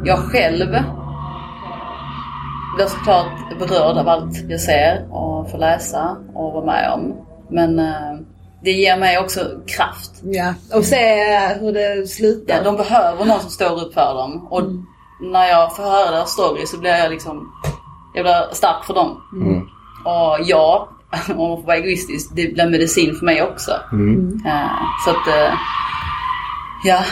jag 0.05 0.17
själv 0.19 0.75
blir 2.75 2.85
såklart 2.85 3.59
berörd 3.59 3.97
av 3.97 4.09
allt 4.09 4.49
jag 4.49 4.59
ser 4.59 5.05
och 5.11 5.51
får 5.51 5.57
läsa 5.57 6.17
och 6.33 6.53
vara 6.53 6.65
med 6.65 6.91
om. 6.91 7.15
Men 7.49 7.79
eh, 7.79 8.19
det 8.63 8.71
ger 8.71 8.97
mig 8.97 9.19
också 9.19 9.39
kraft. 9.67 10.11
Ja, 10.23 10.53
och 10.73 10.85
se 10.85 11.37
hur 11.59 11.73
det 11.73 12.07
slutar. 12.07 12.55
Ja, 12.55 12.63
de 12.63 12.77
behöver 12.77 13.25
någon 13.25 13.39
som 13.39 13.49
står 13.49 13.81
upp 13.81 13.93
för 13.93 14.13
dem. 14.15 14.47
Och 14.49 14.63
när 15.21 15.47
jag 15.47 15.75
får 15.75 15.83
höra 15.83 16.11
deras 16.11 16.31
story 16.31 16.65
så 16.65 16.77
blir 16.77 16.91
jag 16.91 17.11
liksom, 17.11 17.51
jag 18.13 18.23
blir 18.25 18.53
stark 18.53 18.85
för 18.85 18.93
dem. 18.93 19.21
Mm. 19.33 19.61
Och 20.05 20.37
ja, 20.45 20.89
om 21.29 21.37
man 21.37 21.57
får 21.57 21.67
vara 21.67 21.77
egoistisk, 21.77 22.29
det 22.35 22.53
blir 22.53 22.69
medicin 22.69 23.15
för 23.15 23.25
mig 23.25 23.43
också. 23.43 23.71
Mm. 23.91 24.41
Eh, 24.45 24.81
så 25.05 25.09
att, 25.11 25.27
eh, 25.27 25.53
ja, 26.85 27.05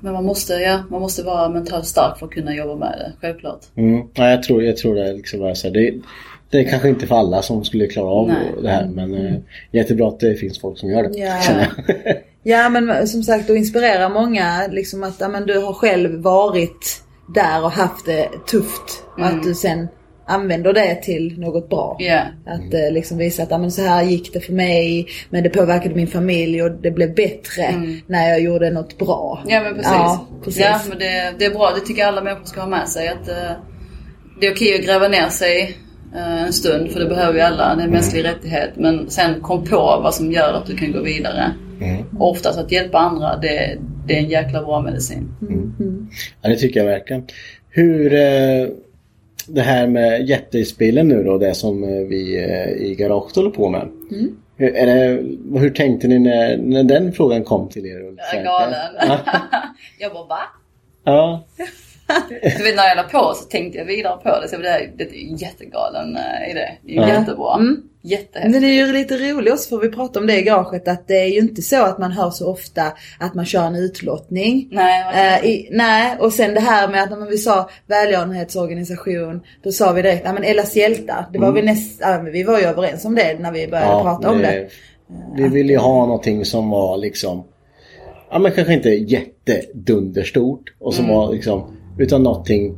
men 0.00 0.12
man 0.12 0.24
måste, 0.24 0.52
ja, 0.52 0.82
man 0.90 1.00
måste 1.00 1.22
vara 1.22 1.48
mentalt 1.48 1.86
stark 1.86 2.18
för 2.18 2.26
att 2.26 2.32
kunna 2.32 2.54
jobba 2.54 2.74
med 2.74 2.98
det, 2.98 3.12
självklart. 3.26 3.60
Mm. 3.76 4.06
Ja, 4.14 4.30
jag, 4.30 4.42
tror, 4.42 4.62
jag 4.62 4.76
tror 4.76 4.94
det 4.94 5.12
liksom 5.12 5.42
är 5.44 5.54
så 5.54 5.70
det, 5.70 5.94
det 6.50 6.58
är 6.58 6.64
kanske 6.70 6.88
inte 6.88 7.06
för 7.06 7.14
alla 7.16 7.42
som 7.42 7.64
skulle 7.64 7.86
klara 7.86 8.08
av 8.10 8.28
Nej. 8.28 8.54
det 8.62 8.68
här 8.68 8.86
men 8.86 9.14
eh, 9.14 9.34
jättebra 9.72 10.08
att 10.08 10.20
det 10.20 10.34
finns 10.34 10.60
folk 10.60 10.78
som 10.78 10.90
gör 10.90 11.02
det. 11.02 11.18
Ja. 11.18 11.66
Ja 12.42 12.68
men 12.68 13.08
som 13.08 13.22
sagt 13.22 13.50
att 13.50 13.56
inspirera 13.56 14.08
många 14.08 14.66
liksom 14.70 15.02
att 15.02 15.14
ja, 15.20 15.28
men 15.28 15.46
du 15.46 15.58
har 15.58 15.72
själv 15.72 16.20
varit 16.22 17.02
där 17.34 17.64
och 17.64 17.70
haft 17.70 18.06
det 18.06 18.28
tufft. 18.46 19.04
Och 19.12 19.18
Mm. 19.18 19.36
att 19.38 19.42
du 19.44 19.54
sen 19.54 19.88
använder 20.28 20.72
det 20.72 20.94
till 20.94 21.40
något 21.40 21.68
bra. 21.68 21.96
Ja. 21.98 22.20
Att 22.46 22.74
eh, 22.74 22.92
liksom 22.92 23.18
visa 23.18 23.42
att 23.42 23.50
ja, 23.50 23.58
men 23.58 23.70
så 23.70 23.82
här 23.82 24.02
gick 24.02 24.32
det 24.32 24.40
för 24.40 24.52
mig 24.52 25.06
men 25.30 25.42
det 25.42 25.50
påverkade 25.50 25.94
min 25.94 26.06
familj 26.06 26.62
och 26.62 26.70
det 26.70 26.90
blev 26.90 27.14
bättre 27.14 27.74
när 28.06 28.28
jag 28.28 28.40
gjorde 28.40 28.70
något 28.70 28.98
bra. 28.98 29.42
Ja 29.46 29.60
men 29.60 29.74
precis. 29.74 29.92
Ja, 29.92 30.26
precis. 30.44 30.62
Ja, 30.62 30.80
men 30.88 30.98
det, 30.98 31.34
det 31.38 31.44
är 31.44 31.50
bra. 31.50 31.72
Det 31.74 31.80
tycker 31.80 32.00
jag 32.00 32.08
alla 32.08 32.22
människor 32.22 32.44
ska 32.44 32.60
ha 32.60 32.68
med 32.68 32.88
sig. 32.88 33.08
Att, 33.08 33.28
eh, 33.28 33.52
det 34.40 34.46
är 34.46 34.52
okej 34.52 34.74
att 34.74 34.84
gräva 34.84 35.08
ner 35.08 35.28
sig 35.28 35.76
eh, 36.14 36.42
en 36.42 36.52
stund 36.52 36.90
för 36.90 37.00
det 37.00 37.06
behöver 37.06 37.32
vi 37.32 37.40
alla. 37.40 37.74
Det 37.74 37.82
är 37.82 37.86
en 37.86 37.92
mänsklig 37.92 38.24
rättighet. 38.24 38.70
Men 38.76 39.10
sen 39.10 39.40
kom 39.40 39.64
på 39.64 40.00
vad 40.02 40.14
som 40.14 40.32
gör 40.32 40.52
att 40.52 40.66
du 40.66 40.76
kan 40.76 40.92
gå 40.92 41.02
vidare. 41.02 41.52
Och 42.18 42.30
oftast 42.30 42.58
att 42.58 42.72
hjälpa 42.72 42.98
andra 42.98 43.36
det, 43.36 43.78
det 44.06 44.14
är 44.14 44.18
en 44.18 44.28
jäkla 44.28 44.62
bra 44.62 44.80
medicin. 44.80 45.28
Ja, 46.42 46.48
det 46.48 46.56
tycker 46.56 46.80
jag 46.80 46.86
verkligen. 46.86 47.26
Hur 47.70 48.14
eh, 48.14 48.68
det 49.48 49.60
här 49.60 49.86
med 49.86 50.28
jättespelen 50.28 51.08
nu 51.08 51.24
då, 51.24 51.38
det 51.38 51.54
som 51.54 51.84
eh, 51.84 51.90
vi 51.90 52.36
eh, 52.36 52.86
i 52.86 52.94
garaget 52.94 53.36
håller 53.36 53.50
på 53.50 53.68
med. 53.68 53.88
Mm. 54.10 54.36
Hur, 54.56 54.72
det, 54.72 55.58
hur 55.58 55.70
tänkte 55.70 56.08
ni 56.08 56.18
när, 56.18 56.56
när 56.56 56.82
den 56.82 57.12
frågan 57.12 57.44
kom 57.44 57.68
till 57.68 57.86
er? 57.86 58.14
Jag 58.16 58.40
är 58.40 58.44
galen. 58.44 58.78
jag 59.98 60.12
bara 60.12 60.26
va? 60.26 60.40
Ja. 61.04 61.44
Du 62.58 62.64
vet 62.64 62.76
när 62.76 62.84
jag 62.88 62.96
la 62.96 63.02
på 63.02 63.34
så 63.34 63.44
tänkte 63.44 63.78
jag 63.78 63.84
vidare 63.84 64.16
på 64.22 64.40
det. 64.40 64.48
Så 64.48 64.56
det, 64.56 64.68
här, 64.70 64.90
det 64.96 65.04
är 65.04 65.42
jättegalen 65.42 66.16
eh, 66.16 66.50
idé. 66.50 66.68
Det 66.82 66.92
är 66.92 66.94
ju 66.94 67.00
Ja. 67.00 67.08
jättebra. 67.20 67.54
Mm. 67.54 67.82
Jättehäftigt. 68.02 68.52
Men 68.52 68.62
det 68.62 68.68
är 68.68 68.86
ju 68.86 68.92
lite 68.92 69.16
roligt 69.16 69.52
också 69.52 69.68
för 69.68 69.78
vi 69.86 69.88
pratade 69.94 70.18
om 70.20 70.26
det 70.26 70.38
i 70.38 70.42
garaget 70.42 70.88
att 70.88 71.08
det 71.08 71.14
är 71.16 71.26
ju 71.26 71.38
inte 71.38 71.62
så 71.62 71.82
att 71.82 71.98
man 71.98 72.12
hör 72.12 72.30
så 72.30 72.50
ofta 72.50 72.82
att 73.20 73.34
man 73.34 73.44
kör 73.44 73.62
en 73.64 73.74
utlottning. 73.74 74.68
Nej, 74.70 75.04
Eh, 75.42 75.46
i, 75.50 75.68
nej, 75.72 76.16
och 76.20 76.32
sen 76.32 76.54
det 76.54 76.60
här 76.60 76.88
med 76.88 77.02
att 77.02 77.10
när 77.10 77.26
vi 77.30 77.38
sa 77.38 77.70
välgörenhetsorganisation 77.86 79.40
då 79.62 79.72
sa 79.72 79.92
vi 79.92 80.02
direkt, 80.02 80.22
ja 80.24 80.32
men 80.32 80.44
Ellas 80.44 80.76
hjältar. 80.76 81.26
Det 81.32 81.38
var 81.38 81.48
Mm. 81.48 81.54
vi 81.64 81.70
näst, 81.70 82.00
ja, 82.00 82.18
vi 82.32 82.42
var 82.42 82.58
ju 82.58 82.64
överens 82.64 83.04
om 83.04 83.14
det 83.14 83.38
när 83.40 83.52
vi 83.52 83.66
började 83.68 84.02
prata 84.02 84.30
om 84.30 84.38
det. 84.38 84.68
Vi 85.36 85.48
ville 85.48 85.72
ju 85.72 85.78
ha 85.78 86.06
någonting 86.06 86.44
som 86.44 86.70
var 86.70 86.96
liksom 86.96 87.44
Ja 88.30 88.38
men 88.38 88.52
kanske 88.52 88.72
inte 88.74 88.88
jättedunderstort 88.90 90.74
och 90.78 90.94
som 90.94 91.04
Mm. 91.04 91.16
var 91.16 91.32
liksom 91.32 91.76
Utan 91.98 92.22
någonting 92.22 92.74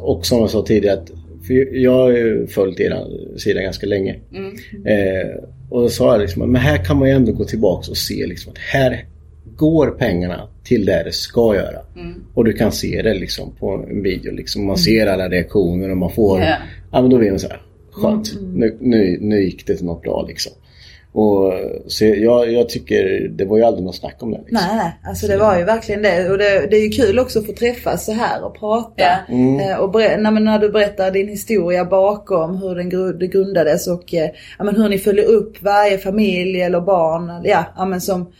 Och 0.00 0.26
som 0.26 0.38
jag 0.40 0.50
sa 0.50 0.62
tidigare 0.62 0.98
att 0.98 1.10
för 1.46 1.76
Jag 1.76 1.92
har 1.92 2.10
ju 2.10 2.46
följt 2.46 2.80
er 2.80 3.06
sida 3.38 3.62
ganska 3.62 3.86
länge. 3.86 4.16
Mm. 4.32 4.52
eh, 4.86 5.26
Och 5.70 5.82
då 5.82 5.88
sa 5.88 6.12
jag 6.12 6.20
liksom 6.20 6.52
Men 6.52 6.60
här 6.60 6.84
kan 6.84 6.98
man 6.98 7.08
ju 7.08 7.14
ändå 7.14 7.32
gå 7.32 7.44
tillbaks 7.44 7.88
och 7.88 7.96
se 7.96 8.26
liksom 8.26 8.52
att 8.52 8.58
här 8.58 9.06
Går 9.56 9.86
pengarna 9.90 10.48
till 10.64 10.84
det 10.84 11.02
det 11.04 11.12
ska 11.12 11.54
göra. 11.54 11.78
Mm. 11.96 12.14
Och 12.34 12.44
du 12.44 12.52
kan 12.52 12.72
se 12.72 13.02
det 13.02 13.14
liksom 13.14 13.52
på 13.58 13.70
en 13.70 14.02
video 14.02 14.32
liksom. 14.32 14.66
Man 14.66 14.78
ser 14.78 15.06
alla 15.06 15.28
reaktioner 15.28 15.90
och 15.90 15.96
man 15.96 16.10
får 16.10 16.40
Ja. 16.40 16.56
Ja 16.92 17.00
men 17.00 17.10
då 17.10 17.18
blir 17.18 17.30
man 17.30 17.38
så 17.38 17.48
här 17.48 17.62
Skönt, 17.90 18.32
nu, 18.54 18.76
nu, 18.80 19.18
nu 19.20 19.42
gick 19.44 19.66
det 19.66 19.76
till 19.76 19.86
något 19.86 20.02
bra 20.02 20.24
liksom 20.28 20.52
Och 21.18 21.52
så 21.86 22.04
jag, 22.04 22.52
jag 22.52 22.68
tycker 22.68 23.28
det 23.28 23.44
var 23.44 23.56
ju 23.56 23.64
aldrig 23.64 23.84
något 23.84 23.96
snack 23.96 24.16
om 24.20 24.30
det. 24.30 24.38
Liksom. 24.38 24.58
Nej, 24.68 24.76
nej. 24.76 24.92
Alltså 25.08 25.26
det 25.26 25.36
var 25.36 25.58
ju 25.58 25.64
verkligen 25.64 26.02
det. 26.02 26.30
Och 26.30 26.38
det, 26.38 26.66
det 26.70 26.76
är 26.76 26.82
ju 26.82 26.88
kul 26.88 27.18
också 27.18 27.38
att 27.38 27.46
få 27.46 27.52
träffas 27.52 28.04
så 28.04 28.12
här 28.12 28.44
och 28.44 28.58
prata. 28.58 29.04
Mm. 29.28 29.60
Eh, 29.60 29.76
och 29.76 29.94
när, 29.94 30.30
när 30.30 30.58
du 30.58 30.68
berättar 30.68 31.10
din 31.10 31.28
historia 31.28 31.84
bakom 31.84 32.56
hur 32.56 32.74
den 32.74 33.18
det 33.18 33.26
grundades 33.26 33.86
och 33.86 34.14
eh, 34.14 34.30
ja, 34.58 34.64
men 34.64 34.76
hur 34.76 34.88
ni 34.88 34.98
följer 34.98 35.24
upp 35.24 35.62
varje 35.62 35.98
familj 35.98 36.62
eller 36.62 36.80
barn 36.80 37.42
ja, 37.44 37.64
ja, 37.76 37.84
men 37.84 38.00
som 38.00 38.32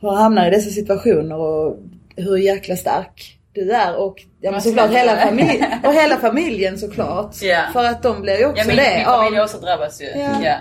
har 0.00 0.16
hamnat 0.16 0.46
i 0.46 0.50
dessa 0.50 0.70
situationer 0.70 1.36
och 1.36 1.76
hur 2.16 2.36
jäkla 2.36 2.76
stark 2.76 3.38
du 3.52 3.72
är. 3.72 3.96
Och 3.96 4.22
ja, 4.40 4.50
men 4.50 4.62
såklart 4.62 4.90
hela, 4.90 5.16
familj, 5.16 5.64
och 5.84 5.94
hela 5.94 6.16
familjen 6.16 6.78
såklart. 6.78 7.42
Ja. 7.42 7.60
För 7.72 7.84
att 7.84 8.02
de 8.02 8.22
blir 8.22 8.38
ju 8.38 8.46
också 8.46 8.62
Ja, 8.62 8.66
min, 8.68 8.76
det. 8.76 8.96
min 8.96 9.04
familj 9.04 9.40
också 9.40 9.58
drabbats 9.58 10.02
ju. 10.02 10.06
Ja. 10.06 10.30
Ja, 10.44 10.54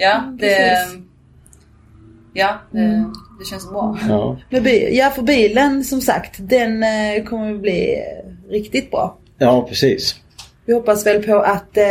ja. 0.00 0.36
det, 0.40 0.76
ja 2.34 2.48
det, 2.72 2.78
Mm. 2.78 3.04
det 3.40 3.44
känns 3.50 3.70
bra. 3.70 3.98
Ja. 4.08 4.38
Men 4.50 4.62
bi- 4.62 4.88
ja, 4.96 5.10
för 5.10 5.22
bilen 5.22 5.84
som 5.84 6.00
sagt, 6.00 6.36
den 6.38 6.82
eh, 6.82 7.24
kommer 7.24 7.54
att 7.54 7.60
bli 7.60 7.96
riktigt 8.50 8.90
bra. 8.90 9.18
ja, 9.38 9.66
precis. 9.68 10.16
Vi 10.66 10.74
hoppas 10.74 11.06
väl 11.06 11.22
på 11.22 11.36
att 11.38 11.76
eh, 11.76 11.84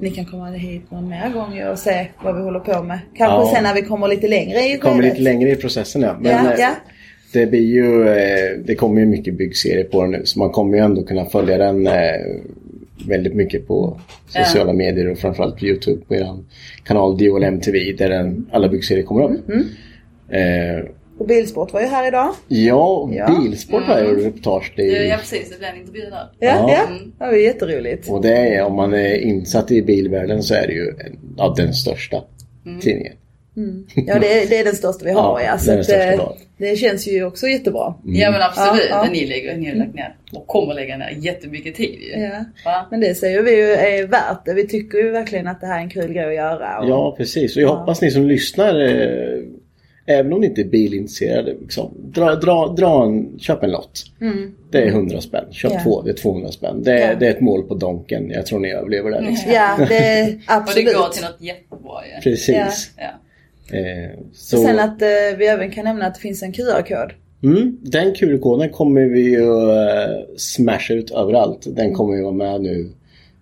ni 0.00 0.10
kan 0.10 0.24
komma 0.24 0.50
hit 0.50 0.90
någon 0.90 1.08
mer 1.08 1.28
gång 1.30 1.62
och 1.72 1.78
se 1.78 2.06
vad 2.24 2.36
vi 2.36 2.42
håller 2.42 2.60
på 2.60 2.82
med. 2.82 2.98
Kanske 3.16 3.36
Ja. 3.48 3.50
sen 3.54 3.62
när 3.64 3.74
vi 3.74 3.82
kommer 3.82 4.08
lite 4.08 4.28
längre 4.28 4.60
i 4.60 4.72
Det 4.72 4.78
kommer 4.78 5.02
lite 5.02 5.20
längre 5.20 5.50
i 5.50 5.56
processen 5.56 6.02
ja. 6.02 6.16
Men 6.20 6.32
Ja, 6.44 6.52
eh, 6.52 6.60
ja. 6.60 6.70
det 7.32 7.46
blir 7.46 7.60
ju, 7.64 8.08
eh, 8.08 8.58
det 8.64 8.74
kommer 8.74 9.00
ju 9.00 9.06
mycket 9.06 9.34
byggserier 9.34 9.84
på 9.84 10.02
den 10.02 10.10
nu. 10.10 10.22
Så 10.24 10.38
man 10.38 10.50
kommer 10.50 10.76
ju 10.78 10.84
ändå 10.84 11.02
kunna 11.02 11.24
följa 11.24 11.58
den 11.58 11.86
eh, 11.86 11.92
väldigt 13.08 13.34
mycket 13.34 13.66
på 13.66 14.00
sociala 14.28 14.72
medier 14.72 15.10
och 15.10 15.18
framförallt 15.18 15.58
på 15.58 15.64
Youtube 15.64 16.02
på 16.08 16.14
er 16.14 16.38
kanal 16.84 17.18
Dual 17.18 17.42
MTV 17.42 17.92
där 17.92 18.08
den, 18.10 18.46
alla 18.52 18.68
byggserier 18.68 19.04
kommer 19.04 19.22
upp. 19.24 19.48
Mm. 19.48 19.66
Eh, 20.28 20.84
Och 21.18 21.26
Bilsport 21.26 21.72
var 21.72 21.80
ju 21.80 21.86
här 21.86 22.08
idag. 22.08 22.34
ja, 22.48 23.10
Ja. 23.12 23.38
Bilsport 23.40 23.82
har 23.82 23.98
jag 23.98 24.08
gjort 24.12 24.24
reportage. 24.24 24.72
Det 24.76 24.82
är, 24.96 25.04
Ja 25.10 25.16
precis, 25.16 25.50
det 25.50 25.58
blev 25.58 25.70
en 25.70 25.76
intervju 25.80 26.00
där. 26.02 26.10
Ja, 26.10 26.26
Ja. 26.48 26.70
ja. 26.70 26.86
det 27.18 27.24
var 27.26 27.32
ju 27.32 27.42
jätteroligt. 27.42 28.08
Och 28.10 28.22
det 28.22 28.36
är, 28.36 28.62
om 28.64 28.74
man 28.74 28.94
är 28.94 29.14
insatt 29.16 29.70
i 29.70 29.82
bilvärlden 29.82 30.42
så 30.42 30.54
är 30.54 30.66
det 30.66 30.72
ju 30.72 30.88
en, 30.88 31.18
ja, 31.36 31.54
den 31.56 31.72
största 31.74 32.22
tidningen. 32.80 33.12
Ja, 33.94 34.18
det 34.18 34.42
är, 34.42 34.48
det 34.48 34.58
är 34.58 34.64
den 34.64 34.74
största 34.74 35.04
vi 35.04 35.10
har 35.12 35.40
Ja, 35.40 35.46
ja. 35.46 35.52
det 35.52 35.58
Så 35.58 35.72
att, 35.78 35.84
största 35.84 36.12
eh, 36.12 36.20
det 36.58 36.76
känns 36.76 37.08
ju 37.08 37.24
också 37.24 37.46
jättebra. 37.46 37.94
Ja 38.04 38.30
men 38.30 38.42
absolut, 38.42 38.86
Ja, 38.90 38.96
ja. 38.96 39.04
det 39.04 39.10
ni 39.12 39.26
lägger, 39.26 39.56
ni 39.56 39.68
har 39.68 39.74
lagt 39.76 39.94
ner 39.94 40.16
och 40.32 40.46
kommer 40.46 40.74
lägga 40.74 40.96
ner 40.96 41.14
jättemycket 41.18 41.74
tid 41.74 41.98
ju. 42.00 42.20
Ja. 42.22 42.44
Va? 42.64 42.86
Men 42.90 43.00
det 43.00 43.14
säger 43.14 43.42
vi 43.42 43.56
ju 43.56 43.70
är 43.70 44.06
värt 44.06 44.44
det. 44.44 44.54
Vi 44.54 44.66
tycker 44.68 44.98
ju 44.98 45.10
verkligen 45.10 45.46
att 45.46 45.60
det 45.60 45.66
här 45.66 45.78
är 45.78 45.82
en 45.82 45.90
kul 45.90 46.12
grej 46.12 46.26
att 46.26 46.34
göra. 46.34 46.78
Och, 46.80 46.88
Ja, 46.88 47.14
precis. 47.16 47.56
Och 47.56 47.62
jag 47.62 47.68
hoppas 47.76 48.02
ni 48.02 48.10
som 48.10 48.26
lyssnar, 48.26 48.80
eh, 48.80 49.38
även 50.06 50.32
om 50.32 50.40
ni 50.40 50.46
inte 50.46 50.60
är 50.60 50.64
bilintresserade, 50.64 51.54
liksom, 51.60 51.94
dra, 52.14 52.34
dra, 52.34 52.66
dra 52.78 53.04
en, 53.04 53.38
köp 53.38 53.62
en 53.62 53.70
lott. 53.70 54.04
Det 54.70 54.78
är 54.82 54.86
100 54.86 55.20
spänn. 55.20 55.44
Köp 55.52 55.72
Ja. 55.72 55.80
två, 55.84 56.02
det 56.02 56.10
är 56.10 56.14
200 56.14 56.50
spänn. 56.52 56.82
Det, 56.82 56.92
är- 56.92 57.08
Ja. 57.10 57.14
det 57.14 57.26
är 57.26 57.30
ett 57.30 57.40
mål 57.40 57.62
på 57.62 57.74
Donken. 57.74 58.30
Jag 58.30 58.46
tror 58.46 58.58
ni 58.60 58.72
överlever 58.72 59.10
det. 59.10 59.20
Liksom. 59.20 59.52
Ja, 59.52 59.76
det 59.78 59.84
Och 59.84 59.88
det 59.88 60.38
absolut. 60.46 60.94
går 60.96 61.08
till 61.08 61.22
något 61.24 61.40
jättebra 61.40 62.06
ju. 62.14 62.20
Precis. 62.22 62.90
Ja. 62.96 63.04
Eh, 63.72 64.18
Så 64.32 64.56
sen 64.56 64.78
att 64.78 65.02
eh, 65.02 65.08
vi 65.38 65.46
även 65.46 65.70
kan 65.70 65.84
nämna 65.84 66.06
att 66.06 66.14
det 66.14 66.20
finns 66.20 66.42
en 66.42 66.52
QR-kod. 66.52 67.12
mm, 67.42 67.78
den 67.82 68.14
QR-koden 68.14 68.70
kommer 68.70 69.00
vi 69.04 69.20
ju 69.20 69.42
eh, 69.72 70.36
smasha 70.36 70.94
ut 70.94 71.10
överallt. 71.10 71.66
Den 71.76 71.94
kommer 71.94 72.14
ju 72.16 72.22
vara 72.22 72.32
med 72.32 72.60
nu. 72.60 72.90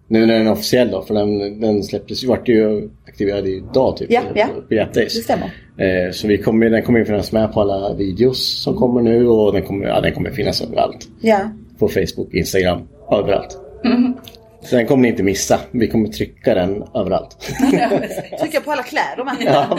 Nu 0.08 0.26
när 0.26 0.38
den 0.38 0.46
är 0.46 0.52
officiell 0.52 0.90
då, 0.90 1.02
för 1.02 1.14
den, 1.14 1.60
den 1.60 1.82
släpptes 1.82 2.24
ju, 2.24 2.28
vart 2.28 2.48
ju 2.48 2.88
aktiverad 3.08 3.46
idag 3.46 3.96
typ. 3.96 4.10
Ja, 4.12 4.22
ja. 4.34 4.46
På 4.68 4.74
Jättis. 4.74 5.14
Det 5.14 5.20
stämmer. 5.20 5.50
Eh, 6.06 6.12
så 6.12 6.28
vi 6.28 6.38
kommer, 6.38 6.70
den 6.70 6.82
kommer 6.82 6.98
ju 6.98 7.04
finnas 7.04 7.32
med 7.32 7.52
på 7.52 7.60
alla 7.60 7.94
videos 7.94 8.62
som 8.62 8.76
kommer 8.76 9.02
nu 9.02 9.28
och 9.28 9.52
den 9.52 9.62
kommer, 9.62 9.86
ja, 9.86 10.00
den 10.00 10.12
kommer 10.12 10.30
finnas 10.30 10.62
överallt. 10.62 11.08
Ja. 11.20 11.38
På 11.78 11.88
Facebook, 11.88 12.34
Instagram, 12.34 12.78
överallt. 13.12 13.58
Så 14.64 14.76
den 14.76 14.86
kommer 14.86 15.02
ni 15.02 15.08
inte 15.08 15.22
missa. 15.22 15.60
Vi 15.70 15.88
kommer 15.88 16.08
trycka 16.08 16.54
den 16.54 16.84
överallt. 16.94 17.36
Trycka 18.40 18.60
på 18.60 18.72
alla 18.72 18.82
kläder 18.82 19.24
med. 19.24 19.34
Ja, 19.40 19.78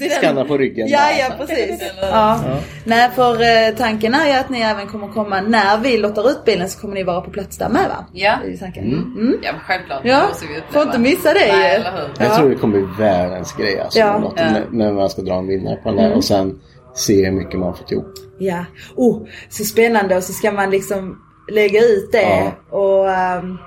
i. 0.06 0.08
Skanna 0.10 0.44
på 0.44 0.58
ryggen. 0.58 0.88
Ja, 0.88 1.00
ja 1.18 1.34
precis. 1.38 1.82
Ja. 2.00 2.40
Nej, 2.84 3.10
för 3.14 3.32
eh, 3.32 3.74
tanken 3.76 4.14
är 4.14 4.26
ju 4.26 4.32
att 4.32 4.50
ni 4.50 4.60
även 4.60 4.86
kommer 4.86 5.08
komma, 5.08 5.40
när 5.40 5.78
vi 5.78 5.98
lottar 5.98 6.30
ut 6.30 6.44
bilen 6.44 6.68
så 6.68 6.80
kommer 6.80 6.94
ni 6.94 7.02
vara 7.02 7.20
på 7.20 7.30
plats 7.30 7.58
där 7.58 7.68
med 7.68 7.88
va? 7.88 8.06
Ja. 8.12 8.34
Ju 8.46 8.56
tanken. 8.56 8.84
Mm. 8.84 9.38
Ja 9.42 9.52
men 9.52 9.60
självklart. 9.60 10.00
Ja, 10.04 10.22
får 10.70 10.82
inte 10.82 10.98
missa 10.98 11.32
det 11.32 11.52
Nej, 11.52 11.70
ju. 11.70 11.74
eller 11.80 11.90
hur. 11.92 12.08
Jag 12.18 12.26
Ja. 12.28 12.36
tror 12.36 12.48
det 12.50 12.54
kommer 12.56 12.78
bli 12.78 12.88
världens 13.04 13.52
grej 13.56 13.80
alltså. 13.80 13.98
Ja. 13.98 14.18
Något, 14.18 14.34
Ja. 14.36 14.44
När, 14.72 14.92
man 14.92 15.10
ska 15.10 15.22
dra 15.22 15.34
en 15.34 15.46
vinnare 15.46 15.76
på 15.76 15.88
den 15.88 15.96
där 15.98 16.12
och 16.16 16.24
sen 16.24 16.60
se 16.94 17.24
hur 17.24 17.32
mycket 17.32 17.58
man 17.60 17.74
fått 17.76 17.92
ihop. 17.92 18.12
Ja. 18.38 18.64
Oh, 18.96 19.26
så 19.48 19.64
spännande 19.64 20.16
och 20.16 20.22
så 20.22 20.32
ska 20.32 20.52
man 20.52 20.70
liksom 20.70 21.18
lägga 21.52 21.80
ut 21.80 22.12
det 22.12 22.22
Ja. 22.22 22.76
och 22.78 23.10
ehm, 23.10 23.58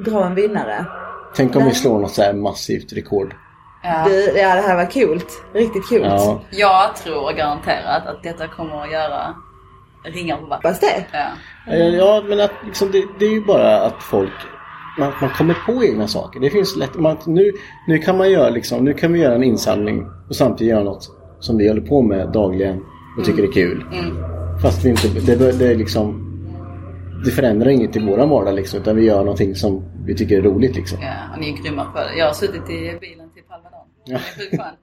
dra 0.00 0.26
en 0.26 0.34
vinnare. 0.34 0.86
Tänk 1.36 1.56
om 1.56 1.64
vi 1.64 1.74
slår 1.74 1.98
något 1.98 2.12
så 2.12 2.22
här 2.22 2.32
massivt 2.32 2.92
rekord. 2.92 3.34
Ja. 3.82 4.04
Det, 4.08 4.40
ja, 4.40 4.54
det 4.54 4.60
här 4.60 4.76
var 4.76 4.90
kul. 4.90 5.20
Riktigt 5.52 5.88
kul. 5.88 6.02
Ja. 6.02 6.40
Jag 6.50 6.96
tror 6.96 7.32
garanterat 7.32 8.06
att 8.06 8.22
detta 8.22 8.48
kommer 8.48 8.82
att 8.82 8.92
göra 8.92 9.34
ringar 10.04 10.36
på 10.36 10.46
vattnet. 10.46 10.80
Det. 10.80 11.04
Ja. 11.12 11.72
Eh, 11.72 11.88
Ja, 11.88 12.22
men 12.28 12.40
att 12.40 12.52
liksom, 12.64 12.90
det, 12.92 13.04
det 13.18 13.24
är 13.24 13.30
ju 13.30 13.44
bara 13.44 13.80
att 13.80 14.02
folk 14.02 14.32
man, 14.98 15.12
man 15.20 15.30
kommer 15.30 15.54
på 15.66 15.84
egna 15.84 16.08
saker. 16.08 16.40
Det 16.40 16.50
finns 16.50 16.76
lätt, 16.76 16.94
man, 16.94 17.16
nu, 17.26 17.52
nu 17.86 17.98
kan 17.98 18.16
man 18.16 18.30
göra 18.30 18.50
liksom, 18.50 18.84
nu 18.84 18.94
kan 18.94 19.12
vi 19.12 19.20
göra 19.20 19.34
en 19.34 19.42
insamling 19.44 20.06
och 20.28 20.36
samtidigt 20.36 20.70
göra 20.70 20.84
något 20.84 21.10
som 21.40 21.56
vi 21.56 21.68
håller 21.68 21.80
på 21.80 22.02
med 22.02 22.32
dagligen 22.32 22.82
och 23.18 23.24
tycker 23.24 23.42
är 23.42 23.52
kul. 23.52 23.84
Fast 24.62 24.84
vi 24.84 24.88
inte, 24.88 25.08
det, 25.08 25.58
det 25.58 25.70
är 25.70 25.74
liksom 25.74 26.25
det 27.24 27.30
förändrar 27.30 27.68
inget 27.68 27.96
i 27.96 27.98
våran 28.00 28.28
vardag 28.28 28.54
liksom, 28.54 28.80
utan 28.80 28.96
vi 28.96 29.04
gör 29.04 29.18
någonting 29.18 29.54
som 29.54 29.84
vi 30.06 30.14
tycker 30.14 30.38
är 30.38 30.42
roligt 30.42 30.76
liksom. 30.76 30.98
ja, 31.02 31.14
och 31.34 31.40
ni 31.40 31.52
är 31.52 31.62
grymma 31.62 31.84
på 31.84 31.98
det. 31.98 32.14
Jag 32.18 32.26
har 32.26 32.32
suttit 32.32 32.70
i 32.70 32.98
bilen 33.00 33.30
till 33.34 33.42
Palmadon. 33.48 33.86
Det 34.06 34.56
skönt. 34.56 34.78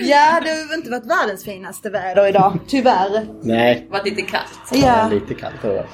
Ja, 0.00 0.40
det 0.44 0.50
har 0.50 0.74
inte 0.76 0.90
varit 0.90 1.06
världens 1.06 1.44
finaste 1.44 1.90
väder 1.90 2.28
idag. 2.28 2.58
Tyvärr. 2.66 3.26
Nej, 3.42 3.88
varit 3.90 4.04
lite 4.04 4.22
kallt. 4.22 4.58
Ja. 4.72 5.08
lite 5.10 5.34
kallt 5.34 5.56
har 5.62 5.68
det 5.68 5.76
varit. 5.76 5.88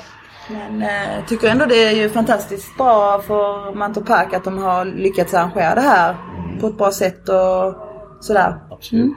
Men 0.49 0.83
eh, 0.83 1.27
tycker 1.29 1.49
ändå 1.49 1.67
det 1.67 1.85
är 1.85 1.93
ju 1.93 2.09
fantastiskt 2.09 2.77
bra 2.77 3.19
för 3.19 3.75
Mantorp 3.75 4.07
Park 4.07 4.35
att 4.35 4.45
de 4.45 4.59
har 4.59 4.85
lyckats 4.85 5.35
arrangera 5.35 5.75
det 5.75 5.81
här 5.81 6.17
på 6.61 6.67
ett 6.67 6.79
bra 6.79 6.93
sätt 6.93 7.29
och 7.29 7.75
sådär. 8.21 8.57
Absolut. 8.71 9.17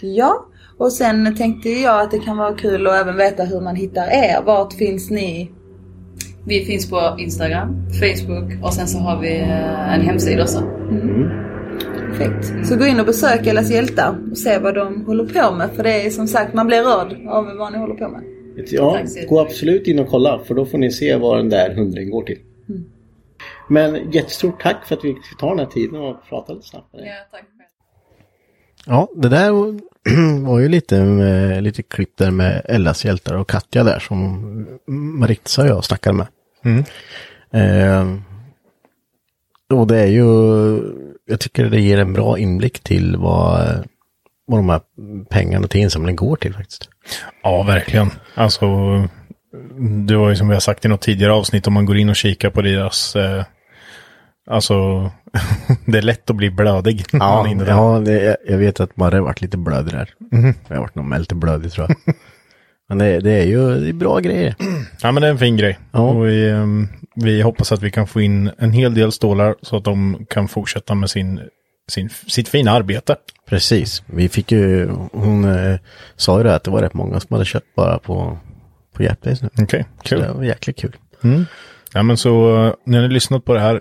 Ja, 0.00 0.46
och 0.78 0.92
sen 0.92 1.36
tänkte 1.36 1.70
jag 1.70 2.00
att 2.00 2.10
det 2.10 2.18
kan 2.18 2.36
vara 2.36 2.54
kul 2.54 2.86
att 2.86 2.92
även 2.92 3.16
veta 3.16 3.44
hur 3.44 3.60
man 3.60 3.76
hittar 3.76 4.06
er. 4.06 4.42
Vart 4.42 4.72
finns 4.72 5.10
ni? 5.10 5.50
Vi 6.46 6.64
finns 6.64 6.90
på 6.90 7.16
Instagram, 7.18 7.90
Facebook 8.00 8.64
och 8.64 8.74
sen 8.74 8.86
så 8.86 8.98
har 8.98 9.20
vi 9.20 9.40
eh, 9.40 9.94
en 9.94 10.00
hemsida 10.00 10.42
också. 10.42 10.62
Perfekt. 12.08 12.68
Så 12.68 12.76
gå 12.76 12.86
in 12.86 13.00
och 13.00 13.06
besök 13.06 13.46
Ellas 13.46 13.70
hjältar 13.70 14.18
och 14.30 14.38
se 14.38 14.58
vad 14.58 14.74
de 14.74 15.04
håller 15.06 15.24
på 15.24 15.54
med. 15.54 15.70
För 15.70 15.82
det 15.82 16.06
är 16.06 16.10
som 16.10 16.28
sagt, 16.28 16.54
man 16.54 16.66
blir 16.66 16.82
rörd 16.82 17.28
av 17.28 17.56
vad 17.56 17.72
ni 17.72 17.78
håller 17.78 17.94
på 17.94 18.08
med. 18.08 18.22
Ja, 18.70 18.98
gå 19.28 19.40
absolut 19.40 19.86
in 19.86 19.98
och 19.98 20.08
kolla 20.08 20.38
för 20.38 20.54
då 20.54 20.66
får 20.66 20.78
ni 20.78 20.90
se 20.90 21.16
vad 21.16 21.38
den 21.38 21.48
där 21.48 21.74
hundringen 21.74 22.10
går 22.10 22.22
till. 22.22 22.38
Men 23.68 24.10
jättestort 24.10 24.62
tack 24.62 24.86
för 24.86 24.94
att 24.94 25.04
vi 25.04 25.14
fick 25.14 25.38
ta 25.38 25.48
den 25.48 25.58
här 25.58 25.66
tiden 25.66 26.00
och 26.00 26.16
prata 26.28 26.52
lite 26.52 26.66
snabbt 26.66 26.92
med 26.92 27.02
dig. 27.02 27.08
Ja, 27.08 27.14
tack 27.30 27.40
själv. 27.40 27.50
Mm. 28.86 28.96
Ja, 28.96 29.08
det 29.22 29.28
där 29.28 29.52
var 30.40 30.58
ju 30.58 30.68
lite, 30.68 31.04
med, 31.04 31.62
lite 31.62 31.82
klipp 31.82 32.16
där 32.16 32.30
med 32.30 32.62
Ellas 32.64 33.04
hjältar 33.04 33.34
och 33.34 33.48
Katja 33.48 33.84
där 33.84 33.98
som 33.98 34.78
Maritza 35.18 35.62
och 35.62 35.68
jag 35.68 35.84
snackade 35.84 36.16
med. 36.16 36.26
Eh, 37.50 38.06
och 39.72 39.86
det 39.86 40.00
är 40.00 40.06
ju, 40.06 40.24
jag 41.26 41.40
tycker 41.40 41.64
det 41.64 41.80
ger 41.80 41.98
en 41.98 42.12
bra 42.12 42.38
inblick 42.38 42.80
till 42.80 43.16
vad, 43.16 43.84
vad 44.46 44.58
de 44.58 44.68
här 44.68 44.80
pengarna 45.30 45.68
till 45.68 45.80
insamlingen 45.80 46.16
går 46.16 46.36
till 46.36 46.54
faktiskt. 46.54 46.88
Ja, 47.42 47.62
verkligen. 47.62 48.10
Alltså, 48.34 48.66
det 50.06 50.16
var 50.16 50.28
ju 50.28 50.36
som 50.36 50.48
vi 50.48 50.54
har 50.54 50.60
sagt 50.60 50.84
i 50.84 50.88
något 50.88 51.00
tidigare 51.00 51.32
avsnitt, 51.32 51.66
om 51.66 51.74
man 51.74 51.86
går 51.86 51.96
in 51.96 52.08
och 52.08 52.16
kikar 52.16 52.50
på 52.50 52.62
deras... 52.62 53.16
Eh, 53.16 53.44
alltså, 54.46 55.10
det 55.86 55.98
är 55.98 56.02
lätt 56.02 56.30
att 56.30 56.36
bli 56.36 56.50
blödig. 56.50 57.04
Ja, 57.12 57.48
ja 57.66 58.02
det, 58.04 58.36
jag 58.48 58.58
vet 58.58 58.80
att 58.80 58.96
Marre 58.96 59.16
har 59.16 59.22
varit 59.22 59.40
lite 59.40 59.56
blödig 59.56 59.92
där. 59.92 60.10
Jag 60.68 60.76
har 60.76 60.80
varit 60.80 60.94
nog 60.94 61.18
lite 61.18 61.34
blödig 61.34 61.72
tror 61.72 61.86
jag. 61.88 62.14
Men 62.88 62.98
det, 62.98 63.20
det 63.20 63.30
är 63.30 63.44
ju 63.44 63.80
det 63.80 63.88
är 63.88 63.92
bra 63.92 64.18
grejer. 64.18 64.54
Ja, 65.02 65.12
men 65.12 65.20
det 65.20 65.26
är 65.26 65.30
en 65.30 65.38
fin 65.38 65.56
grej. 65.56 65.78
Ja. 65.92 66.00
Och 66.00 66.26
vi, 66.26 66.48
ehm, 66.50 66.88
vi 67.14 67.42
hoppas 67.42 67.72
att 67.72 67.82
vi 67.82 67.90
kan 67.90 68.06
få 68.06 68.20
in 68.20 68.50
en 68.58 68.72
hel 68.72 68.94
del 68.94 69.12
stålar 69.12 69.54
så 69.62 69.76
att 69.76 69.84
de 69.84 70.26
kan 70.30 70.48
fortsätta 70.48 70.94
med 70.94 71.10
sin, 71.10 71.40
sin, 71.88 72.08
sitt 72.26 72.48
fina 72.48 72.70
arbete. 72.70 73.16
Precis. 73.48 74.02
Vi 74.06 74.28
fick 74.28 74.52
ju, 74.52 74.88
hon 75.12 75.44
eh, 75.44 75.78
sa 76.16 76.38
ju 76.38 76.44
det 76.44 76.54
att 76.54 76.64
det 76.64 76.70
var 76.70 76.82
rätt 76.82 76.94
många 76.94 77.20
som 77.20 77.34
hade 77.34 77.44
köpt 77.44 77.74
bara 77.76 77.98
på, 77.98 78.38
på 78.94 79.02
Japdays 79.02 79.42
nu. 79.42 79.48
Okej, 79.62 79.84
Så 79.96 80.08
kul. 80.08 80.20
det 80.20 80.32
var 80.32 80.42
jäkligt 80.44 80.78
kul. 80.78 80.96
Ja, 81.92 82.02
men 82.02 82.16
så 82.16 82.64
eh, 82.66 82.72
när 82.84 83.02
ni 83.02 83.08
lyssnat 83.08 83.44
på 83.44 83.54
det 83.54 83.60
här, 83.60 83.80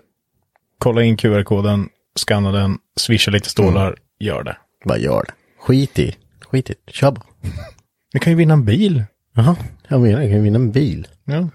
kolla 0.85 1.03
in 1.03 1.17
QR-koden, 1.17 1.89
scanna 2.15 2.51
den, 2.51 2.77
swisha 2.99 3.31
lite 3.31 3.49
stålar, 3.49 3.95
gör 4.19 4.43
det. 4.43 4.57
Bara 4.85 4.97
gör 4.97 5.23
det. 5.23 5.33
Skit 5.59 5.99
i. 5.99 6.15
Skit 6.41 6.69
i. 6.69 6.75
Kör 6.87 7.11
bara. 7.11 7.25
Vi 8.13 8.19
kan 8.19 8.31
ju 8.33 8.37
vinna 8.37 8.53
en 8.53 8.65
bil. 8.65 9.03
Jaha, 9.35 9.55
jag 9.87 10.01
menar 10.01 10.21
jag 10.21 10.31
kan 10.31 10.43
vinna 10.43 10.55
en 10.59 10.71
bil. 10.71 11.07
Ja. 11.23 11.49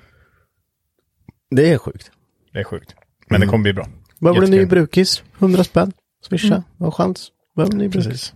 Det 1.50 1.72
är 1.72 1.78
sjukt. 1.78 2.10
Det 2.52 2.58
är 2.58 2.64
sjukt. 2.64 2.94
Men 3.28 3.40
det 3.40 3.46
kommer 3.46 3.62
bli 3.62 3.72
bra. 3.72 3.86
Behöver 4.18 4.40
du 4.40 4.46
en 4.46 4.50
ny 4.52 4.66
brukis? 4.66 5.22
100 5.38 5.64
spänn. 5.64 5.92
Swisha. 6.28 6.62
Har 6.78 6.90
chans. 6.90 7.28
Behöver 7.56 7.72
en 7.72 7.78
ny 7.78 7.88
brukis. 7.88 8.06
Precis. 8.08 8.34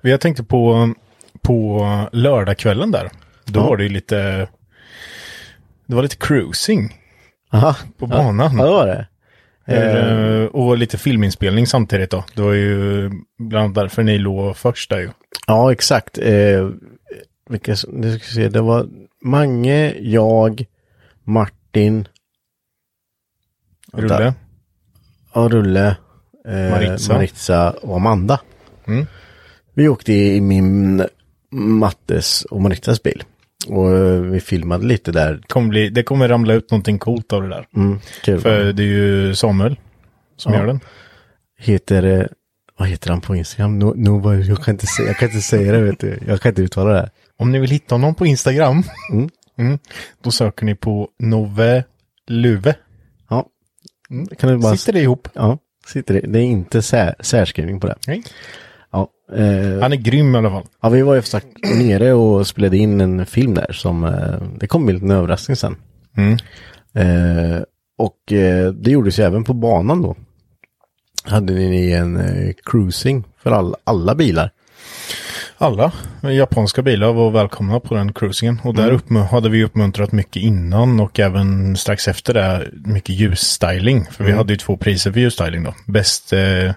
Jag 0.00 0.20
tänkte 0.20 0.44
på, 0.44 0.94
på 1.42 1.82
lördagskvällen 2.12 2.90
där. 2.90 3.10
Då 3.44 3.60
Ja. 3.60 3.66
var 3.66 3.76
det 3.76 3.82
ju 3.82 3.88
lite, 3.88 4.48
det 5.86 5.94
var 5.94 6.02
lite 6.02 6.16
cruising 6.16 6.94
Aha. 7.52 7.76
på 7.98 8.06
banan. 8.06 8.56
Ja, 8.58 8.64
det 8.64 8.70
var 8.70 8.86
det. 8.86 9.08
Eh, 9.66 10.44
och 10.44 10.78
lite 10.78 10.98
filminspelning 10.98 11.66
samtidigt 11.66 12.10
då. 12.10 12.24
Det 12.34 12.42
var 12.42 12.52
ju 12.52 13.10
bland 13.38 13.64
annat 13.64 13.74
därför 13.74 14.02
ni 14.02 14.18
låg 14.18 14.56
först 14.56 14.90
där 14.90 14.98
ju. 14.98 15.10
Ja, 15.46 15.72
exakt. 15.72 16.18
Eh, 16.18 16.70
vilka, 17.50 17.76
nu 17.88 18.18
ska 18.18 18.34
se, 18.34 18.48
det 18.48 18.60
var 18.60 18.86
Mange, 19.26 19.94
jag, 20.00 20.64
Martin. 21.24 22.08
Rulle. 23.92 24.34
Ja, 25.34 25.48
Rulle. 25.48 25.96
Eh, 26.48 26.70
Maritza. 26.70 27.12
Maritza 27.12 27.70
och 27.70 27.96
Amanda. 27.96 28.40
Mm. 28.86 29.06
Vi 29.74 29.88
åkte 29.88 30.12
i 30.12 30.40
min 30.40 31.06
Mattes 31.50 32.44
och 32.44 32.60
Maritzas 32.60 33.02
bil. 33.02 33.22
Och 33.68 33.90
eh, 33.96 34.20
vi 34.20 34.40
filmade 34.40 34.86
lite 34.86 35.12
där. 35.12 35.34
Det 35.34 35.48
kommer, 35.48 35.68
bli, 35.68 35.88
det 35.90 36.02
kommer 36.02 36.28
ramla 36.28 36.54
ut 36.54 36.70
någonting 36.70 36.98
coolt 36.98 37.32
av 37.32 37.42
det 37.42 37.48
där. 37.48 37.66
Mm, 37.76 37.98
kul. 38.24 38.40
För 38.40 38.72
det 38.72 38.82
är 38.82 38.86
ju 38.86 39.34
Samuel 39.34 39.76
som 40.36 40.52
Ja. 40.52 40.58
gör 40.58 40.66
den. 40.66 40.80
Heter, 41.58 42.02
eh, 42.02 42.26
vad 42.78 42.88
heter 42.88 43.10
han 43.10 43.20
på 43.20 43.36
Instagram? 43.36 43.78
No, 43.78 43.94
no, 43.96 44.34
jag, 44.34 44.58
kan 44.64 44.74
inte 44.74 44.86
säga, 44.86 45.08
jag 45.08 45.16
kan 45.16 45.28
inte 45.28 45.40
säga 45.40 45.72
det, 45.72 45.80
vet 45.80 46.00
du. 46.00 46.18
Jag 46.26 46.40
kan 46.40 46.50
inte 46.50 46.62
uttala 46.62 46.90
det. 46.90 46.98
här. 46.98 47.10
Om 47.36 47.52
ni 47.52 47.58
vill 47.58 47.70
hitta 47.70 47.94
honom 47.94 48.14
på 48.14 48.26
Instagram, 48.26 48.82
Mm. 49.12 49.28
mm, 49.58 49.78
då 50.22 50.30
söker 50.30 50.66
ni 50.66 50.74
på 50.74 51.08
Nove 51.18 51.84
Luve. 52.26 52.74
Ja. 53.30 53.46
Mm. 54.10 54.26
Kan 54.26 54.50
du 54.50 54.58
bara... 54.58 54.76
Sitter 54.76 54.92
det 54.92 55.00
ihop? 55.00 55.28
Ja, 55.32 55.58
sitter 55.86 56.14
det. 56.14 56.20
Det 56.20 56.38
är 56.38 56.42
inte 56.44 56.82
sär, 56.82 57.14
särskrivning 57.20 57.80
på 57.80 57.86
det. 57.86 57.94
Nej. 58.06 58.22
Eh, 59.32 59.80
Han 59.82 59.92
är 59.92 59.96
grym 59.96 60.34
i 60.34 60.38
alla 60.38 60.50
fall. 60.50 60.64
ja, 60.82 60.88
vi 60.88 61.02
var 61.02 61.14
ju 61.14 61.22
sagt 61.22 61.46
nere 61.78 62.12
och 62.12 62.46
spelade 62.46 62.76
in 62.76 63.00
en 63.00 63.26
film 63.26 63.54
där 63.54 63.72
som, 63.72 64.04
eh, 64.04 64.48
det 64.60 64.66
kom 64.66 64.88
en 64.88 64.94
liten 64.94 65.10
överraskning 65.10 65.56
sen. 65.56 65.76
Mm. 66.16 66.32
Eh, 66.94 67.62
och 67.98 68.32
eh, 68.32 68.72
det 68.72 68.90
gjordes 68.90 69.18
ju 69.18 69.22
även 69.22 69.44
på 69.44 69.54
banan 69.54 70.02
då. 70.02 70.16
Hade 71.24 71.52
ni 71.52 71.90
en 71.92 72.16
eh, 72.16 72.52
cruising 72.70 73.24
för 73.42 73.50
all, 73.50 73.74
alla 73.84 74.14
bilar. 74.14 74.50
Alla 75.58 75.92
japanska 76.22 76.82
bilar 76.82 77.12
var 77.12 77.30
välkomna 77.30 77.80
på 77.80 77.94
den 77.94 78.12
cruisingen. 78.12 78.60
Och 78.64 78.74
där 78.74 79.00
Mm. 79.10 79.22
hade 79.22 79.48
vi 79.48 79.64
uppmuntrat 79.64 80.12
mycket 80.12 80.42
innan 80.42 81.00
och 81.00 81.20
även 81.20 81.76
strax 81.76 82.08
efter 82.08 82.34
det 82.34 82.68
mycket 82.84 83.14
ljusstyling. 83.14 84.04
För 84.10 84.24
vi 84.24 84.30
Mm. 84.30 84.38
hade 84.38 84.52
ju 84.52 84.56
två 84.56 84.76
priser 84.76 85.12
för 85.12 85.20
ljusstyling 85.20 85.62
då. 85.64 85.74
Best 85.86 86.32
eh, 86.32 86.72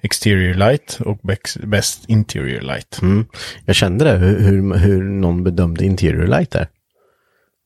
exterior 0.00 0.54
light 0.54 0.98
och 1.00 1.18
best 1.62 2.04
interior 2.08 2.60
light. 2.60 2.98
Mm. 3.02 3.26
Jag 3.64 3.76
kände 3.76 4.04
det, 4.04 4.18
hur, 4.18 4.38
hur, 4.40 4.74
hur 4.76 5.02
någon 5.02 5.44
bedömde 5.44 5.84
interior 5.84 6.26
light 6.26 6.50
där. 6.50 6.68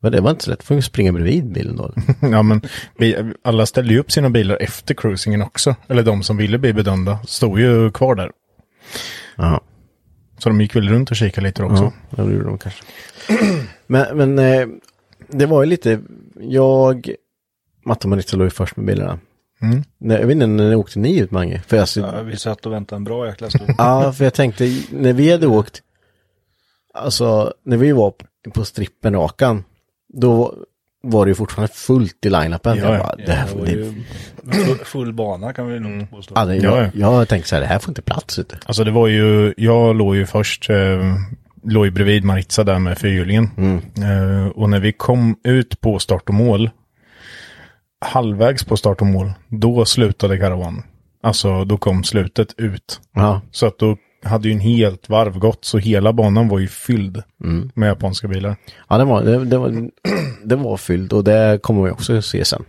Men 0.03 0.13
det 0.13 0.21
var 0.21 0.31
inte 0.31 0.45
så 0.45 0.51
lätt, 0.51 0.63
får 0.63 0.77
ju 0.77 0.83
springa 0.83 1.13
bredvid 1.13 1.53
bilen 1.53 1.77
då. 1.77 1.93
ja 2.21 2.43
men 2.43 2.63
vi, 2.99 3.33
alla 3.45 3.67
ställde 3.67 3.93
ju 3.93 3.99
upp 4.01 4.13
sina 4.13 4.31
bilar 4.31 4.57
efter 4.61 4.95
cruisingen 4.95 5.43
också. 5.43 5.75
Eller 5.89 6.03
de 6.03 6.23
som 6.23 6.37
ville 6.37 6.59
bli 6.59 6.73
bedömda 6.73 7.19
stod 7.27 7.61
ju 7.61 7.91
kvar 7.91 8.15
där. 8.15 8.31
Ja. 9.37 9.61
Så 10.43 10.49
de 10.49 10.61
gick 10.61 10.77
väl 10.77 10.89
runt 10.89 11.11
och 11.11 11.17
kikade 11.17 11.47
lite 11.47 11.63
också. 11.63 11.93
Ja, 12.17 12.23
det 12.25 12.33
gjorde 12.33 12.45
de 12.45 12.59
kanske. 12.59 12.83
men 13.87 14.17
men 14.17 14.39
eh, 14.39 14.67
det 15.29 15.47
var 15.47 15.63
ju 15.63 15.69
lite, 15.69 16.01
jag, 16.41 17.15
Matte 17.85 18.07
och 18.07 18.11
Maritza 18.11 18.37
låg 18.37 18.47
ju 18.47 18.51
först 18.51 18.77
med 18.77 18.87
bilarna. 18.87 19.19
Mm. 19.61 19.83
Nej, 19.99 20.21
jag 20.21 20.27
vet 20.27 20.35
inte, 20.35 20.47
när 20.47 20.75
åkte 20.75 20.99
ni 20.99 21.19
ut 21.19 21.31
Mange? 21.31 21.63
För 21.67 21.77
jag, 21.77 21.89
Ja, 21.97 22.23
vi 22.23 22.37
satt 22.37 22.67
och 22.67 22.73
väntade 22.73 22.97
en 22.97 23.05
bra 23.05 23.27
jäkla 23.27 23.51
stund. 23.51 23.75
Ja, 23.79 24.13
för 24.13 24.25
jag 24.25 24.35
tänkte, 24.35 24.79
när 24.91 25.13
vi 25.13 25.31
hade 25.31 25.47
åkt, 25.47 25.83
alltså 26.95 27.55
när 27.65 27.77
vi 27.77 27.93
var 27.93 28.15
på 28.55 28.65
strippen 28.65 29.15
rakan, 29.15 29.65
då 30.09 30.55
var 31.03 31.25
det 31.27 31.31
ju 31.31 31.35
fortfarande 31.35 31.73
fullt 31.75 32.27
i 32.27 32.31
line-upen. 32.31 32.79
Ja, 32.79 32.85
jag 32.85 32.95
ja. 32.95 32.99
bara, 32.99 33.17
det 33.17 33.25
Det 33.27 33.33
här, 33.33 33.49
var 33.55 33.67
det, 33.67 33.73
ju 33.73 33.93
full, 34.65 34.79
full 34.85 35.13
bana 35.13 35.53
kan 35.53 35.67
vi 35.67 35.81
nog 35.81 36.11
påstå. 36.11 36.35
ja, 36.37 36.45
det, 36.45 36.57
Ja, 36.57 36.77
jag, 36.77 36.85
ja. 36.95 37.19
jag 37.19 37.29
tänkte 37.29 37.49
så 37.49 37.55
här, 37.57 37.61
det 37.63 37.67
här 37.69 37.79
får 37.79 37.91
inte 37.91 38.03
plats 38.03 38.39
ute. 38.39 38.59
Alltså 38.67 38.85
det 38.85 38.91
var 38.91 39.09
ju, 39.09 39.55
jag 39.57 39.97
låg 39.97 40.17
ju 40.17 40.27
först, 40.27 40.71
eh, 40.71 41.17
låg 41.65 41.85
ju 41.85 41.91
bredvid 41.91 42.25
Maritza 42.25 42.65
där 42.65 42.79
med 42.79 42.99
fyrhjulingen. 42.99 43.45
Eh, 43.97 44.47
och 44.47 44.71
när 44.71 44.81
vi 44.81 44.93
kom 44.93 45.37
ut 45.45 45.81
på 45.81 45.99
start 45.99 46.29
och 46.29 46.35
mål, 46.35 46.71
halvvägs 48.05 48.65
på 48.65 48.77
start 48.77 49.01
och 49.01 49.07
mål, 49.07 49.33
då 49.49 49.85
slutade 49.85 50.39
karavan. 50.39 50.83
Alltså 51.23 51.65
då 51.65 51.77
kom 51.77 52.05
slutet 52.05 52.55
ut. 52.57 53.01
Ja, 53.15 53.41
Så 53.51 53.67
att 53.67 53.79
då 53.79 53.97
hade 54.25 54.49
ju 54.49 54.55
en 54.55 54.61
helt 54.61 55.09
varv 55.09 55.39
gått, 55.39 55.65
så 55.65 55.79
hela 55.79 56.13
banan 56.13 56.49
var 56.49 56.59
ju 56.59 56.69
fylld 56.69 57.23
Mm. 57.45 57.71
med 57.75 57.89
japanska 57.89 58.29
bilar. 58.29 58.57
ja 58.89 58.99
det, 58.99 59.05
var, 59.05 59.23
det, 59.23 59.45
det, 59.45 59.59
var, 59.59 59.91
det 60.45 60.57
var 60.57 60.77
fyllt 60.77 61.13
och 61.13 61.25
det 61.25 61.59
kommer 61.63 61.83
vi 61.83 61.91
också 61.91 62.23
se 62.23 62.45
sen. 62.45 62.65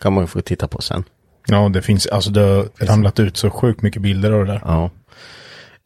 Kan 0.00 0.12
man 0.12 0.22
ju 0.24 0.28
få 0.28 0.40
titta 0.40 0.68
på 0.68 0.82
sen. 0.82 1.04
Ja, 1.48 1.68
det 1.68 1.82
finns, 1.82 2.06
alltså 2.06 2.30
det 2.30 2.40
har 2.40 2.86
ramlat 2.86 3.20
ut 3.20 3.36
så 3.36 3.50
sjukt 3.50 3.82
mycket 3.82 4.02
bilder 4.02 4.32
av 4.32 4.46
det 4.46 4.52
där. 4.52 4.62
Ja. 4.64 4.90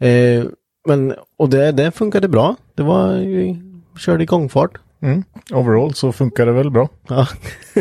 Eh, 0.07 0.45
men, 0.87 1.15
och 1.39 1.49
det, 1.49 1.73
det 1.73 1.91
funkade 1.91 2.29
bra. 2.29 2.57
Det 2.75 2.83
var, 2.83 3.15
vi 3.15 3.63
körde 3.99 4.23
i 4.23 4.27
gångfart. 4.27 4.71
Mm. 5.03 5.25
Overall 5.53 5.95
så 5.95 6.13
funkar 6.13 6.47
det 6.47 6.53
väl 6.53 6.71
bra. 6.71 6.89
Ja. 7.09 7.27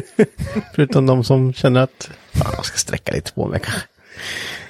Förutom 0.76 1.06
de 1.06 1.24
som 1.24 1.54
känner 1.54 1.82
att 1.82 2.10
fan, 2.34 2.54
jag 2.56 2.66
ska 2.66 2.78
sträcka 2.78 3.12
lite 3.12 3.34
på 3.34 3.48
mig 3.48 3.60
kanske. 3.64 3.82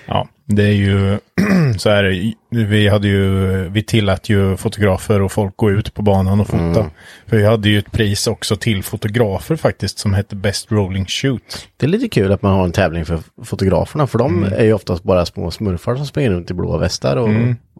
Ja, 0.09 0.27
det 0.45 0.63
är 0.63 0.73
ju 0.73 1.17
så 1.77 1.89
här. 1.89 2.33
Vi 2.49 2.87
hade 2.87 3.07
ju, 3.07 3.69
vi 3.69 3.83
tillät 3.83 4.29
ju 4.29 4.57
fotografer 4.57 5.21
och 5.21 5.31
folk 5.31 5.57
gå 5.57 5.71
ut 5.71 5.93
på 5.93 6.01
banan 6.01 6.39
och 6.39 6.47
fota. 6.47 6.89
För 7.27 7.37
vi 7.37 7.45
hade 7.45 7.69
ju 7.69 7.79
ett 7.79 7.91
pris 7.91 8.27
också 8.27 8.55
till 8.55 8.83
fotografer 8.83 9.55
faktiskt 9.55 9.99
som 9.99 10.13
hette 10.13 10.35
Best 10.35 10.71
Rolling 10.71 11.05
Shoot. 11.05 11.67
Det 11.77 11.85
är 11.85 11.89
lite 11.89 12.09
kul 12.09 12.31
att 12.31 12.41
man 12.41 12.53
har 12.53 12.63
en 12.63 12.71
tävling 12.71 13.05
för 13.05 13.19
fotograferna. 13.43 14.07
För 14.07 14.19
de 14.19 14.43
är 14.43 14.63
ju 14.63 14.73
oftast 14.73 15.03
bara 15.03 15.25
små 15.25 15.51
smurfar 15.51 15.95
som 15.95 16.05
springer 16.05 16.29
runt 16.29 16.51
i 16.51 16.53
blåa 16.53 16.77
västar 16.77 17.15
och 17.15 17.29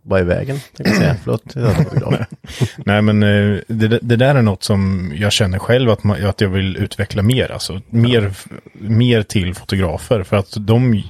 bara 0.03 0.19
i 0.19 0.23
vägen. 0.23 0.59
Jag 0.77 0.95
säga, 0.95 1.15
förlåt, 1.23 1.43
jag. 1.55 2.25
Nej 2.86 3.01
men 3.01 3.23
eh, 3.23 3.59
det, 3.67 3.99
det 4.01 4.15
där 4.15 4.36
är 4.36 4.41
något 4.41 4.63
som 4.63 5.11
jag 5.15 5.32
känner 5.32 5.59
själv 5.59 5.89
att, 5.89 6.03
man, 6.03 6.25
att 6.25 6.41
jag 6.41 6.49
vill 6.49 6.77
utveckla 6.77 7.21
mer. 7.21 7.51
Alltså 7.51 7.82
mer, 7.89 8.32
mer 8.73 9.23
till 9.23 9.55
fotografer. 9.55 10.23
För 10.23 10.38
att 10.38 10.53
de, 10.59 11.03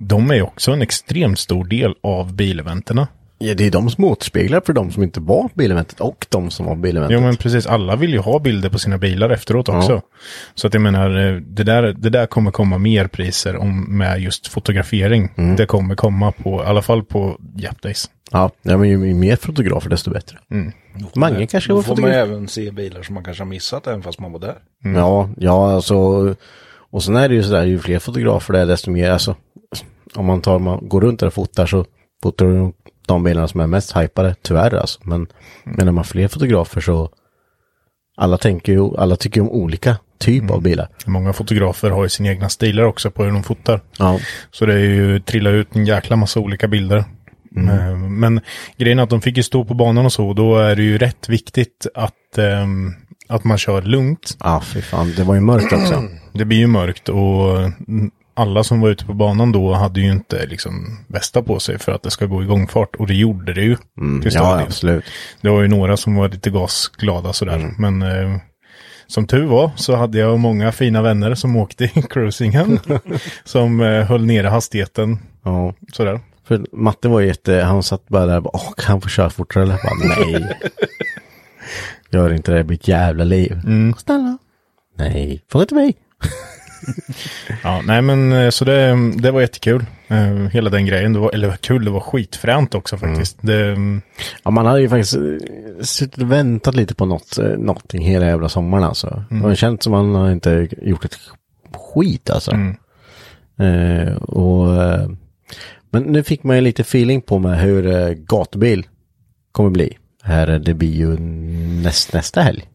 de 0.00 0.30
är 0.30 0.42
också 0.42 0.72
en 0.72 0.82
extremt 0.82 1.38
stor 1.38 1.64
del 1.64 1.94
av 2.02 2.34
bileventerna. 2.34 3.08
Ja, 3.38 3.54
det 3.54 3.66
är 3.66 3.70
de 3.70 3.90
som 3.90 4.04
återspeglar 4.04 4.62
för 4.66 4.72
de 4.72 4.90
som 4.90 5.02
inte 5.02 5.20
var 5.20 5.42
på 5.42 5.50
bileventet 5.54 6.00
och 6.00 6.26
de 6.28 6.50
som 6.50 6.66
var 6.66 6.74
på 6.74 6.80
bileventet. 6.80 7.14
Ja 7.14 7.20
men 7.20 7.36
precis, 7.36 7.66
alla 7.66 7.96
vill 7.96 8.12
ju 8.12 8.18
ha 8.18 8.38
bilder 8.38 8.68
på 8.68 8.78
sina 8.78 8.98
bilar 8.98 9.30
efteråt 9.30 9.68
också. 9.68 9.92
Ja. 9.92 10.02
Så 10.54 10.66
att 10.66 10.74
jag 10.74 10.80
menar, 10.80 11.26
eh, 11.26 11.36
det 11.36 11.64
där, 11.64 11.82
det 11.82 12.10
där 12.10 12.26
kommer 12.26 12.50
komma 12.50 12.78
mer 12.78 13.06
priser 13.06 13.56
om, 13.56 13.98
med 13.98 14.20
just 14.20 14.46
fotografering. 14.46 15.28
Mm. 15.36 15.56
Det 15.56 15.66
kommer 15.66 15.94
komma 15.94 16.32
på, 16.32 16.62
i 16.62 16.66
alla 16.66 16.82
fall 16.82 17.04
på 17.04 17.40
Jap 17.56 17.82
Days. 17.82 18.10
Ja, 18.30 18.50
ja 18.62 18.76
men 18.76 18.88
ju 18.88 19.14
mer 19.14 19.36
fotografer 19.36 19.90
desto 19.90 20.10
bättre. 20.10 20.38
Mange 21.14 21.46
kanske 21.46 21.70
Då 21.70 21.76
var 21.76 21.82
får 21.82 21.96
man 21.96 21.96
fotograf. 21.96 22.28
även 22.28 22.48
se 22.48 22.70
bilar 22.70 23.02
som 23.02 23.14
man 23.14 23.24
kanske 23.24 23.42
har 23.42 23.48
missat 23.48 23.86
även 23.86 24.02
fast 24.02 24.20
man 24.20 24.32
var 24.32 24.40
där. 24.40 24.56
Ja, 24.94 25.28
ja 25.36 25.72
alltså. 25.72 25.94
Och 26.92 27.02
sen 27.02 27.16
är 27.16 27.28
det 27.28 27.34
ju 27.34 27.42
sådär, 27.42 27.64
ju 27.64 27.78
fler 27.78 27.98
fotografer 27.98 28.52
det 28.52 28.60
är 28.60 28.66
desto 28.66 28.90
mer, 28.90 29.10
alltså. 29.10 29.36
Om 30.14 30.26
man 30.26 30.40
tar, 30.40 30.58
man 30.58 30.88
går 30.88 31.00
runt 31.00 31.20
där 31.20 31.26
och 31.26 31.34
fotar 31.34 31.66
så 31.66 31.84
fotar 32.22 32.46
du 32.46 32.72
de 33.06 33.24
bilarna 33.24 33.48
som 33.48 33.60
är 33.60 33.66
mest 33.66 33.96
hypade, 33.96 34.34
tyvärr 34.42 34.74
alltså. 34.74 35.00
Men, 35.04 35.26
men 35.64 35.74
när 35.76 35.84
man 35.84 35.96
har 35.96 36.04
fler 36.04 36.28
fotografer 36.28 36.80
så 36.80 37.10
alla 38.16 38.38
tänker 38.38 38.72
ju, 38.72 38.96
alla 38.96 39.16
tycker 39.16 39.40
om 39.40 39.50
olika 39.50 39.96
typ 40.18 40.50
av 40.50 40.62
bilar. 40.62 40.88
Många 41.06 41.32
fotografer 41.32 41.90
har 41.90 42.02
ju 42.02 42.08
sina 42.08 42.28
egna 42.28 42.48
stilar 42.48 42.82
också 42.82 43.10
på 43.10 43.24
hur 43.24 43.32
de 43.32 43.42
fotar. 43.42 43.80
Ja, 43.98 44.18
Så 44.50 44.66
det 44.66 44.74
är 44.74 44.78
ju 44.78 45.20
trillar 45.20 45.52
ut 45.52 45.76
en 45.76 45.84
jäkla 45.86 46.16
massa 46.16 46.40
olika 46.40 46.68
bilder. 46.68 47.04
Eh, 47.56 47.96
Men 47.96 48.40
grejen 48.76 48.98
är 48.98 49.02
att 49.02 49.10
de 49.10 49.20
fick 49.20 49.36
ju 49.36 49.42
stå 49.42 49.64
på 49.64 49.74
banan 49.74 50.04
och 50.06 50.12
så, 50.12 50.28
och 50.28 50.34
då 50.34 50.56
är 50.58 50.76
det 50.76 50.82
ju 50.82 50.98
rätt 50.98 51.28
viktigt 51.28 51.86
att, 51.94 52.38
ehm, 52.38 52.94
att 53.28 53.44
man 53.44 53.58
kör 53.58 53.82
lugnt. 53.82 54.36
ah, 54.40 54.60
fy 54.60 54.82
fan, 54.82 55.12
det 55.16 55.24
var 55.24 55.34
ju 55.34 55.40
mörkt 55.40 55.72
också. 55.72 56.02
Det 56.32 56.44
blir 56.44 56.58
ju 56.58 56.66
mörkt 56.66 57.08
och 57.08 57.58
mm, 57.60 58.10
alla 58.40 58.64
som 58.64 58.80
var 58.80 58.88
ute 58.88 59.04
på 59.04 59.14
banan 59.14 59.52
då 59.52 59.72
hade 59.72 60.00
ju 60.00 60.12
inte 60.12 60.46
liksom 60.46 60.98
västa 61.06 61.42
på 61.42 61.60
sig 61.60 61.78
för 61.78 61.92
att 61.92 62.02
det 62.02 62.10
ska 62.10 62.26
gå 62.26 62.42
igång 62.42 62.68
fart. 62.68 62.96
Och 62.96 63.06
det 63.06 63.14
gjorde 63.14 63.52
det 63.52 63.62
ju. 63.62 63.76
Mm, 63.98 64.22
till 64.22 64.30
ja, 64.34 64.60
absolut. 64.60 65.04
Det 65.40 65.48
var 65.48 65.62
ju 65.62 65.68
några 65.68 65.96
som 65.96 66.14
var 66.14 66.28
lite 66.28 66.50
gasglada 66.50 67.32
sådär. 67.32 67.74
Men 67.78 68.02
eh, 68.02 68.36
som 69.06 69.26
tur 69.26 69.46
var 69.46 69.70
så 69.76 69.96
hade 69.96 70.18
jag 70.18 70.38
många 70.38 70.72
fina 70.72 71.02
vänner 71.02 71.34
som 71.34 71.56
åkte 71.56 71.84
i 71.84 71.88
cruisingen. 72.10 72.78
som 73.44 73.80
eh, 73.80 74.04
höll 74.04 74.26
nere 74.26 74.46
hastigheten 74.48 75.18
Ja. 75.44 75.74
sådär. 75.92 76.20
För 76.48 76.66
Matte 76.72 77.08
var 77.08 77.20
ju 77.20 77.26
jätte, 77.26 77.54
han 77.62 77.82
satt 77.82 78.08
bara 78.08 78.26
där 78.26 78.36
och 78.36 78.42
bara, 78.42 78.50
åh, 78.54 78.72
kan 78.76 78.86
han 78.92 79.00
få 79.00 79.08
köra 79.08 79.30
fortare? 79.30 79.62
eller? 79.62 79.78
Jag 79.82 79.98
bara, 79.98 80.28
nej. 80.40 80.58
Gör 82.10 82.32
inte 82.32 82.52
det, 82.52 82.64
blir 82.64 82.78
ett 82.78 82.88
jävla 82.88 83.24
liv. 83.24 83.52
Mm. 83.64 83.94
Snälla. 83.98 84.38
Nej, 84.98 85.44
fråga 85.50 85.62
inte 85.62 85.74
mig. 85.74 85.94
Ja, 87.62 87.82
nej 87.84 88.02
men 88.02 88.32
eh, 88.32 88.50
så 88.50 88.64
det, 88.64 88.96
det 89.14 89.30
var 89.30 89.40
jättekul. 89.40 89.84
Eh, 90.08 90.34
hela 90.34 90.70
den 90.70 90.86
grejen. 90.86 91.12
Det 91.12 91.18
var, 91.18 91.30
eller 91.34 91.46
det 91.46 91.50
var 91.50 91.56
kul, 91.56 91.84
det 91.84 91.90
var 91.90 92.00
skitfränt 92.00 92.74
också 92.74 92.96
faktiskt. 92.96 93.38
Det, 93.40 93.66
mm, 93.66 94.02
Ja, 94.42 94.50
man 94.50 94.66
hade 94.66 94.80
ju 94.80 94.88
faktiskt 94.88 95.14
eh, 95.16 95.22
suttit 95.82 96.22
och 96.22 96.32
väntat 96.32 96.74
lite 96.74 96.94
på 96.94 97.04
något, 97.06 97.38
någonting 97.58 98.02
hela 98.02 98.26
jävla 98.26 98.48
sommaren 98.48 98.84
alltså. 98.84 99.24
Det 99.30 99.36
har 99.36 99.54
känts 99.54 99.84
som 99.84 99.90
man 99.90 100.14
har 100.14 100.30
inte 100.30 100.68
gjort 100.82 101.04
ett 101.04 101.18
skit 101.94 102.30
alltså. 102.30 102.50
Eh, 103.58 104.14
och, 104.16 104.82
eh, 104.84 105.08
men 105.90 106.02
nu 106.02 106.22
fick 106.22 106.42
man 106.42 106.56
ju 106.56 106.62
lite 106.62 106.82
feeling 106.82 107.20
på 107.22 107.38
med 107.38 107.60
hur 107.60 107.86
eh, 107.86 108.08
gatubil 108.10 108.86
kommer 109.52 109.70
bli. 109.70 109.98
Här, 110.22 110.46
det 110.46 110.74
blir 110.74 110.92
ju 110.96 111.18
näst, 111.82 112.12
nästa 112.12 112.40
helg. 112.42 112.68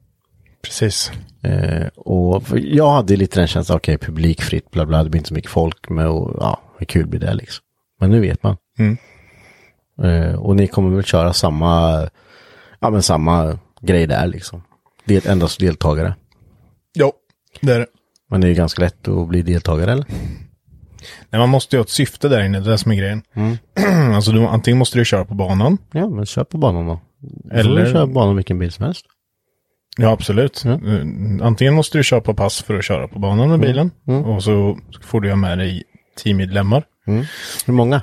precis. 0.61 1.11
Eh, 1.45 1.87
och 1.95 2.43
jag 2.53 2.89
hade 2.91 3.15
lite 3.15 3.39
den 3.39 3.47
känslan, 3.47 3.75
okej, 3.77 3.97
publikfritt, 3.97 4.71
bla 4.71 4.85
bla, 4.85 5.03
det 5.03 5.09
blir 5.09 5.19
inte 5.19 5.27
så 5.27 5.33
mycket 5.33 5.51
folk, 5.51 5.89
men 5.89 6.07
och, 6.07 6.37
ja, 6.39 6.61
hur 6.77 6.85
kul 6.85 7.07
blir 7.07 7.19
det 7.19 7.33
liksom. 7.33 7.63
Men 7.99 8.09
nu 8.09 8.19
vet 8.21 8.43
man. 8.43 8.57
Mm. 8.79 8.97
Eh, 10.03 10.35
och 10.35 10.55
ni 10.55 10.67
kommer 10.67 10.95
väl 10.95 11.03
köra 11.03 11.33
samma, 11.33 12.01
ja 12.79 12.89
men 12.89 13.01
samma 13.03 13.59
grej 13.81 14.07
där 14.07 14.27
liksom. 14.27 14.61
Det 15.05 15.25
är 15.25 15.31
endast 15.31 15.59
deltagare. 15.59 16.15
Ja, 16.93 17.11
det 17.61 17.71
är 17.73 17.79
det. 17.79 17.87
Men 18.29 18.41
det 18.41 18.47
är 18.47 18.49
ju 18.49 18.55
ganska 18.55 18.81
lätt 18.81 19.07
att 19.07 19.27
bli 19.27 19.41
deltagare 19.41 19.91
eller? 19.91 20.05
Nej, 21.29 21.39
man 21.39 21.49
måste 21.49 21.75
ju 21.75 21.79
ha 21.79 21.83
ett 21.83 21.89
syfte 21.89 22.29
där 22.29 22.43
inne, 22.45 22.59
det 22.59 22.67
är 22.69 22.71
det 22.71 22.77
som 22.77 22.91
är 22.91 22.95
grejen. 22.95 23.21
alltså 24.15 24.31
du, 24.31 24.45
antingen 24.45 24.77
måste 24.77 24.97
du 24.97 25.05
köra 25.05 25.25
på 25.25 25.33
banan. 25.33 25.77
Ja, 25.91 26.09
men 26.09 26.25
kör 26.25 26.43
på 26.43 26.57
banan 26.57 26.87
då. 26.87 26.99
Eller- 27.51 27.85
Du 27.85 27.91
köra 27.91 28.07
på 28.07 28.13
banan 28.13 28.35
vilken 28.35 28.59
bil 28.59 28.71
som 28.71 28.85
helst. 28.85 29.05
Ja, 29.97 30.09
absolut. 30.11 30.61
Ja. 30.65 30.71
Eh, 30.71 31.05
Antingen 31.47 31.73
måste 31.73 31.97
du 31.97 32.03
köra 32.03 32.21
på 32.21 32.33
pass 32.33 32.63
för 32.63 32.77
att 32.77 32.85
köra 32.85 33.07
på 33.07 33.19
banan 33.19 33.49
med 33.49 33.59
bilen. 33.59 33.91
Och 34.25 34.43
så 34.43 34.77
får 35.01 35.21
du 35.21 35.29
ha 35.29 35.35
med 35.35 35.57
dig 35.57 35.83
teammedlemmar. 36.23 36.83
Hur 37.65 37.73
många? 37.73 38.01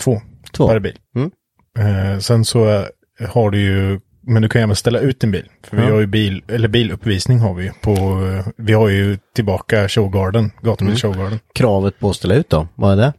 Två, 0.00 0.20
Två. 0.52 0.68
per 0.68 0.78
bil. 0.78 0.98
Mm. 1.16 1.30
Eh, 1.78 2.18
sen 2.18 2.44
så 2.44 2.68
eh, 2.68 2.84
har 3.28 3.50
du 3.50 3.60
ju, 3.60 4.00
men 4.22 4.42
du 4.42 4.48
kan 4.48 4.62
även 4.62 4.76
ställa 4.76 4.98
ut 4.98 5.20
din 5.20 5.30
bil. 5.30 5.48
För 5.64 5.76
vi 5.76 5.82
har 5.90 6.00
ju 6.00 6.06
bil, 6.06 6.42
eller 6.48 6.68
biluppvisning 6.68 7.38
har 7.38 7.54
vi 7.54 7.70
på, 7.82 7.92
eh, 7.92 8.46
vi 8.56 8.72
har 8.72 8.88
ju 8.88 9.18
tillbaka 9.34 9.88
showgarden, 9.88 10.50
gatubil 10.62 10.88
Mm. 10.88 10.96
showgarden. 10.98 11.38
Kravet 11.54 11.98
på 11.98 12.10
att 12.10 12.16
ställa 12.16 12.34
ut 12.34 12.50
då, 12.50 12.68
vad 12.74 12.92
är 12.92 12.96
det? 12.96 13.12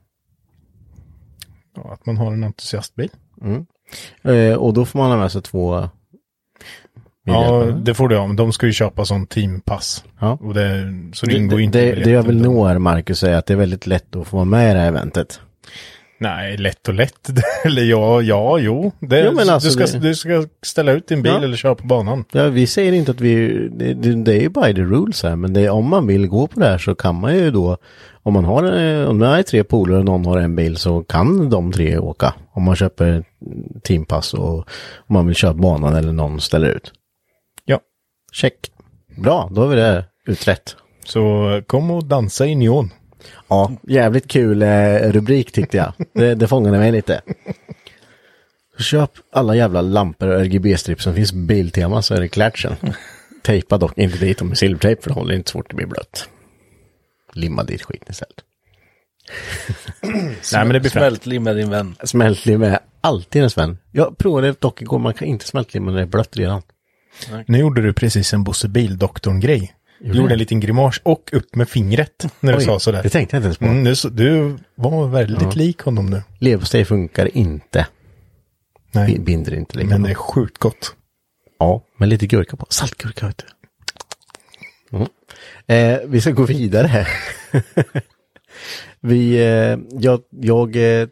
Ja, 1.75 1.93
att 1.93 2.05
man 2.05 2.17
har 2.17 2.33
en 2.33 2.43
entusiastbil. 2.43 3.09
Eh, 4.23 4.53
och 4.57 4.73
då 4.73 4.85
får 4.85 4.99
man 4.99 5.11
ha 5.11 5.17
med 5.17 5.31
sig 5.31 5.41
två 5.41 5.89
Ja, 7.33 7.63
det 7.83 7.93
får 7.93 8.07
du 8.09 8.15
men 8.17 8.35
de 8.35 8.51
ska 8.53 8.65
ju 8.65 8.71
köpa 8.73 9.05
sån 9.05 9.27
teampass. 9.27 10.03
Ja. 10.19 10.37
Och 10.41 10.53
det, 10.53 10.93
så 11.13 11.25
det 11.25 11.31
Det, 11.31 11.37
ingår 11.37 11.57
det, 11.57 11.63
inte 11.63 11.81
det, 11.95 12.03
det 12.03 12.09
jag 12.09 12.23
vill 12.23 12.41
nå 12.41 12.65
är, 12.65 12.77
Marcus, 12.79 13.23
är 13.23 13.33
att 13.35 13.45
det 13.45 13.53
är 13.53 13.57
väldigt 13.57 13.87
lätt 13.87 14.15
att 14.15 14.27
få 14.27 14.35
vara 14.37 14.45
med 14.45 14.71
i 14.71 14.73
det 14.73 14.79
här 14.79 14.87
eventet. 14.87 15.39
Nej, 16.19 16.57
lätt 16.57 16.87
och 16.87 16.93
lätt. 16.93 17.29
eller 17.65 17.83
ja, 17.83 18.21
ja, 18.21 18.59
jo. 18.59 18.91
Det, 18.99 19.19
Jo, 19.25 19.31
men 19.35 19.49
alltså 19.49 19.67
du, 19.69 19.73
ska, 19.87 19.97
det- 19.99 20.07
du 20.07 20.15
ska 20.15 20.45
ställa 20.65 20.91
ut 20.91 21.07
din 21.07 21.21
bil 21.21 21.31
Ja. 21.37 21.43
eller 21.43 21.57
köra 21.57 21.75
på 21.75 21.87
banan. 21.87 22.23
Ja, 22.31 22.47
vi 22.49 22.67
säger 22.67 22.93
inte 22.93 23.11
att 23.11 23.21
vi, 23.21 23.67
det, 23.71 23.93
det, 23.93 24.31
är 24.33 24.41
ju 24.41 24.49
by 24.49 24.73
the 24.75 24.81
rules 24.81 25.23
här, 25.23 25.35
men 25.35 25.53
det 25.53 25.61
är, 25.61 25.69
om 25.69 25.89
man 25.89 26.07
vill 26.07 26.27
gå 26.27 26.47
på 26.47 26.59
det 26.59 26.65
här 26.65 26.77
så 26.77 26.95
kan 26.95 27.15
man 27.19 27.35
ju 27.35 27.51
då, 27.51 27.77
om 28.23 28.33
man 28.33 28.45
har, 28.45 28.63
eh, 28.63 29.09
om 29.09 29.19
det 29.19 29.27
är 29.27 29.43
tre 29.43 29.63
polare 29.63 29.99
och 29.99 30.05
någon 30.05 30.25
har 30.25 30.37
en 30.37 30.55
bil 30.55 30.77
så 30.77 31.03
kan 31.03 31.49
de 31.49 31.71
tre 31.71 31.97
åka. 31.97 32.33
Om 32.51 32.63
man 32.63 32.75
köper 32.75 33.23
teampass 33.83 34.33
och 34.33 34.55
om 34.97 35.13
man 35.13 35.27
vill 35.27 35.35
köra 35.35 35.53
banan 35.53 35.95
eller 35.95 36.11
någon 36.13 36.41
ställer 36.41 36.69
ut. 36.69 36.91
Check. 38.31 38.71
Bra, 39.17 39.49
då 39.51 39.61
har 39.61 39.67
vi 39.67 39.75
det 39.75 40.05
utrett. 40.27 40.75
Så 41.05 41.61
kom 41.67 41.91
och 41.91 42.05
dansa 42.05 42.45
i 42.45 42.55
neon. 42.55 42.93
Ja, 43.47 43.71
jävligt 43.83 44.27
kul 44.27 44.61
eh, 44.61 45.11
rubrik 45.11 45.51
tyckte 45.51 45.77
jag. 45.77 45.93
Det, 46.13 46.35
det 46.35 46.47
fångade 46.47 46.77
mig 46.77 46.91
lite. 46.91 47.21
Köp 48.79 49.11
alla 49.31 49.55
jävla 49.55 49.81
lampor 49.81 50.27
och 50.27 50.41
RGB-strips 50.41 51.03
som 51.03 51.15
finns 51.15 51.33
Biltema 51.33 52.01
så 52.01 52.13
är 52.13 52.19
det 52.19 52.27
klart 52.27 52.59
sen. 52.59 52.75
Tejpa 53.43 53.77
dock 53.77 53.97
inte 53.97 54.17
dit 54.17 54.37
dem 54.37 54.47
med 54.47 54.57
silvertejp 54.57 55.01
för 55.01 55.09
det 55.09 55.13
håller 55.13 55.35
inte 55.35 55.51
så 55.51 55.57
fort 55.57 55.69
det 55.69 55.75
blir 55.75 55.87
blött. 55.87 56.29
Limma 57.33 57.63
dit 57.63 57.83
skiten 57.83 58.07
istället. 58.09 58.43
Nej, 60.53 60.65
men 60.65 60.69
det 60.69 60.79
blir 60.79 60.91
fränt. 60.91 61.05
Smältlim 61.05 61.47
är 61.47 61.55
din 61.55 61.69
vän. 61.69 61.95
Smältlim 62.03 62.63
är 62.63 62.79
alltid 63.01 63.43
en 63.43 63.49
Sven. 63.49 63.77
Jag 63.91 64.17
provade 64.17 64.51
dock 64.59 64.81
igår, 64.81 64.99
man 64.99 65.13
kan 65.13 65.27
inte 65.27 65.47
smältlimma 65.47 65.91
när 65.91 65.97
det 65.97 66.03
är 66.03 66.07
blött 66.07 66.37
redan. 66.37 66.61
Nu 67.45 67.57
gjorde 67.57 67.81
du 67.81 67.93
precis 67.93 68.33
en 68.33 68.43
Bosse 68.43 68.67
Bildoktorn-grej. 68.67 69.73
Du 69.99 70.13
Gjorde 70.17 70.33
en 70.33 70.39
liten 70.39 70.59
grimas 70.59 71.01
och 71.03 71.29
upp 71.33 71.55
med 71.55 71.69
fingret 71.69 72.25
när 72.39 72.51
du 72.51 72.57
Oj, 72.57 72.65
sa 72.65 72.79
sådär. 72.79 73.03
Det 73.03 73.09
tänkte 73.09 73.35
jag 73.35 73.39
inte 73.39 73.45
ens 73.47 73.57
på. 73.57 73.65
Mm, 73.65 73.83
du, 73.83 73.93
du 74.49 74.57
var 74.75 75.07
väldigt 75.07 75.55
lik 75.55 75.79
honom 75.81 76.05
nu. 76.05 76.23
Leverpastej 76.39 76.85
funkar 76.85 77.37
inte. 77.37 77.87
Nej, 78.91 79.13
Bi- 79.13 79.19
Binder 79.19 79.53
inte 79.53 79.77
lika 79.77 79.89
men 79.89 80.03
det 80.03 80.09
är 80.09 80.13
sjukt 80.15 80.57
gott. 80.57 80.95
Ja, 81.59 81.83
med 81.97 82.09
lite 82.09 82.27
gurka 82.27 82.57
på. 82.57 82.65
Saltgurka 82.69 83.27
vet 83.27 83.37
du. 83.37 84.97
Mm. 84.97 85.07
Eh, 85.67 85.99
vi 86.07 86.21
ska 86.21 86.31
gå 86.31 86.43
vidare 86.43 86.87
här. 86.87 87.07
vi, 88.99 89.35
eh, 89.37 89.77
jag, 89.99 90.21
jag 90.41 90.75
eh, 91.01 91.07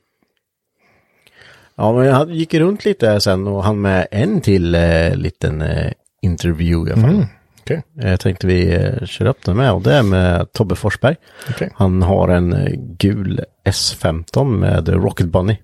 Ja, 1.78 1.94
men 1.94 2.06
jag 2.06 2.32
gick 2.32 2.54
runt 2.54 2.86
lite 2.86 3.20
sen 3.22 3.48
och 3.48 3.64
hann 3.64 3.82
med 3.82 4.08
en 4.12 4.42
till 4.42 4.76
eh, 4.76 5.16
liten 5.16 5.62
eh, 5.62 5.92
interview 6.22 6.90
i 6.90 6.94
alla 6.94 7.02
fall. 7.02 7.16
Mm. 7.16 7.82
Eh, 8.02 8.10
Jag 8.12 8.20
tänkte 8.20 8.48
vi 8.48 8.74
eh, 8.76 9.06
kör 9.06 9.26
upp 9.26 9.46
den 9.46 9.58
med 9.58 9.72
och 9.72 9.82
det 9.82 9.94
är 9.94 10.04
med 10.04 10.52
Tobbe 10.54 10.76
Forsberg. 10.76 11.16
Okej. 11.50 11.70
Han 11.76 12.02
har 12.02 12.30
en 12.30 12.54
eh, 12.54 12.72
gul 12.98 13.42
S15 13.68 14.44
med 14.58 14.90
Rocket 14.90 15.28
Bunny. 15.28 15.58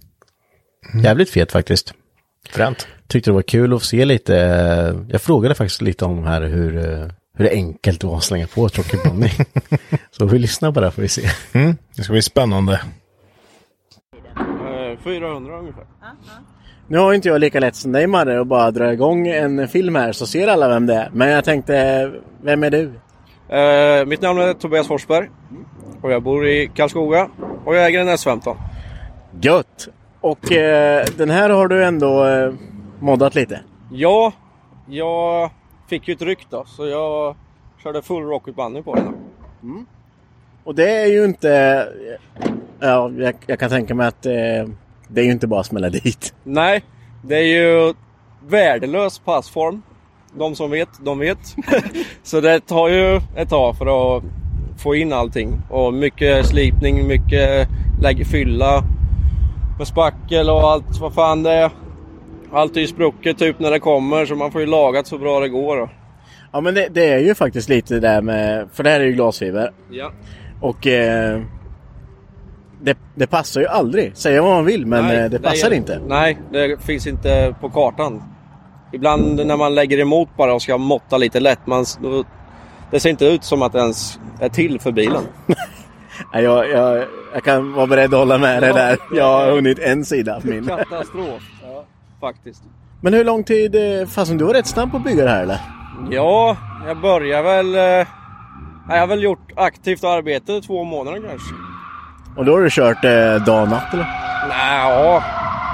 Jävligt 1.03 1.29
fet 1.29 1.51
faktiskt. 1.51 1.93
Fränt. 2.49 2.87
Tyckte 3.07 3.29
det 3.29 3.33
var 3.35 3.41
kul 3.41 3.73
att 3.73 3.83
se 3.83 4.05
lite. 4.05 4.37
eh, 4.37 4.95
Jag 5.09 5.21
frågade 5.21 5.55
faktiskt 5.55 5.81
lite 5.81 6.05
om 6.05 6.23
här 6.25 6.41
hur, 6.41 6.77
eh, 6.77 7.07
hur 7.37 7.49
enkelt 7.49 8.01
det 8.01 8.07
var 8.07 8.17
att 8.17 8.23
slänga 8.23 8.47
på 8.47 8.65
ett 8.65 8.77
Rocket 8.77 9.03
Bunny. 9.03 9.29
Så 10.17 10.25
vi 10.25 10.39
lyssnar 10.39 10.71
på 10.71 10.79
det 10.79 10.85
här 10.85 10.91
får 10.91 11.01
vi 11.01 11.07
se. 11.07 11.29
Mm, 11.53 11.77
det 11.95 12.03
ska 12.03 12.13
bli 12.13 12.21
spännande. 12.21 12.79
400 15.03 15.59
ungefär. 15.59 15.83
Nu 16.87 16.97
har 16.97 17.13
inte 17.13 17.27
jag 17.27 17.39
lika 17.39 17.59
lätt 17.59 17.75
som 17.75 17.91
dig 17.91 18.07
Marre 18.07 18.41
att 18.41 18.47
bara 18.47 18.71
dra 18.71 18.93
igång 18.93 19.27
en 19.27 19.67
film 19.67 19.95
här 19.95 20.11
så 20.11 20.27
ser 20.27 20.47
alla 20.47 20.69
vem 20.69 20.85
det 20.85 20.95
är. 20.95 21.09
Men 21.13 21.29
jag 21.29 21.43
tänkte, 21.43 22.11
vem 22.41 22.63
är 22.63 22.69
du? 22.69 22.91
Eh, 23.55 24.05
mitt 24.05 24.21
namn 24.21 24.39
är 24.39 24.53
Tobias 24.53 24.87
Forsberg 24.87 25.29
och 26.01 26.11
jag 26.11 26.23
bor 26.23 26.47
i 26.47 26.71
Karlskoga 26.75 27.29
och 27.65 27.75
jag 27.75 27.85
äger 27.85 27.99
en 27.99 28.07
S15. 28.09 28.55
Gött! 29.41 29.87
Och 30.21 30.51
eh, 30.51 31.05
den 31.17 31.29
här 31.29 31.49
har 31.49 31.67
du 31.67 31.83
ändå 31.83 32.25
eh, 32.25 32.53
moddat 32.99 33.35
lite. 33.35 33.59
Ja, 33.91 34.33
jag 34.89 35.49
fick 35.87 36.07
ju 36.07 36.13
ett 36.13 36.21
ryck 36.21 36.47
då 36.49 36.63
så 36.67 36.87
jag 36.87 37.35
körde 37.83 38.01
full 38.01 38.23
Rocket 38.23 38.55
Bunny 38.55 38.81
på 38.81 38.95
den. 38.95 39.05
då. 39.05 39.83
Och 40.63 40.75
det 40.75 40.91
är 41.01 41.05
ju 41.07 41.25
inte... 41.25 41.87
Ja, 42.79 43.11
jag, 43.17 43.35
jag 43.45 43.59
kan 43.59 43.69
tänka 43.69 43.95
mig 43.95 44.07
att 44.07 44.25
eh, 44.25 44.33
det 45.13 45.21
är 45.21 45.25
ju 45.25 45.31
inte 45.31 45.47
bara 45.47 45.59
att 45.59 45.65
smälla 45.65 45.89
dit. 45.89 46.33
Nej, 46.43 46.83
det 47.21 47.35
är 47.35 47.43
ju 47.43 47.93
värdelös 48.47 49.19
passform. 49.19 49.81
De 50.33 50.55
som 50.55 50.71
vet, 50.71 50.89
de 50.99 51.19
vet. 51.19 51.55
så 52.23 52.41
det 52.41 52.59
tar 52.59 52.89
ju 52.89 53.21
ett 53.35 53.49
tag 53.49 53.77
för 53.77 54.17
att 54.17 54.23
få 54.77 54.95
in 54.95 55.13
allting. 55.13 55.61
Och 55.69 55.93
mycket 55.93 56.45
slipning, 56.45 57.07
mycket 57.07 57.67
lägg 58.01 58.27
fylla 58.27 58.83
med 59.77 59.87
spackel 59.87 60.49
och 60.49 60.61
allt 60.71 60.99
vad 60.99 61.13
fan 61.13 61.43
det 61.43 61.51
är. 61.51 61.71
Allt 62.53 62.77
är 62.77 62.81
ju 62.81 62.87
sprucket 62.87 63.37
typ 63.37 63.59
när 63.59 63.71
det 63.71 63.79
kommer 63.79 64.25
så 64.25 64.35
man 64.35 64.51
får 64.51 64.61
ju 64.61 64.67
lagat 64.67 65.07
så 65.07 65.17
bra 65.17 65.39
det 65.39 65.49
går. 65.49 65.77
Då. 65.77 65.89
Ja 66.51 66.61
men 66.61 66.73
det, 66.73 66.87
det 66.91 67.05
är 67.05 67.19
ju 67.19 67.35
faktiskt 67.35 67.69
lite 67.69 67.93
det 67.93 67.99
där 67.99 68.21
med... 68.21 68.67
För 68.73 68.83
det 68.83 68.89
här 68.89 68.99
är 68.99 69.05
ju 69.05 69.11
glasfiber. 69.11 69.71
Ja. 69.89 70.11
Och 70.61 70.87
eh, 70.87 71.41
det, 72.81 72.97
det 73.15 73.27
passar 73.27 73.61
ju 73.61 73.67
aldrig. 73.67 74.17
Säga 74.17 74.41
vad 74.41 74.51
man 74.51 74.65
vill 74.65 74.85
men 74.85 75.03
Nej, 75.05 75.17
eh, 75.17 75.29
det 75.29 75.39
passar 75.39 75.67
är- 75.71 75.73
inte. 75.73 75.99
Nej, 76.07 76.37
det 76.51 76.81
finns 76.83 77.07
inte 77.07 77.55
på 77.61 77.69
kartan. 77.69 78.23
Ibland 78.93 79.45
när 79.47 79.57
man 79.57 79.75
lägger 79.75 79.99
emot 79.99 80.29
bara 80.37 80.53
och 80.53 80.61
ska 80.61 80.77
måtta 80.77 81.17
lite 81.17 81.39
lätt, 81.39 81.67
man, 81.67 81.85
det 82.91 82.99
ser 82.99 83.09
inte 83.09 83.25
ut 83.25 83.43
som 83.43 83.61
att 83.61 83.73
det 83.73 83.79
ens 83.79 84.19
är 84.39 84.49
till 84.49 84.79
för 84.79 84.91
bilen. 84.91 85.23
Nej, 86.33 86.43
jag, 86.43 86.69
jag, 86.69 87.05
jag 87.33 87.43
kan 87.43 87.73
vara 87.73 87.87
beredd 87.87 88.13
att 88.13 88.19
hålla 88.19 88.37
med 88.37 88.63
dig 88.63 88.73
där. 88.73 88.97
Jag 89.15 89.23
har 89.25 89.51
hunnit 89.51 89.79
en 89.79 90.05
sida 90.05 90.35
av 90.35 90.45
min. 90.45 90.67
Katastrof, 90.67 91.41
ja, 91.63 91.83
faktiskt. 92.19 92.63
Men 93.01 93.13
hur 93.13 93.23
lång 93.23 93.43
tid... 93.43 93.75
eh, 93.75 94.07
Fasen 94.07 94.37
du 94.37 94.45
var 94.45 94.53
rätt 94.53 94.67
snabb 94.67 94.91
på 94.91 94.97
att 94.97 95.03
bygga 95.03 95.23
det 95.23 95.29
här 95.29 95.43
eller? 95.43 95.59
Ja, 96.09 96.57
jag 96.87 97.01
börjar 97.01 97.43
väl... 97.43 97.75
Eh, 97.75 98.07
jag 98.89 98.99
har 98.99 99.07
väl 99.07 99.23
gjort 99.23 99.51
aktivt 99.55 100.03
arbete 100.03 100.61
två 100.61 100.83
månader 100.83 101.17
kanske. 101.29 101.55
Och 102.37 102.45
då 102.45 102.51
har 102.55 102.61
du 102.61 102.69
kört 102.69 103.05
eh, 103.05 103.45
dag 103.45 103.61
och 103.63 103.69
natt 103.69 103.93
eller? 103.93 104.05
Nej, 104.49 104.77
ja, 104.89 105.23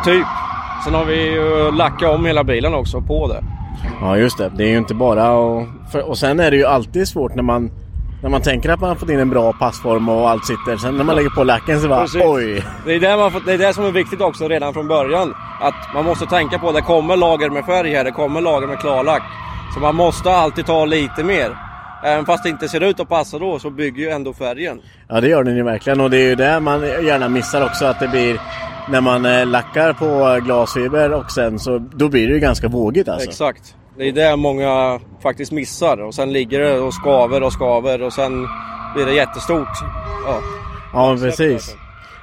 typ. 0.05 0.25
Sen 0.85 0.93
har 0.93 1.05
vi 1.05 1.31
ju 1.33 1.71
lackat 1.71 2.09
om 2.09 2.25
hela 2.25 2.43
bilen 2.43 2.73
också 2.73 3.01
på 3.01 3.27
det. 3.27 3.43
Ja 4.01 4.17
just 4.17 4.37
det, 4.37 4.51
det 4.57 4.63
är 4.63 4.67
ju 4.67 4.77
inte 4.77 4.93
bara 4.93 5.31
och, 5.31 5.67
för, 5.91 6.09
och 6.09 6.17
sen 6.17 6.39
är 6.39 6.51
det 6.51 6.57
ju 6.57 6.65
alltid 6.65 7.07
svårt 7.07 7.35
när 7.35 7.43
man 7.43 7.71
när 8.23 8.29
man 8.29 8.41
tänker 8.41 8.69
att 8.69 8.79
man 8.79 8.89
har 8.89 8.95
fått 8.95 9.09
in 9.09 9.19
en 9.19 9.29
bra 9.29 9.53
passform 9.53 10.09
och 10.09 10.29
allt 10.29 10.45
sitter. 10.45 10.77
Sen 10.77 10.97
när 10.97 11.03
man 11.03 11.15
lägger 11.15 11.29
på 11.29 11.43
lacken 11.43 11.79
så 11.81 11.87
bara 11.87 12.01
Precis. 12.01 12.21
oj. 12.25 12.63
Det 12.85 12.93
är 12.95 12.99
det, 12.99 13.17
man, 13.17 13.31
får- 13.31 13.41
det 13.45 13.53
är 13.53 13.57
det 13.57 13.73
som 13.73 13.85
är 13.85 13.91
viktigt 13.91 14.21
också 14.21 14.47
redan 14.47 14.73
från 14.73 14.87
början. 14.87 15.33
Att 15.61 15.93
man 15.93 16.05
måste 16.05 16.25
tänka 16.25 16.59
på 16.59 16.69
att 16.69 16.75
det 16.75 16.81
kommer 16.81 17.17
lager 17.17 17.49
med 17.49 17.65
färg 17.65 17.93
här, 17.93 18.03
det 18.03 18.11
kommer 18.11 18.41
lager 18.41 18.67
med 18.67 18.79
klarlack. 18.79 19.23
Så 19.73 19.79
man 19.79 19.95
måste 19.95 20.31
alltid 20.31 20.65
ta 20.65 20.85
lite 20.85 21.23
mer. 21.23 21.57
Även 22.03 22.25
fast 22.25 22.43
det 22.43 22.49
inte 22.49 22.69
ser 22.69 22.83
ut 22.83 22.99
att 22.99 23.09
passa 23.09 23.39
då 23.39 23.59
så 23.59 23.69
bygger 23.69 24.03
ju 24.03 24.09
ändå 24.09 24.33
färgen. 24.33 24.81
Ja 25.09 25.21
det 25.21 25.27
gör 25.27 25.43
den 25.43 25.55
ju 25.55 25.63
verkligen 25.63 26.01
och 26.01 26.09
det 26.09 26.17
är 26.17 26.29
ju 26.29 26.35
det 26.35 26.59
man 26.59 26.81
gärna 26.81 27.29
missar 27.29 27.65
också 27.65 27.85
att 27.85 27.99
det 27.99 28.07
blir 28.07 28.41
när 28.89 29.01
man 29.01 29.25
eh, 29.25 29.45
lackar 29.45 29.93
på 29.93 30.39
glasfiber 30.45 31.13
och 31.13 31.31
sen 31.31 31.59
så 31.59 31.77
då 31.77 32.09
blir 32.09 32.27
det 32.27 32.33
ju 32.33 32.39
ganska 32.39 32.67
vågigt 32.67 33.09
alltså. 33.09 33.29
Exakt. 33.29 33.75
Det 33.97 34.07
är 34.07 34.11
det 34.11 34.35
många 34.35 34.99
faktiskt 35.23 35.51
missar. 35.51 35.97
Och 35.97 36.15
sen 36.15 36.33
ligger 36.33 36.59
det 36.59 36.79
och 36.79 36.93
skaver 36.93 37.43
och 37.43 37.53
skaver 37.53 38.01
och 38.01 38.13
sen 38.13 38.47
blir 38.95 39.05
det 39.05 39.13
jättestort. 39.13 39.77
Ja, 40.25 40.41
Ja 40.93 41.17
precis. 41.21 41.75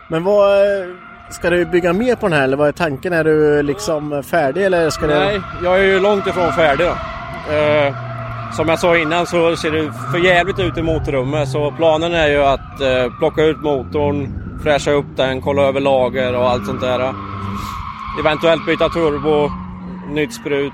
Men 0.08 0.24
vad 0.24 0.60
eh, 0.60 0.86
Ska 1.30 1.50
du 1.50 1.64
bygga 1.64 1.92
mer 1.92 2.14
på 2.14 2.28
den 2.28 2.38
här 2.38 2.44
eller 2.44 2.56
vad 2.56 2.68
är 2.68 2.72
tanken? 2.72 3.12
Är 3.12 3.24
du 3.24 3.62
liksom 3.62 4.22
färdig 4.22 4.64
eller 4.64 4.90
ska 4.90 5.06
du... 5.06 5.14
Nej, 5.14 5.40
jag 5.62 5.78
är 5.80 5.84
ju 5.84 6.00
långt 6.00 6.26
ifrån 6.26 6.52
färdig. 6.52 6.86
Eh, 6.86 7.94
som 8.52 8.68
jag 8.68 8.78
sa 8.78 8.96
innan 8.96 9.26
så 9.26 9.56
ser 9.56 9.70
det 9.70 9.92
för 10.12 10.18
jävligt 10.18 10.58
ut 10.58 10.78
i 10.78 10.82
motorrummet 10.82 11.48
så 11.48 11.70
planen 11.70 12.14
är 12.14 12.28
ju 12.28 12.44
att 12.44 12.80
eh, 12.80 13.18
plocka 13.18 13.42
ut 13.42 13.62
motorn, 13.62 14.40
fräscha 14.62 14.90
upp 14.90 15.16
den, 15.16 15.40
kolla 15.40 15.62
över 15.62 15.80
lager 15.80 16.36
och 16.36 16.50
allt 16.50 16.66
sånt 16.66 16.80
där. 16.80 17.14
Eventuellt 18.20 18.66
byta 18.66 18.88
turbo, 18.88 19.50
nytt 20.14 20.34
sprut. 20.34 20.72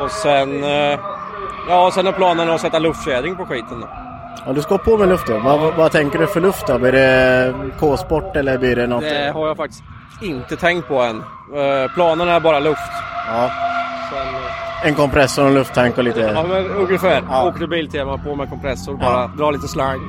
Och 0.00 0.10
sen... 0.10 0.64
Eh, 0.64 0.98
ja, 1.68 1.90
sen 1.94 2.06
är 2.06 2.12
planen 2.12 2.50
att 2.50 2.60
sätta 2.60 2.78
luftfjädring 2.78 3.36
på 3.36 3.44
skiten 3.44 3.80
då. 3.80 3.88
Ja, 4.46 4.52
du 4.52 4.62
ska 4.62 4.78
på 4.78 4.96
med 4.96 5.08
luft 5.08 5.26
då. 5.26 5.38
Vad, 5.38 5.74
vad, 5.74 5.92
tänker 5.92 6.18
du 6.18 6.26
för 6.26 6.40
luft 6.40 6.66
då? 6.66 6.78
Blir 6.78 6.92
det 6.92 7.54
K-sport 7.80 8.36
eller 8.36 8.58
blir 8.58 8.76
det 8.76 8.86
något? 8.86 9.00
Det 9.00 9.32
har 9.34 9.46
jag 9.46 9.56
faktiskt 9.56 9.82
inte 10.22 10.56
tänkt 10.56 10.88
på 10.88 10.98
än. 11.02 11.16
Eh, 11.16 11.94
planen 11.94 12.28
är 12.28 12.40
bara 12.40 12.60
luft. 12.60 12.92
Ja. 13.26 13.50
En 14.84 14.94
kompressor 14.94 15.42
och 15.42 15.48
en 15.48 15.54
lufttank 15.54 15.98
och 15.98 16.04
lite... 16.04 16.20
Ja 16.20 16.46
men 16.48 16.66
ungefär. 16.66 17.22
Ja. 17.30 17.54
Till 17.58 17.68
Biltema 17.68 18.18
på 18.18 18.34
med 18.34 18.48
kompressor, 18.50 18.96
bara 18.96 19.26
dra 19.26 19.50
lite 19.50 19.68
slang. 19.68 20.00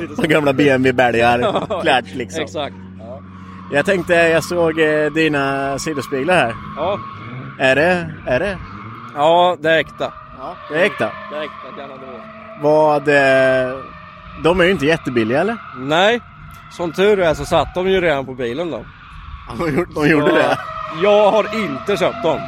Lite 0.00 0.16
så. 0.16 0.22
Gamla 0.22 0.52
BMW-bälgar. 0.52 1.40
Klart 1.82 2.04
liksom. 2.14 2.44
Exakt. 2.44 2.74
Jag 3.72 3.86
tänkte, 3.86 4.14
jag 4.14 4.44
såg 4.44 4.80
eh, 4.80 5.06
dina 5.10 5.78
sidospeglar 5.78 6.34
här. 6.36 6.54
Ja. 6.76 6.98
Är 7.58 7.76
det? 7.76 8.10
Är 8.26 8.40
det? 8.40 8.58
Ja, 9.14 9.56
det 9.60 9.70
är 9.70 9.78
äkta. 9.78 10.12
Det 10.70 10.80
är 10.80 10.84
äkta. 10.84 11.10
Det 11.30 11.36
är 11.36 11.42
äkta 11.42 11.76
Ganador. 11.82 12.20
Vad... 12.62 13.08
Eh, 13.08 13.78
de 14.44 14.60
är 14.60 14.64
ju 14.64 14.70
inte 14.70 14.86
jättebilliga 14.86 15.40
eller? 15.40 15.56
Nej, 15.78 16.20
som 16.72 16.92
tur 16.92 17.20
är 17.20 17.34
så 17.34 17.44
satt 17.44 17.74
de 17.74 17.88
ju 17.90 18.00
redan 18.00 18.26
på 18.26 18.34
bilen 18.34 18.70
då. 18.70 18.84
De 19.58 19.86
de 19.94 20.08
gjorde 20.08 20.28
Så 20.28 20.34
det? 20.34 20.58
Jag 21.02 21.30
har 21.30 21.46
inte 21.54 21.96
köpt 21.96 22.22
dem. 22.22 22.40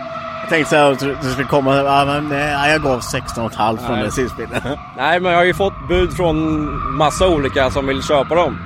Tänkte 0.50 0.70
så 0.70 0.76
att 0.76 1.22
du 1.22 1.30
skulle 1.32 1.48
komma 1.48 1.76
ja, 1.76 2.04
men 2.04 2.28
nej, 2.28 2.70
jag 2.72 2.82
gav 2.82 3.00
16,5 3.00 3.86
från 3.86 3.98
den 3.98 4.12
sidospegeln. 4.12 4.60
Nej, 4.96 5.20
men 5.20 5.32
jag 5.32 5.38
har 5.38 5.44
ju 5.44 5.54
fått 5.54 5.88
bud 5.88 6.12
från 6.12 6.36
massa 6.96 7.28
olika 7.28 7.70
som 7.70 7.86
vill 7.86 8.02
köpa 8.02 8.34
dem. 8.34 8.58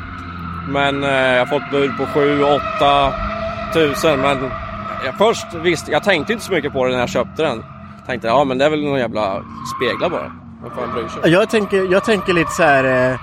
Men 0.68 1.04
eh, 1.04 1.10
jag 1.10 1.46
har 1.46 1.46
fått 1.46 1.70
bud 1.70 1.90
på 1.96 2.04
7-8 2.04 3.12
tusen. 3.72 4.20
Men 4.20 4.50
jag 5.04 5.18
först 5.18 5.54
visste, 5.54 5.90
jag 5.90 6.04
tänkte 6.04 6.32
inte 6.32 6.44
så 6.44 6.52
mycket 6.52 6.72
på 6.72 6.84
det 6.84 6.92
när 6.92 7.00
jag 7.00 7.08
köpte 7.08 7.42
den. 7.42 7.64
Tänkte 8.06 8.28
ja 8.28 8.44
men 8.44 8.58
det 8.58 8.64
är 8.64 8.70
väl 8.70 8.84
någon 8.84 8.98
jävla 8.98 9.42
speglar 9.76 10.08
bara. 10.10 10.32
Vem 10.62 10.70
fan 10.70 10.92
bryr 10.94 11.08
sig? 11.08 11.32
Jag 11.32 11.50
tänker, 11.50 11.92
jag 11.92 12.04
tänker 12.04 12.32
lite 12.32 12.50
så 12.50 12.62
här... 12.62 13.10
Eh, 13.10 13.18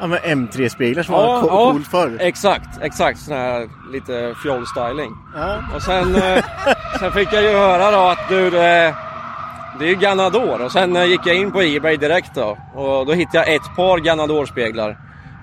ja, 0.00 0.06
men 0.06 0.18
M3-speglar 0.18 1.02
som 1.02 1.14
var 1.14 1.40
co- 1.40 1.48
coolt 1.72 1.86
förr. 1.88 2.16
Exakt, 2.20 2.68
exakt. 2.82 3.18
Sån 3.18 3.34
här 3.36 3.68
lite 3.92 4.34
fjollstyling. 4.42 5.12
Ja. 5.36 5.58
Och 5.74 5.82
sen, 5.82 6.14
eh, 6.14 6.44
sen 7.00 7.12
fick 7.12 7.32
jag 7.32 7.42
ju 7.42 7.48
höra 7.50 7.90
då 7.90 7.98
att 7.98 8.28
du, 8.28 8.50
det, 8.50 8.94
det 9.78 9.84
är 9.84 9.88
ju 9.88 9.94
Ganador. 9.94 10.60
Och 10.64 10.72
sen 10.72 10.96
eh, 10.96 11.04
gick 11.04 11.20
jag 11.26 11.36
in 11.36 11.50
på 11.52 11.62
Ebay 11.62 11.96
direkt 11.96 12.34
då. 12.34 12.58
Och 12.74 13.06
då 13.06 13.12
hittade 13.12 13.38
jag 13.46 13.54
ett 13.54 13.76
par 13.76 13.98
Ganador-speglar. 13.98 14.98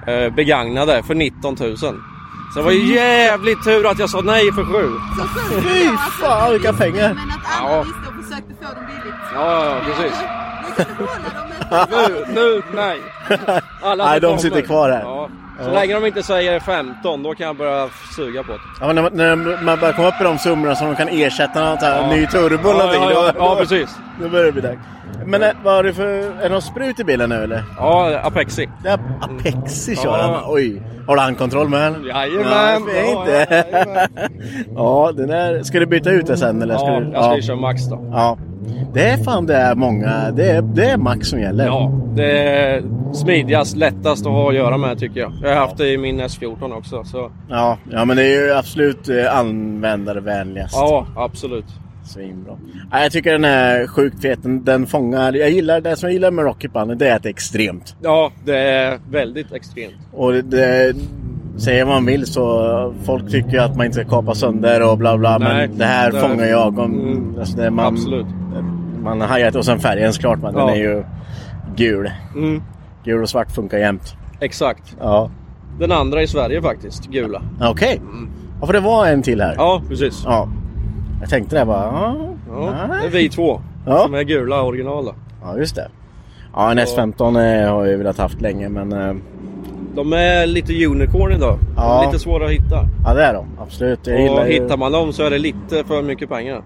Eh, 0.07 0.33
begagnade 0.33 1.03
för 1.03 1.15
19 1.15 1.55
000. 1.59 1.75
Så 2.53 2.59
det 2.59 2.65
var 2.65 2.71
ju 2.71 2.93
jävligt 2.95 3.63
tur 3.63 3.91
att 3.91 3.99
jag 3.99 4.09
sa 4.09 4.21
nej 4.21 4.51
för 4.51 4.63
sju. 4.65 4.89
Fy 5.61 5.89
fan 6.21 6.51
vilka 6.51 6.73
pengar! 6.73 7.13
Men 7.13 7.29
att 7.29 7.61
andra 7.61 7.83
visste 7.83 7.99
och 8.07 8.23
försökte 8.23 8.65
få 8.65 8.73
dem 8.75 8.85
billigt. 8.87 9.15
Ja, 9.33 9.65
ja, 9.65 9.79
precis. 9.85 10.19
Nu 10.77 10.85
kan 10.85 10.85
du 10.97 11.29
behålla 11.29 11.87
dem. 11.87 12.25
Nu, 12.27 12.33
nu, 12.33 12.61
nej. 12.75 13.01
Alla 13.83 14.05
Nej, 14.05 14.19
de 14.21 14.39
sitter 14.39 14.61
kvar 14.61 14.89
här. 14.89 15.01
Ja. 15.01 15.29
Så 15.59 15.69
Ja. 15.69 15.73
länge 15.73 15.93
de 15.93 16.05
inte 16.05 16.23
säger 16.23 16.59
15, 16.59 17.23
då 17.23 17.33
kan 17.35 17.47
jag 17.47 17.57
börja 17.57 17.87
suga 18.15 18.43
på 18.43 18.51
det. 18.51 18.59
Ja, 18.81 18.87
men 18.87 18.95
när, 18.95 19.01
man- 19.01 19.11
när 19.45 19.63
man 19.63 19.79
börjar 19.79 19.93
komma 19.93 20.07
upp 20.07 20.21
i 20.21 20.23
de 20.23 20.37
summorna 20.37 20.75
som 20.75 20.87
de 20.87 20.95
kan 20.95 21.07
ersätta 21.07 21.69
något 21.69 21.81
här, 21.81 22.01
Ja. 22.01 22.07
ny 22.15 22.27
turbo 22.27 22.69
eller 22.69 22.79
Ja, 22.79 22.85
någonting. 22.85 23.01
ja, 23.03 23.25
ja. 23.25 23.31
Ja, 23.37 23.55
precis. 23.59 23.95
Då 24.21 24.29
börjar 24.29 24.45
det 24.45 24.51
bli 24.51 24.61
dags. 24.61 24.79
Men 25.25 25.43
eh, 25.43 25.49
vad 25.63 25.73
har 25.73 25.83
du 25.83 25.93
för... 25.93 26.07
Är 26.07 26.43
det 26.43 26.49
någon 26.49 26.61
sprut 26.61 26.99
i 26.99 27.03
bilen 27.03 27.29
nu 27.29 27.35
eller? 27.43 27.63
Ja, 27.77 28.19
Apexi. 28.23 28.69
Är 28.85 28.99
Apexi 29.21 29.95
kör 29.95 30.03
Ja. 30.17 30.17
han. 30.21 30.53
Oj. 30.53 30.81
Har 31.07 31.15
du 31.15 31.21
handkontroll 31.21 31.69
med 31.69 31.81
den? 31.93 32.03
Jajamän. 32.05 32.47
Ja, 32.95 33.25
fint. 33.25 33.47
Ja, 33.55 34.07
ja, 34.75 35.11
den 35.15 35.29
är... 35.29 35.63
Ska 35.63 35.79
du 35.79 35.85
byta 35.85 36.09
ut 36.09 36.25
det 36.27 36.37
sen 36.37 36.61
eller? 36.61 36.77
Ska 36.77 36.87
Ja, 36.87 36.99
du... 36.99 37.11
jag 37.13 37.23
ska 37.23 37.35
ju 37.35 37.41
köra 37.41 37.55
Max 37.55 37.81
då. 37.89 38.09
Ja. 38.11 38.37
Det 38.93 39.09
är 39.09 39.17
fan 39.17 39.45
det 39.45 39.55
är 39.55 39.75
många. 39.75 40.31
Det 40.31 40.51
är, 40.51 40.61
det 40.61 40.89
är 40.89 40.97
Max 40.97 41.27
som 41.27 41.39
gäller. 41.39 41.65
Ja, 41.65 41.91
det 42.15 42.49
är 42.49 42.83
smidigast, 43.13 43.75
lättast 43.75 44.25
att 44.25 44.31
ha 44.31 44.49
att 44.49 44.55
göra 44.55 44.77
med 44.77 44.99
tycker 44.99 45.19
jag. 45.19 45.33
Jag 45.41 45.49
har 45.49 45.55
haft 45.55 45.77
det 45.77 45.89
i 45.89 45.97
min 45.97 46.21
S14 46.21 46.77
också. 46.77 47.03
Så. 47.03 47.31
Ja, 47.49 47.77
ja 47.91 48.05
men 48.05 48.17
det 48.17 48.23
är 48.23 48.45
ju 48.45 48.53
absolut 48.53 49.09
eh, 49.09 49.37
användarvänligast. 49.37 50.75
Ja, 50.75 51.07
absolut. 51.15 51.65
Svinbra. 52.07 52.57
Ja, 52.91 53.03
jag 53.03 53.11
tycker 53.11 53.31
den 53.31 53.45
är 53.45 53.87
sjukt 53.87 54.21
fet. 54.21 54.43
Den, 54.43 54.63
den 54.63 54.87
fångar... 54.87 55.33
Jag 55.33 55.49
gillar, 55.49 55.81
det 55.81 55.95
som 55.95 56.07
jag 56.09 56.13
gillar 56.13 56.31
med 56.31 56.45
Rocket 56.45 56.73
Bunny 56.73 56.95
det 56.95 57.09
är 57.09 57.15
att 57.15 57.23
det 57.23 57.29
är 57.29 57.33
extremt. 57.33 57.95
Ja, 58.01 58.31
det 58.45 58.57
är 58.57 58.99
väldigt 59.09 59.51
extremt. 59.51 59.95
Och 60.11 60.33
det, 60.33 60.41
det 60.41 60.95
säger 61.57 61.85
vad 61.85 61.93
man 61.95 62.05
vill 62.05 62.25
så 62.25 62.93
folk 63.03 63.31
tycker 63.31 63.49
ju 63.51 63.57
att 63.59 63.75
man 63.75 63.85
inte 63.85 63.99
ska 63.99 64.09
kapa 64.09 64.35
sönder 64.35 64.91
och 64.91 64.97
bla 64.97 65.17
bla. 65.17 65.37
Nej, 65.37 65.67
men 65.67 65.77
det 65.77 65.85
här 65.85 66.11
det- 66.11 66.19
fångar 66.19 66.45
jag. 66.45 66.79
Om, 66.79 66.93
Mm, 66.93 67.35
alltså 67.39 67.57
det, 67.57 67.71
man, 67.71 67.85
absolut. 67.85 68.25
Man 69.03 69.21
har 69.21 69.27
hajat 69.27 69.55
och 69.55 69.65
sen 69.65 69.79
färgen 69.79 70.13
såklart. 70.13 70.39
Men 70.41 70.53
den 70.53 70.67
Ja. 70.67 70.71
är 70.71 70.75
ju 70.79 71.03
gul. 71.75 72.11
Mm, 72.35 72.61
Gul 73.03 73.23
och 73.23 73.29
svart 73.29 73.51
funkar 73.51 73.77
jämt. 73.77 74.15
exakt. 74.39 74.95
Ja. 74.99 75.29
Den 75.79 75.91
andra 75.91 76.21
i 76.21 76.27
Sverige 76.27 76.61
faktiskt, 76.61 77.07
gula. 77.07 77.41
Okej. 77.61 78.01
Ja, 78.61 78.65
för 78.65 78.73
det 78.73 78.79
var 78.79 79.07
en 79.07 79.21
till 79.21 79.41
här. 79.41 79.53
Ja, 79.57 79.81
precis. 79.89 80.21
Ja. 80.25 80.47
Jag 81.21 81.29
tänkte 81.29 81.59
det 81.59 81.65
bara. 81.65 81.83
Ja, 81.85 82.15
Ja, 82.49 82.73
det 83.01 83.07
är 83.07 83.11
vi 83.11 83.29
två 83.29 83.61
Ja. 83.85 84.03
som 84.03 84.13
är 84.13 84.23
gula 84.23 84.61
originala. 84.63 85.11
ja 85.43 85.57
just 85.57 85.75
det. 85.75 85.87
Ja, 86.53 86.71
en 86.71 86.79
S15 86.79 87.21
eh, 87.35 87.73
har 87.73 87.81
jag 87.83 87.87
ju 87.87 87.97
velat 87.97 88.17
haft 88.17 88.41
länge 88.41 88.69
men... 88.69 89.21
eh, 89.97 90.03
De 90.03 90.13
är 90.13 90.45
lite 90.45 90.85
unicorn 90.85 91.31
idag. 91.31 91.57
De 91.61 91.67
Ja. 91.75 92.03
lite 92.05 92.19
svåra 92.23 92.45
att 92.45 92.51
hitta. 92.51 92.83
Ja 93.05 93.13
det 93.13 93.23
är 93.23 93.33
de. 93.33 93.45
Absolut. 93.59 94.07
Jag 94.07 94.21
gillar 94.21 94.41
Och 94.41 94.47
ju... 94.51 94.53
hittar 94.63 94.77
man 94.77 94.91
dem 94.91 95.13
så 95.13 95.23
är 95.23 95.29
det 95.29 95.37
lite 95.37 95.83
för 95.83 96.01
mycket 96.01 96.29
pengar. 96.29 96.63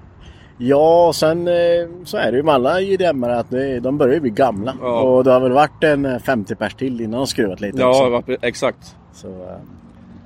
Ja, 0.58 1.08
och 1.08 1.16
sen 1.16 1.48
eh, 1.48 1.54
så 2.06 2.18
är 2.18 2.32
det 2.32 2.38
ju 2.38 2.44
med 2.44 2.54
alla 2.54 2.80
JDM 2.82 3.24
att 3.24 3.50
det, 3.50 3.80
de 3.80 3.98
börjar 3.98 4.14
ju 4.14 4.20
bli 4.20 4.30
gamla. 4.30 4.74
Ja. 4.82 5.00
Och 5.02 5.24
det 5.24 5.32
har 5.32 5.40
väl 5.40 5.52
varit 5.52 5.84
en 5.84 6.06
eh, 6.06 6.20
50 6.20 6.56
pers 6.56 6.74
till 6.74 7.02
innan 7.02 7.20
de 7.20 7.28
skruvat 7.28 7.62
lite 7.62 7.78
Ja, 7.82 7.90
också. 7.90 8.10
va- 8.32 8.38
exakt. 8.42 8.96
Så, 9.14 9.28
eh, 9.28 9.34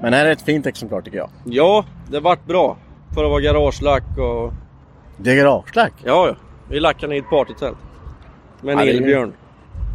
men 0.02 0.14
här 0.14 0.26
är 0.26 0.32
ett 0.32 0.42
fint 0.42 0.66
exemplar 0.66 1.02
tycker 1.02 1.18
jag. 1.18 1.30
Ja, 1.44 1.86
det 2.12 2.20
vart 2.20 2.46
bra. 2.46 2.78
För 3.14 3.24
att 3.24 3.30
vara 3.30 3.42
garagelack 3.42 4.04
och... 4.18 4.54
Det 5.18 5.32
är 5.32 5.36
garagelack. 5.36 5.94
Ja, 6.04 6.28
ja. 6.28 6.36
Vi 6.70 6.80
lackade 6.80 7.16
i 7.16 7.20
ett 7.20 7.30
partytält. 7.30 7.78
Med 8.62 8.72
en 8.74 8.80
Ja, 8.80 8.86
det 8.86 8.92
är 8.92 8.94
ju- 8.94 8.98
elbjörn. 8.98 9.34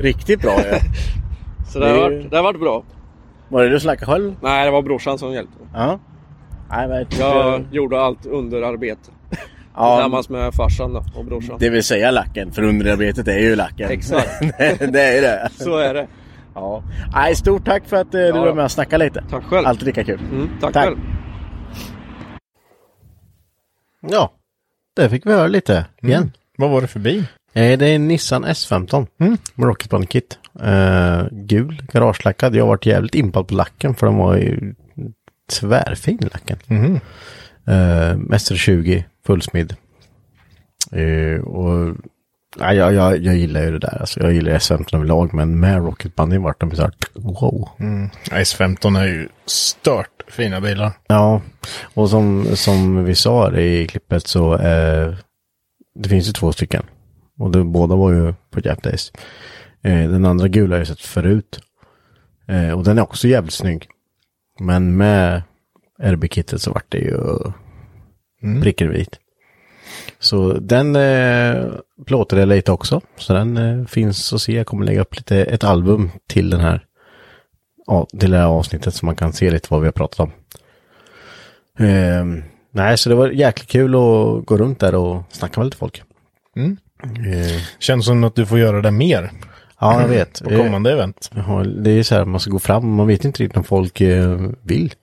Riktigt 0.01 0.43
bra 0.43 0.53
ju. 0.57 0.63
Så 1.73 1.79
det, 1.79 1.85
Det 1.85 1.91
har 1.91 1.99
är 1.99 2.11
ju- 2.11 2.17
varit, 2.19 2.31
det 2.31 2.37
har 2.37 2.43
varit 2.45 2.61
bra. 2.61 2.83
Var 3.51 3.63
det 3.63 3.69
du 3.69 3.81
som 3.81 3.87
lackade 3.87 4.13
själv? 4.13 4.35
Nej, 4.43 4.65
det 4.65 4.71
var 4.71 4.83
brorsan 4.83 5.19
som 5.19 5.33
hjälpte. 5.33 5.59
Ja. 5.75 5.99
Nej, 6.71 6.89
men 6.89 7.07
jag 7.19 7.37
Jag 7.37 7.65
gjorde 7.71 8.01
allt 8.01 8.27
underarbete. 8.27 9.11
ja, 9.77 9.97
Tillsammans 9.97 10.29
med 10.29 10.55
farsan 10.55 10.93
då, 10.93 11.05
och 11.17 11.25
brorsan. 11.25 11.57
det 11.61 11.71
vill 11.71 11.85
säga 11.85 12.11
lacken. 12.11 12.53
För 12.53 12.63
underarbetet 12.63 13.29
är 13.29 13.39
ju 13.39 13.57
lacken. 13.57 13.91
Exakt. 13.91 14.41
det, 14.59 14.93
det 14.93 15.03
är 15.19 15.23
det. 15.23 15.49
Så 15.53 15.77
är 15.79 15.95
det. 15.95 16.07
Ja. 16.55 16.83
Nej, 17.15 17.35
stort 17.37 17.65
tack 17.65 17.85
för 17.89 17.97
att 17.97 18.15
eh, 18.15 18.21
du 18.21 18.27
Ja. 18.27 18.45
var 18.45 18.55
med 18.55 18.65
och 18.65 18.71
snackade 18.71 19.05
lite. 19.05 19.25
Tack 19.31 19.45
själv. 19.45 19.67
Alltid 19.67 19.87
lika 19.87 20.05
kul. 20.05 20.21
Mm, 20.33 20.49
tack, 20.61 20.73
Tack. 20.73 20.85
själv. 20.85 20.99
Ja, 24.01 24.33
det 24.97 25.09
fick 25.11 25.27
vi 25.27 25.33
höra 25.33 25.47
lite 25.47 25.87
igen. 26.03 26.33
Vad 26.59 26.71
var 26.71 26.81
det 26.81 26.87
för 26.87 27.01
bil? 27.01 27.27
Eh, 27.53 27.79
Det 27.79 27.87
är 27.89 27.95
en 27.95 28.09
Nissan 28.09 28.45
S15 28.45 29.07
med 29.55 29.67
Rocket 29.67 29.91
Bunny 29.91 30.07
Kit. 30.07 30.39
Eh, 30.63 31.23
gul, 31.31 31.83
garagelackad. 31.93 32.55
Jag 32.55 32.63
har 32.63 32.69
varit 32.69 32.87
jävligt 32.87 33.15
impad 33.15 33.49
på 33.49 33.55
lacken 33.55 33.95
för 33.95 34.07
de 34.07 34.17
var 34.17 34.37
ju 34.37 34.75
tvärfin 35.61 36.19
lacken. 36.33 36.59
Mhm. 36.67 37.01
Eh, 37.67 38.17
Mästare 38.17 38.59
20, 38.59 39.05
fullsmidd. 39.27 39.77
Eh, 40.93 41.41
och 41.41 41.97
ja, 42.59 42.73
jag, 42.75 42.93
jag, 42.95 43.19
jag 43.19 43.37
gillar 43.37 43.63
ju 43.63 43.71
det 43.71 43.79
där. 43.79 43.97
Alltså, 44.01 44.21
jag 44.21 44.33
gillar 44.33 44.53
S15 44.53 44.95
överlag, 44.97 45.35
men 45.35 45.61
med 45.61 45.77
Rocket 45.85 46.17
Bunny 46.17 46.39
vart 46.39 46.61
de 46.61 46.77
så 46.77 46.83
här, 46.83 46.93
wow. 47.15 47.69
Mm. 47.79 48.09
S15 48.25 48.99
är 49.01 49.07
ju 49.07 49.29
stört 49.47 50.23
fina 50.29 50.61
bilar. 50.61 50.93
Ja, 51.07 51.41
och 51.95 52.11
som, 52.11 52.47
som 52.57 53.05
vi 53.05 53.15
sa 53.15 53.53
i 53.53 53.87
klippet 53.89 54.27
så 54.27 54.55
eh, 54.55 55.15
det 55.95 56.09
finns 56.09 56.29
ju 56.29 56.33
två 56.33 56.53
stycken. 56.53 56.83
Och 57.41 57.51
det, 57.51 57.65
båda 57.65 57.97
var 57.97 58.13
ju 58.13 58.35
på 58.51 58.61
Jap 58.65 58.83
Days. 58.83 59.13
Eh, 59.83 60.11
den 60.11 60.25
andra 60.25 60.49
gula 60.49 60.75
har 60.75 60.81
jag 60.81 60.87
sett 60.87 61.01
förut. 61.01 61.61
Eh, 62.49 62.71
och 62.71 62.85
den 62.85 62.99
är 62.99 63.03
också 63.03 63.29
jävligt 63.29 63.55
snygg. 63.55 63.89
Men 64.59 64.97
med 64.97 65.43
RB-kittet 66.03 66.63
så 66.63 66.73
vart 66.73 66.91
det 66.93 66.99
ju 66.99 67.19
Mm. 68.43 68.63
pricken 68.63 68.91
vit. 68.91 69.19
Så 70.19 70.53
den 70.53 70.97
eh, 70.97 71.67
plåtar 72.07 72.37
jag 72.37 72.49
lite 72.49 72.73
också. 72.73 73.01
Så 73.17 73.33
den 73.33 73.57
eh, 73.57 73.87
finns 73.87 74.33
att 74.33 74.41
se. 74.41 74.53
Jag 74.53 74.67
kommer 74.67 74.87
lägga 74.87 75.01
upp 75.01 75.17
lite, 75.17 75.45
ett 75.45 75.65
album 75.65 76.11
till 76.27 76.51
den 76.51 76.61
här 76.61 76.87
ja, 77.87 78.07
till 78.21 78.31
det 78.31 78.37
här 78.37 78.47
avsnittet 78.47 78.95
så 78.95 79.07
man 79.07 79.17
kan 79.17 79.33
se 79.33 79.51
lite 79.51 79.69
vad 79.71 79.81
vi 79.81 79.87
har 79.87 79.93
pratat 79.93 80.21
om. 80.21 80.31
Ehm, 81.79 82.43
nej, 82.71 82.99
så 82.99 83.09
det 83.09 83.15
var 83.15 83.29
jäkligt 83.29 83.69
kul 83.69 83.95
att 83.95 84.47
gå 84.47 84.57
runt 84.57 84.81
där 84.81 84.95
och 84.95 85.23
snacka 85.31 85.61
med 85.61 85.65
lite 85.65 85.77
folk. 85.77 86.03
Mm. 86.57 86.77
Ehm, 87.03 87.61
Känns 87.79 88.07
som 88.07 88.25
att 88.25 88.35
du 88.35 88.47
får 88.47 88.59
göra 88.59 88.83
det 88.83 88.91
mer. 88.91 89.31
ja, 89.81 90.01
jag 90.01 90.09
vet. 90.09 90.43
På 90.45 90.51
kommande 90.51 90.93
event. 90.93 91.31
Ja, 91.35 91.65
det 91.65 91.91
är 91.91 92.03
så 92.03 92.15
här, 92.15 92.25
man 92.25 92.41
ska 92.41 92.51
gå 92.51 92.59
fram, 92.59 92.95
man 92.95 93.07
vet 93.07 93.25
inte 93.25 93.43
riktigt 93.43 93.57
om 93.57 93.65
folk 93.65 94.01
eh, 94.01 94.41
vill. 94.63 94.95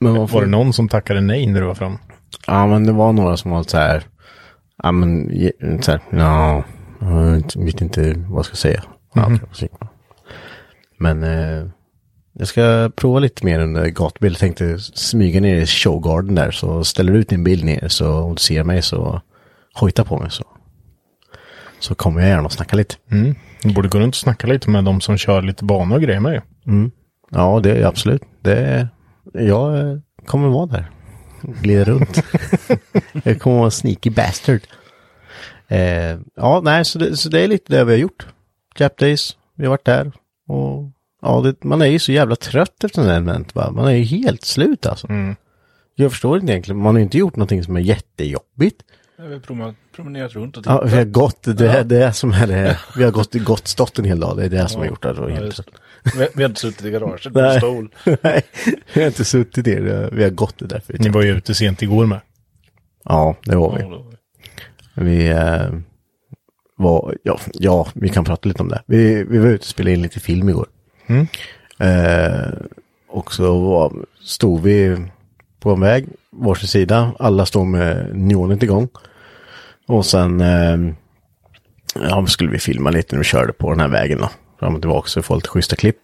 Men 0.00 0.12
man 0.16 0.28
får... 0.28 0.38
Var 0.38 0.44
det 0.44 0.50
någon 0.50 0.72
som 0.72 0.88
tackade 0.88 1.20
nej 1.20 1.46
när 1.46 1.60
du 1.60 1.66
var 1.66 1.74
fram? 1.74 1.98
Ja, 2.46 2.66
men 2.66 2.84
det 2.86 2.92
var 2.92 3.12
några 3.12 3.36
som 3.36 3.50
var 3.50 3.62
så 3.62 3.76
här, 3.76 4.02
ja 4.82 4.92
men, 4.92 5.30
så 5.82 5.90
här, 5.90 6.00
ja, 6.10 6.64
jag 7.54 7.64
vet 7.64 7.80
inte 7.80 8.14
vad 8.28 8.38
jag 8.38 8.44
ska 8.44 8.56
säga. 8.56 8.82
Gick 9.54 9.72
man. 9.80 9.88
Men 10.98 11.22
eh, 11.22 11.66
jag 12.32 12.48
ska 12.48 12.90
prova 12.96 13.18
lite 13.18 13.44
mer 13.46 13.60
under 13.60 13.86
gatubil. 13.86 14.32
Jag 14.32 14.38
tänkte 14.38 14.78
smyga 14.78 15.40
ner 15.40 15.56
i 15.56 15.66
showgarden 15.66 16.34
där, 16.34 16.50
så 16.50 16.84
ställer 16.84 17.12
du 17.12 17.18
ut 17.18 17.28
din 17.28 17.44
bil 17.44 17.64
ner 17.64 17.88
så 17.88 18.12
om 18.12 18.34
du 18.34 18.40
ser 18.40 18.64
mig 18.64 18.82
så 18.82 19.20
hojta 19.74 20.04
på 20.04 20.18
mig 20.18 20.30
så. 20.30 20.44
Så 21.82 21.94
kommer 21.94 22.20
jag 22.20 22.28
gärna 22.28 22.44
och 22.44 22.52
snacka 22.52 22.76
lite. 22.76 22.94
Mm. 23.10 23.34
Du 23.62 23.74
borde 23.74 23.88
gå 23.88 23.98
runt 23.98 24.14
och 24.14 24.18
snacka 24.18 24.46
lite 24.46 24.70
med 24.70 24.84
de 24.84 25.00
som 25.00 25.18
kör 25.18 25.42
lite 25.42 25.64
banor 25.64 25.96
och 25.96 26.02
grejer 26.02 26.20
med. 26.20 26.42
Mm. 26.66 26.90
Ja, 27.30 27.60
det 27.62 27.70
är 27.70 27.84
absolut. 27.84 28.22
Det, 28.40 28.88
jag 29.32 30.00
kommer 30.26 30.48
vara 30.48 30.66
där. 30.66 30.90
Glida 31.42 31.84
runt. 31.84 32.24
jag 33.24 33.40
kommer 33.40 33.56
vara 33.56 33.64
en 33.64 33.70
sneaky 33.70 34.10
bastard. 34.10 34.60
Eh, 35.68 36.18
ja, 36.36 36.60
nej, 36.64 36.84
så 36.84 36.98
det, 36.98 37.16
så 37.16 37.28
det 37.28 37.40
är 37.40 37.48
lite 37.48 37.76
det 37.76 37.84
vi 37.84 37.92
har 37.92 37.98
gjort. 37.98 38.26
Jap 38.78 38.98
Days, 38.98 39.36
vi 39.56 39.64
har 39.64 39.70
varit 39.70 39.84
där. 39.84 40.12
Och 40.48 40.90
ja, 41.22 41.40
det, 41.40 41.64
man 41.64 41.82
är 41.82 41.86
ju 41.86 41.98
så 41.98 42.12
jävla 42.12 42.36
trött 42.36 42.84
efter 42.84 43.02
den 43.02 43.28
event, 43.28 43.54
va? 43.54 43.70
Man 43.70 43.86
är 43.86 43.92
ju 43.92 44.04
helt 44.04 44.44
slut 44.44 44.86
alltså. 44.86 45.08
Jag 45.94 46.10
förstår 46.10 46.38
inte 46.38 46.52
egentligen, 46.52 46.82
man 46.82 46.94
har 46.94 46.98
ju 46.98 47.04
inte 47.04 47.18
gjort 47.18 47.36
någonting 47.36 47.64
som 47.64 47.76
är 47.76 47.80
jättejobbigt. 47.80 48.82
Jag 49.16 49.24
har 49.24 49.30
promen- 49.38 49.74
promenerat 49.96 50.32
runt 50.34 50.56
och 50.56 50.62
Ja, 50.66 50.82
vi 50.86 50.96
har 50.96 51.04
gått, 51.04 51.42
det 51.42 51.60
är 51.68 51.76
Ja. 51.76 51.82
det 51.84 52.12
som 52.12 52.32
är 52.32 52.46
det. 52.46 52.78
Vi 52.96 53.04
har 53.04 53.10
gått, 53.10 53.34
gått 53.34 53.68
stått 53.68 53.98
en 53.98 54.04
hel 54.04 54.20
dag, 54.20 54.36
det 54.36 54.44
är 54.44 54.48
det 54.48 54.68
som 54.68 54.80
har 54.80 54.88
gjort 54.88 55.02
det. 55.02 55.14
Ja, 55.18 55.28
helt 55.28 55.56
det. 55.56 55.64
Vi, 56.18 56.28
vi 56.34 56.42
har 56.42 56.48
inte 56.50 56.60
suttit 56.60 56.84
i 56.86 56.90
garaget 56.90 57.32
på 57.32 57.54
stol. 57.58 57.94
Nej, 58.22 58.42
vi 58.94 59.00
har 59.00 59.06
inte 59.08 59.24
suttit 59.24 59.66
ner. 59.66 60.08
Vi 60.12 60.22
har 60.22 60.30
gått 60.30 60.58
det 60.58 60.66
därför. 60.66 60.98
Ni 60.98 61.08
var 61.08 61.22
ju 61.22 61.30
ute 61.36 61.54
sent 61.54 61.82
igår 61.82 62.06
med. 62.06 62.20
Ja, 63.04 63.36
det 63.44 63.56
var 63.56 63.76
vi. 63.76 63.82
Ja, 63.82 63.88
då- 63.88 64.06
Vi 64.94 65.28
eh, 65.28 65.70
var, 66.76 67.16
ja, 67.22 67.38
ja, 67.54 67.86
vi 67.94 68.08
kan 68.08 68.24
prata 68.24 68.48
lite 68.48 68.62
om 68.62 68.68
det. 68.68 68.82
Vi, 68.86 69.24
vi 69.24 69.38
var 69.38 69.46
ute 69.48 69.62
och 69.62 69.66
spelade 69.66 69.94
in 69.94 70.02
lite 70.02 70.20
film 70.20 70.48
igår. 70.48 70.66
Mm. 71.06 71.26
Eh, 71.78 72.50
och 73.08 73.34
så 73.34 73.60
var, 73.60 73.92
stod 74.20 74.62
vi 74.62 74.96
på 75.62 75.70
en 75.70 75.80
väg, 75.80 76.08
varsin 76.30 76.68
sida. 76.68 77.12
Alla 77.18 77.46
står 77.46 77.64
med 77.64 78.16
neonet 78.16 78.62
igång. 78.62 78.88
Och 79.88 80.06
sen 80.06 80.40
eh, 80.40 80.94
ja, 81.94 82.26
skulle 82.26 82.50
vi 82.50 82.58
filma 82.58 82.90
lite 82.90 83.14
när 83.14 83.18
vi 83.18 83.24
körde 83.24 83.52
på 83.52 83.70
den 83.70 83.80
här 83.80 83.88
vägen 83.88 84.18
då. 84.18 84.30
Fram 84.58 84.74
och 84.74 84.80
tillbaka 84.80 85.08
så 85.08 85.20
vi 85.20 85.24
får 85.24 85.34
lite 85.34 85.48
schyssta 85.48 85.76
klipp. 85.76 85.98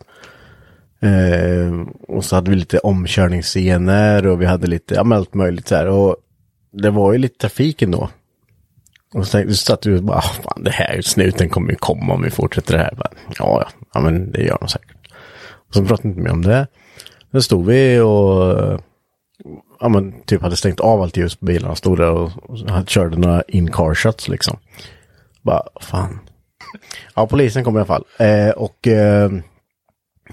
Eh, 1.00 1.86
och 2.08 2.24
så 2.24 2.36
hade 2.36 2.50
vi 2.50 2.56
lite 2.56 2.78
omkörningsscener 2.78 4.26
och 4.26 4.42
vi 4.42 4.46
hade 4.46 4.66
lite, 4.66 4.94
ja 4.94 5.04
men 5.04 5.18
allt 5.18 5.34
möjligt 5.34 5.68
så 5.68 5.74
här. 5.74 5.86
Och 5.86 6.16
det 6.72 6.90
var 6.90 7.12
ju 7.12 7.18
lite 7.18 7.38
trafik 7.38 7.82
ändå. 7.82 8.08
Och 9.14 9.26
så 9.26 9.32
tänkte, 9.32 9.54
så 9.54 9.64
satt 9.64 9.86
vi 9.86 9.98
och 9.98 10.02
bara, 10.02 10.18
ah, 10.18 10.20
fan 10.42 10.64
det 10.64 10.70
här 10.70 11.00
snuten 11.02 11.48
kommer 11.48 11.70
ju 11.70 11.76
komma 11.76 12.14
om 12.14 12.22
vi 12.22 12.30
fortsätter 12.30 12.72
det 12.72 12.82
här. 12.82 12.94
Bara, 12.94 13.10
ja, 13.26 13.34
ja, 13.38 13.68
ja, 13.94 14.00
men 14.00 14.32
det 14.32 14.42
gör 14.42 14.58
de 14.60 14.68
säkert. 14.68 14.96
Och 15.68 15.74
så 15.74 15.84
pratade 15.84 16.02
vi 16.02 16.08
inte 16.08 16.22
mer 16.22 16.32
om 16.32 16.42
det. 16.42 16.66
Sen 17.32 17.42
stod 17.42 17.66
vi 17.66 18.00
och 18.00 18.80
ja, 19.80 19.88
men, 19.88 20.22
typ 20.22 20.42
hade 20.42 20.56
stängt 20.56 20.80
av 20.80 21.02
allt 21.02 21.16
ljus 21.16 21.36
på 21.36 21.44
bilarna. 21.44 21.74
Stod 21.74 21.98
där 21.98 22.10
och, 22.10 22.30
och 22.50 22.88
körde 22.88 23.16
några 23.16 23.42
in-car 23.42 23.94
shots 23.94 24.28
liksom. 24.28 24.58
Bara, 25.42 25.62
fan. 25.80 26.18
Ja, 27.14 27.26
polisen 27.26 27.64
kom 27.64 27.74
i 27.76 27.78
alla 27.78 27.86
fall. 27.86 28.04
Eh, 28.18 28.50
och 28.50 28.86
eh, 28.86 29.30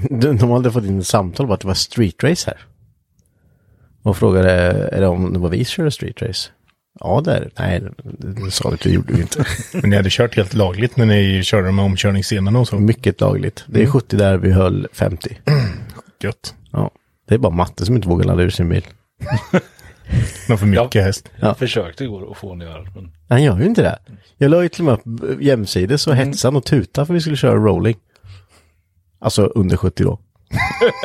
de, 0.10 0.38
de 0.38 0.50
hade 0.50 0.72
fått 0.72 0.84
in 0.84 1.00
ett 1.00 1.08
samtal 1.08 1.48
på 1.48 1.54
att 1.54 1.60
det 1.60 1.68
var 1.68 1.74
street 1.74 2.24
race 2.24 2.50
här. 2.50 2.66
Och 4.04 4.18
frågade, 4.18 4.52
är 4.92 5.02
det 5.02 5.08
om 5.08 5.34
det 5.34 5.40
var 5.40 5.50
vi 5.50 5.66
som 5.66 5.72
körde 5.72 5.92
street 5.92 6.22
race? 6.22 6.50
Ja, 7.00 7.22
det 7.26 7.32
är 7.32 7.42
det. 7.42 7.50
Nej, 7.60 7.84
det, 8.04 8.52
sa 8.52 8.70
det, 8.70 8.78
det 8.84 8.90
gjorde 8.90 9.14
vi 9.14 9.22
inte. 9.22 9.46
Men 9.74 9.90
ni 9.90 9.96
hade 9.96 10.10
kört 10.12 10.36
helt 10.36 10.54
lagligt 10.54 10.98
när 10.98 11.06
ni 11.06 11.44
körde 11.44 11.72
med 11.72 11.86
omkörningsscenerna 11.86 12.60
och 12.60 12.68
så. 12.68 12.80
Mycket 12.80 13.22
lagligt. 13.22 13.64
Det 13.68 13.84
är 13.84 13.88
70 13.88 14.18
där, 14.18 14.38
vi 14.38 14.52
höll 14.52 14.88
50. 14.94 15.38
Gött. 16.20 16.56
Ja. 16.72 16.92
Det 17.26 17.34
är 17.34 17.40
bara 17.40 17.54
Matte 17.54 17.86
som 17.86 17.96
inte 17.96 18.08
vågar 18.08 18.26
ladda 18.26 18.44
ur 18.44 18.50
sin 18.50 18.70
bil. 18.70 18.86
Men 20.48 20.58
för 20.58 20.66
mycket 20.66 21.04
häst. 21.04 21.32
Jag 21.40 21.58
försökte 21.58 22.04
igår 22.04 22.32
att 22.32 22.38
få 22.38 22.48
honom 22.50 22.68
att 22.68 22.74
göra 22.74 22.84
men 22.96 23.12
Han 23.30 23.44
gör 23.44 23.60
ju 23.60 23.66
inte 23.66 23.82
det. 23.82 24.00
Jag 24.38 24.52
la 24.52 24.64
ju 24.64 24.70
till 24.70 24.88
och 24.88 25.04
med 25.06 25.24
upp 25.24 25.42
jämsides 25.42 26.08
och 26.08 26.16
hetsade 26.16 26.58
och 26.58 26.66
tuta 26.66 27.06
för 27.06 27.14
vi 27.14 27.22
skulle 27.22 27.36
köra 27.36 27.56
rolling. 27.56 27.96
Alltså 29.20 29.46
under 29.46 29.78
70 29.78 30.04
då. 30.04 30.20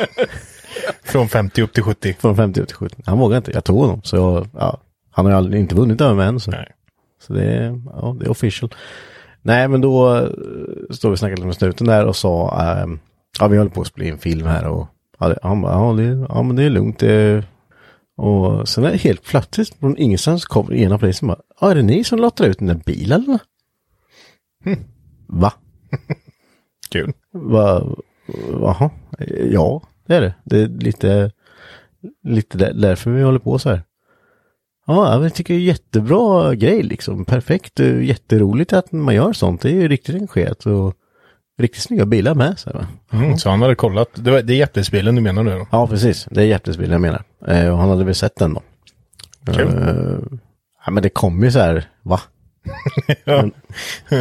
Från 1.03 1.29
50 1.29 1.61
upp 1.61 1.73
till 1.73 1.83
70. 1.83 2.13
Från 2.19 2.35
50 2.35 2.61
upp 2.61 2.67
till 2.67 2.75
70. 2.75 2.95
Han 3.05 3.19
vågade 3.19 3.37
inte. 3.37 3.51
Jag 3.51 3.63
tog 3.63 3.79
honom. 3.79 4.01
Så 4.03 4.15
jag, 4.15 4.47
ja, 4.53 4.81
han 5.11 5.25
har 5.25 5.31
ju 5.31 5.37
aldrig, 5.37 5.61
inte 5.61 5.75
vunnit 5.75 6.01
över 6.01 6.15
mig 6.15 6.27
än. 6.27 6.39
Så, 6.39 6.51
Nej. 6.51 6.71
så 7.21 7.33
det, 7.33 7.43
är, 7.43 7.81
ja, 7.85 8.15
det 8.19 8.25
är 8.25 8.29
official. 8.29 8.75
Nej, 9.41 9.67
men 9.67 9.81
då 9.81 10.17
eh, 10.17 10.29
stod 10.89 11.11
vi 11.11 11.15
och 11.15 11.19
snackade 11.19 11.45
med 11.45 11.55
snuten 11.55 11.87
där 11.87 12.05
och 12.05 12.15
sa, 12.15 12.61
ehm, 12.61 12.99
ja 13.39 13.47
vi 13.47 13.57
håller 13.57 13.71
på 13.71 13.81
att 13.81 13.87
spela 13.87 14.07
in 14.07 14.17
film 14.17 14.47
här 14.47 14.67
och 14.67 14.87
ja, 15.21 15.27
det, 15.29 15.39
han 15.43 15.61
bara, 15.61 15.73
ja, 15.73 15.93
det, 15.93 16.25
ja 16.29 16.43
men 16.43 16.55
det 16.55 16.63
är 16.63 16.69
lugnt. 16.69 16.99
Det, 16.99 17.43
och 18.17 18.69
sen 18.69 18.83
är 18.83 18.91
det 18.91 18.97
helt 18.97 19.23
plötsligt 19.23 19.75
från 19.79 19.97
ingenstans 19.97 20.45
kommer 20.45 20.73
ena 20.73 20.97
polisen 20.97 21.27
bara, 21.27 21.39
ja 21.61 21.71
är 21.71 21.75
det 21.75 21.81
ni 21.81 22.03
som 22.03 22.19
lottar 22.19 22.45
ut 22.45 22.59
den 22.59 22.67
där 22.67 22.81
bilen 22.85 23.23
eller? 23.23 23.39
Hm. 24.63 24.83
Va? 25.27 25.53
Kul. 26.91 27.13
Va? 27.31 27.95
Jaha, 28.61 28.89
ja 29.51 29.81
det 30.07 30.15
är 30.15 30.21
det. 30.21 30.33
Det 30.43 30.59
är 30.59 30.67
lite, 30.67 31.31
lite 32.23 32.57
där, 32.57 32.73
därför 32.73 33.11
vi 33.11 33.23
håller 33.23 33.39
på 33.39 33.59
så 33.59 33.69
här. 33.69 33.83
Ja, 34.85 35.23
jag 35.23 35.33
tycker 35.33 35.53
det 35.53 35.59
är 35.59 35.63
jättebra 35.63 36.55
grej 36.55 36.83
liksom. 36.83 37.25
Perfekt, 37.25 37.79
är 37.79 37.99
jätteroligt 37.99 38.73
att 38.73 38.91
man 38.91 39.15
gör 39.15 39.33
sånt. 39.33 39.61
Det 39.61 39.69
är 39.69 39.73
ju 39.73 39.87
riktigt 39.87 40.15
engagerat 40.15 40.65
och 40.65 40.95
riktigt 41.61 41.83
snygga 41.83 42.05
bilar 42.05 42.35
med. 42.35 42.59
Så 42.59 42.69
va? 42.73 42.87
Mm, 43.11 43.37
så 43.37 43.49
han 43.49 43.61
hade 43.61 43.75
kollat. 43.75 44.09
Det, 44.13 44.31
var, 44.31 44.41
det 44.41 44.53
är 44.53 44.57
Jeppesbilen 44.57 45.15
du 45.15 45.21
menar 45.21 45.43
nu 45.43 45.51
då? 45.51 45.67
Ja, 45.71 45.87
precis. 45.87 46.27
Det 46.31 46.41
är 46.41 46.45
hjärtesbilen 46.45 46.91
jag 46.91 47.01
menar. 47.01 47.23
Eh, 47.47 47.71
och 47.73 47.77
han 47.77 47.89
hade 47.89 48.03
väl 48.03 48.15
sett 48.15 48.35
den 48.35 48.53
då. 48.53 48.61
Kul. 49.53 49.67
Eh, 49.67 50.37
ja, 50.85 50.91
men 50.91 51.03
det 51.03 51.09
kommer 51.09 51.45
ju 51.45 51.51
så 51.51 51.59
här, 51.59 51.89
va? 52.03 52.21
Ja. 53.23 53.49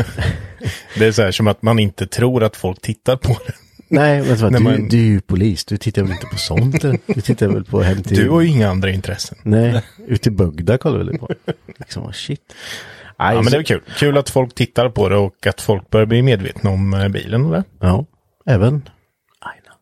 det 0.98 1.06
är 1.06 1.12
så 1.12 1.22
här 1.22 1.30
som 1.30 1.46
att 1.48 1.62
man 1.62 1.78
inte 1.78 2.06
tror 2.06 2.42
att 2.44 2.56
folk 2.56 2.80
tittar 2.80 3.16
på 3.16 3.28
det. 3.46 3.52
Nej, 3.88 4.22
men 4.22 4.38
så, 4.38 4.48
du, 4.50 4.58
man- 4.58 4.88
du 4.88 4.96
är 4.98 5.02
ju 5.08 5.20
polis. 5.20 5.64
Du 5.64 5.76
tittar 5.76 6.02
väl 6.02 6.10
inte 6.12 6.26
på 6.26 6.36
sånt? 6.38 6.82
Du 7.06 7.20
tittar 7.20 7.48
väl 7.48 7.64
på 7.64 7.82
hem 7.82 8.02
till... 8.02 8.16
Du 8.16 8.30
har 8.30 8.40
ju 8.40 8.48
inga 8.48 8.68
andra 8.70 8.90
intressen. 8.90 9.38
Nej, 9.42 9.82
ute 10.06 10.28
i 10.28 10.32
Bugda 10.32 10.78
kollar 10.78 11.04
vi 11.12 11.18
på. 11.18 11.28
Liksom, 11.78 12.12
shit. 12.12 12.54
Ja, 13.20 13.42
men 13.42 13.44
det 13.52 13.56
är 13.56 13.62
kul. 13.62 13.82
Kul 13.96 14.18
att 14.18 14.30
folk 14.30 14.54
tittar 14.54 14.88
på 14.88 15.08
det 15.08 15.16
och 15.16 15.46
att 15.46 15.60
folk 15.60 15.90
börjar 15.90 16.06
bli 16.06 16.22
medvetna 16.22 16.70
om 16.70 16.94
eh, 16.94 17.08
bilen 17.08 17.50
det. 17.50 17.64
Ja, 17.80 18.06
även 18.46 18.88
Aina. 19.38 19.72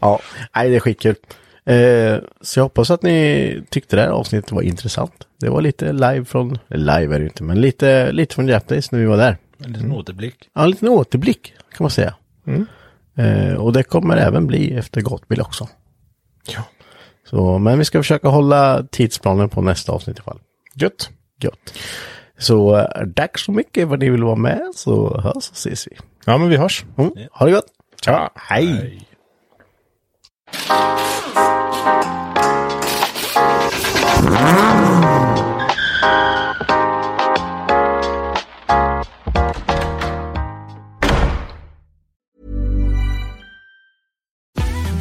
ja, 0.00 0.20
nej 0.54 0.70
det 0.70 0.76
är 0.76 0.80
skitkul. 0.80 1.16
Eh, 1.64 2.18
så 2.40 2.58
jag 2.58 2.64
hoppas 2.64 2.90
att 2.90 3.02
ni 3.02 3.62
tyckte 3.70 3.96
det 3.96 4.02
här 4.02 4.08
avsnittet 4.08 4.52
var 4.52 4.62
intressant. 4.62 5.26
Det 5.40 5.50
var 5.50 5.60
lite 5.60 5.92
live 5.92 6.24
från, 6.24 6.58
live 6.68 7.14
är 7.14 7.18
det 7.18 7.24
inte, 7.24 7.42
men 7.42 7.60
lite, 7.60 8.12
lite 8.12 8.34
från 8.34 8.48
Jap 8.48 8.68
Days 8.68 8.92
när 8.92 8.98
vi 8.98 9.04
var 9.06 9.16
där. 9.16 9.36
en 9.64 9.72
liten 9.72 9.92
återblick. 9.92 10.48
Ja, 10.54 10.62
en 10.62 10.70
liten 10.70 10.88
återblick 10.88 11.54
kan 11.56 11.84
man 11.84 11.90
säga. 11.90 12.14
Mm. 12.46 12.66
Eh, 13.16 13.54
och 13.54 13.72
det 13.72 13.82
kommer 13.82 14.16
även 14.16 14.46
bli 14.46 14.74
efter 14.74 15.00
Gotbil 15.00 15.40
också. 15.40 15.68
Ja. 16.46 16.64
Så, 17.32 17.58
men 17.58 17.78
vi 17.78 17.84
ska 17.84 17.98
försöka 17.98 18.28
hålla 18.28 18.82
tidsplanen 18.90 19.48
på 19.48 19.62
nästa 19.62 19.92
avsnitt 19.92 20.18
i 20.18 20.22
fall. 20.22 20.38
Gött. 20.74 21.10
Gött. 21.40 21.74
Så 22.38 22.76
eh, 22.76 23.06
tack 23.16 23.38
så 23.38 23.52
mycket 23.52 23.88
för 23.88 23.94
att 23.94 24.00
ni 24.00 24.10
vill 24.10 24.22
vara 24.22 24.36
med 24.36 24.60
så 24.74 25.20
hörs 25.20 25.50
och 25.50 25.56
ses 25.56 25.86
vi. 25.86 25.96
Ja, 26.26 26.38
men 26.38 26.48
vi 26.48 26.56
hörs. 26.56 26.84
Mm. 26.98 27.12
Ha 27.32 27.46
det 27.46 27.52
gott. 27.52 27.66
Tja. 28.04 28.30
Hej. 28.34 29.06